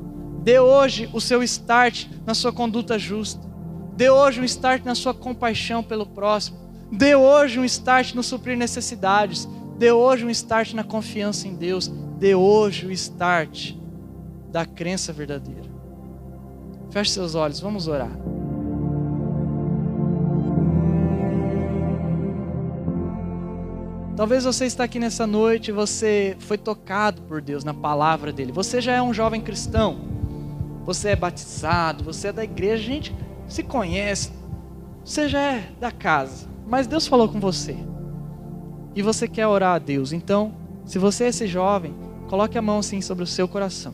Dê 0.44 0.60
hoje 0.60 1.10
o 1.14 1.20
seu 1.20 1.42
start 1.44 2.08
na 2.26 2.34
sua 2.34 2.54
conduta 2.54 2.98
justa. 3.00 3.48
Dê 3.96 4.10
hoje 4.10 4.40
um 4.40 4.46
start 4.46 4.86
na 4.86 4.96
sua 4.96 5.14
compaixão 5.14 5.84
pelo 5.84 6.06
próximo. 6.06 6.58
Dê 6.92 7.16
hoje 7.16 7.60
um 7.60 7.66
start 7.66 8.14
no 8.14 8.24
suprir 8.24 8.58
necessidades. 8.58 9.48
Dê 9.78 9.92
hoje 9.92 10.26
um 10.26 10.30
start 10.30 10.74
na 10.74 10.84
confiança 10.84 11.48
em 11.48 11.56
Deus. 11.56 11.88
Dê 12.18 12.36
hoje 12.36 12.86
o 12.86 12.92
start 12.92 13.74
da 14.52 14.66
crença 14.66 15.12
verdadeira. 15.12 15.70
Feche 16.92 17.12
seus 17.12 17.36
olhos, 17.36 17.60
vamos 17.60 17.88
orar. 17.88 18.29
Talvez 24.20 24.44
você 24.44 24.66
está 24.66 24.84
aqui 24.84 25.00
nessa 25.00 25.26
noite 25.26 25.72
você 25.72 26.36
foi 26.40 26.58
tocado 26.58 27.22
por 27.22 27.42
Deus 27.42 27.64
na 27.64 27.74
palavra 27.74 28.34
dele. 28.34 28.52
Você 28.52 28.82
já 28.82 28.92
é 28.92 29.02
um 29.02 29.14
jovem 29.14 29.40
cristão. 29.40 29.98
Você 30.86 31.12
é 31.12 31.16
batizado, 31.16 32.04
você 32.04 32.28
é 32.28 32.34
da 32.34 32.44
igreja, 32.44 32.84
a 32.84 32.86
gente 32.86 33.16
se 33.48 33.64
conhece. 33.64 34.34
Você 35.06 35.30
já 35.30 35.40
é 35.40 35.72
da 35.80 35.90
casa, 35.90 36.50
mas 36.68 36.86
Deus 36.86 37.08
falou 37.08 37.30
com 37.30 37.40
você. 37.40 37.78
E 38.94 39.02
você 39.02 39.26
quer 39.26 39.48
orar 39.48 39.76
a 39.76 39.80
Deus. 39.80 40.12
Então, 40.12 40.54
se 40.84 41.00
você 41.00 41.24
é 41.24 41.28
esse 41.30 41.48
jovem, 41.48 41.96
coloque 42.28 42.58
a 42.58 42.62
mão 42.62 42.80
assim 42.80 43.00
sobre 43.00 43.24
o 43.24 43.28
seu 43.28 43.48
coração. 43.48 43.94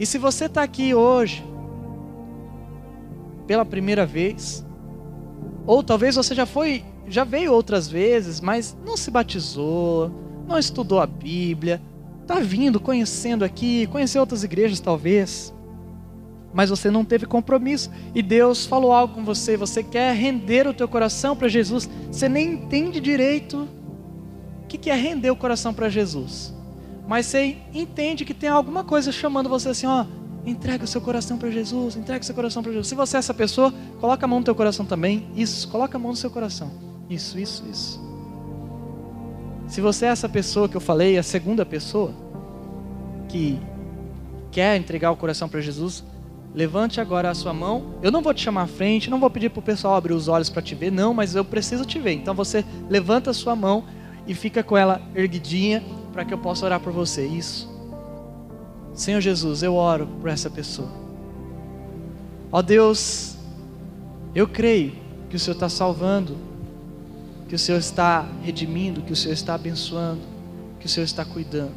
E 0.00 0.06
se 0.06 0.16
você 0.16 0.46
está 0.46 0.62
aqui 0.62 0.94
hoje 0.94 1.44
pela 3.46 3.66
primeira 3.66 4.06
vez, 4.06 4.64
ou 5.66 5.82
talvez 5.82 6.16
você 6.16 6.34
já 6.34 6.46
foi 6.46 6.82
já 7.06 7.24
veio 7.24 7.52
outras 7.52 7.88
vezes, 7.88 8.40
mas 8.40 8.76
não 8.84 8.96
se 8.96 9.10
batizou, 9.10 10.10
não 10.46 10.58
estudou 10.58 11.00
a 11.00 11.06
Bíblia, 11.06 11.80
está 12.22 12.40
vindo, 12.40 12.80
conhecendo 12.80 13.44
aqui, 13.44 13.86
conheceu 13.88 14.20
outras 14.20 14.44
igrejas 14.44 14.80
talvez, 14.80 15.52
mas 16.52 16.70
você 16.70 16.90
não 16.90 17.04
teve 17.04 17.26
compromisso 17.26 17.90
e 18.14 18.22
Deus 18.22 18.64
falou 18.64 18.92
algo 18.92 19.14
com 19.14 19.24
você, 19.24 19.56
você 19.56 19.82
quer 19.82 20.14
render 20.14 20.66
o 20.66 20.74
teu 20.74 20.88
coração 20.88 21.36
para 21.36 21.48
Jesus, 21.48 21.88
você 22.10 22.28
nem 22.28 22.52
entende 22.52 23.00
direito 23.00 23.68
o 24.62 24.66
que 24.66 24.90
é 24.90 24.94
render 24.94 25.30
o 25.30 25.36
coração 25.36 25.72
para 25.72 25.88
Jesus, 25.88 26.52
mas 27.06 27.26
você 27.26 27.58
entende 27.72 28.24
que 28.24 28.34
tem 28.34 28.48
alguma 28.48 28.82
coisa 28.82 29.12
chamando 29.12 29.48
você 29.48 29.68
assim, 29.68 29.86
ó, 29.86 30.04
entrega 30.46 30.84
o 30.84 30.86
seu 30.86 31.00
coração 31.00 31.38
para 31.38 31.50
Jesus, 31.50 31.96
entrega 31.96 32.22
o 32.22 32.24
seu 32.24 32.34
coração 32.34 32.62
para 32.62 32.72
Jesus. 32.72 32.88
Se 32.88 32.94
você 32.94 33.16
é 33.16 33.18
essa 33.18 33.32
pessoa, 33.32 33.72
coloca 34.00 34.24
a 34.26 34.28
mão 34.28 34.40
no 34.40 34.44
teu 34.44 34.54
coração 34.54 34.84
também. 34.84 35.26
Isso, 35.34 35.68
coloca 35.68 35.96
a 35.96 36.00
mão 36.00 36.10
no 36.10 36.16
seu 36.16 36.30
coração. 36.30 36.70
Isso, 37.08 37.38
isso, 37.38 37.64
isso. 37.70 38.00
Se 39.66 39.80
você 39.80 40.06
é 40.06 40.08
essa 40.08 40.28
pessoa 40.28 40.68
que 40.68 40.76
eu 40.76 40.80
falei, 40.80 41.18
a 41.18 41.22
segunda 41.22 41.64
pessoa, 41.64 42.12
que 43.28 43.58
quer 44.50 44.76
entregar 44.76 45.10
o 45.10 45.16
coração 45.16 45.48
para 45.48 45.60
Jesus, 45.60 46.04
levante 46.54 47.00
agora 47.00 47.30
a 47.30 47.34
sua 47.34 47.52
mão. 47.52 47.94
Eu 48.02 48.12
não 48.12 48.22
vou 48.22 48.32
te 48.32 48.42
chamar 48.42 48.62
à 48.62 48.66
frente, 48.66 49.10
não 49.10 49.18
vou 49.18 49.30
pedir 49.30 49.50
para 49.50 49.60
o 49.60 49.62
pessoal 49.62 49.96
abrir 49.96 50.12
os 50.12 50.28
olhos 50.28 50.48
para 50.48 50.62
te 50.62 50.74
ver, 50.74 50.92
não, 50.92 51.12
mas 51.12 51.34
eu 51.34 51.44
preciso 51.44 51.84
te 51.84 51.98
ver. 51.98 52.12
Então 52.12 52.34
você 52.34 52.64
levanta 52.88 53.30
a 53.30 53.34
sua 53.34 53.56
mão 53.56 53.84
e 54.26 54.34
fica 54.34 54.62
com 54.62 54.76
ela 54.76 55.02
erguidinha 55.14 55.82
para 56.12 56.24
que 56.24 56.32
eu 56.32 56.38
possa 56.38 56.64
orar 56.66 56.80
por 56.80 56.92
você. 56.92 57.26
Isso. 57.26 57.68
Senhor 58.94 59.20
Jesus, 59.20 59.62
eu 59.62 59.74
oro 59.74 60.06
por 60.20 60.30
essa 60.30 60.48
pessoa. 60.48 60.88
Ó 62.52 62.62
Deus, 62.62 63.36
eu 64.34 64.46
creio 64.46 64.92
que 65.28 65.34
o 65.34 65.38
Senhor 65.40 65.54
está 65.54 65.68
salvando 65.68 66.36
que 67.54 67.56
o 67.56 67.58
Senhor 67.60 67.78
está 67.78 68.26
redimindo, 68.42 69.00
que 69.00 69.12
o 69.12 69.16
Senhor 69.16 69.32
está 69.32 69.54
abençoando, 69.54 70.22
que 70.80 70.86
o 70.86 70.88
Senhor 70.88 71.04
está 71.04 71.24
cuidando. 71.24 71.76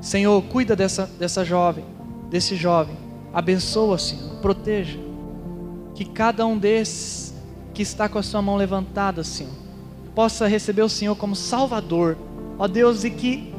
Senhor, 0.00 0.42
cuida 0.44 0.74
dessa, 0.74 1.04
dessa 1.18 1.44
jovem, 1.44 1.84
desse 2.30 2.56
jovem. 2.56 2.96
Abençoa, 3.30 3.98
Senhor, 3.98 4.36
proteja. 4.36 4.98
Que 5.94 6.06
cada 6.06 6.46
um 6.46 6.56
desses 6.56 7.34
que 7.74 7.82
está 7.82 8.08
com 8.08 8.18
a 8.18 8.22
sua 8.22 8.40
mão 8.40 8.56
levantada, 8.56 9.22
Senhor, 9.22 9.52
possa 10.14 10.46
receber 10.46 10.80
o 10.80 10.88
Senhor 10.88 11.16
como 11.16 11.36
Salvador. 11.36 12.16
Ó 12.58 12.66
Deus, 12.66 13.04
e 13.04 13.10
que 13.10 13.52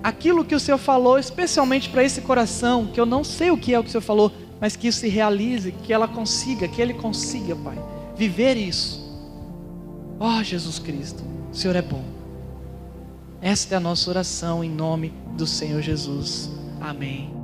aquilo 0.00 0.44
que 0.44 0.54
o 0.54 0.60
Senhor 0.60 0.78
falou, 0.78 1.18
especialmente 1.18 1.88
para 1.88 2.04
esse 2.04 2.20
coração, 2.20 2.86
que 2.86 3.00
eu 3.00 3.06
não 3.06 3.24
sei 3.24 3.50
o 3.50 3.58
que 3.58 3.74
é 3.74 3.80
o 3.80 3.82
que 3.82 3.88
o 3.88 3.90
Senhor 3.90 4.02
falou, 4.02 4.30
mas 4.60 4.76
que 4.76 4.86
isso 4.86 5.00
se 5.00 5.08
realize, 5.08 5.72
que 5.72 5.92
ela 5.92 6.06
consiga, 6.06 6.68
que 6.68 6.80
ele 6.80 6.94
consiga, 6.94 7.56
Pai, 7.56 7.76
viver 8.16 8.56
isso 8.56 9.05
oh, 10.18 10.42
Jesus 10.42 10.78
Cristo, 10.78 11.22
o 11.50 11.54
Senhor 11.54 11.76
é 11.76 11.82
bom. 11.82 12.04
Esta 13.40 13.74
é 13.74 13.76
a 13.76 13.80
nossa 13.80 14.08
oração 14.10 14.64
em 14.64 14.70
nome 14.70 15.12
do 15.36 15.46
Senhor 15.46 15.82
Jesus. 15.82 16.50
Amém. 16.80 17.35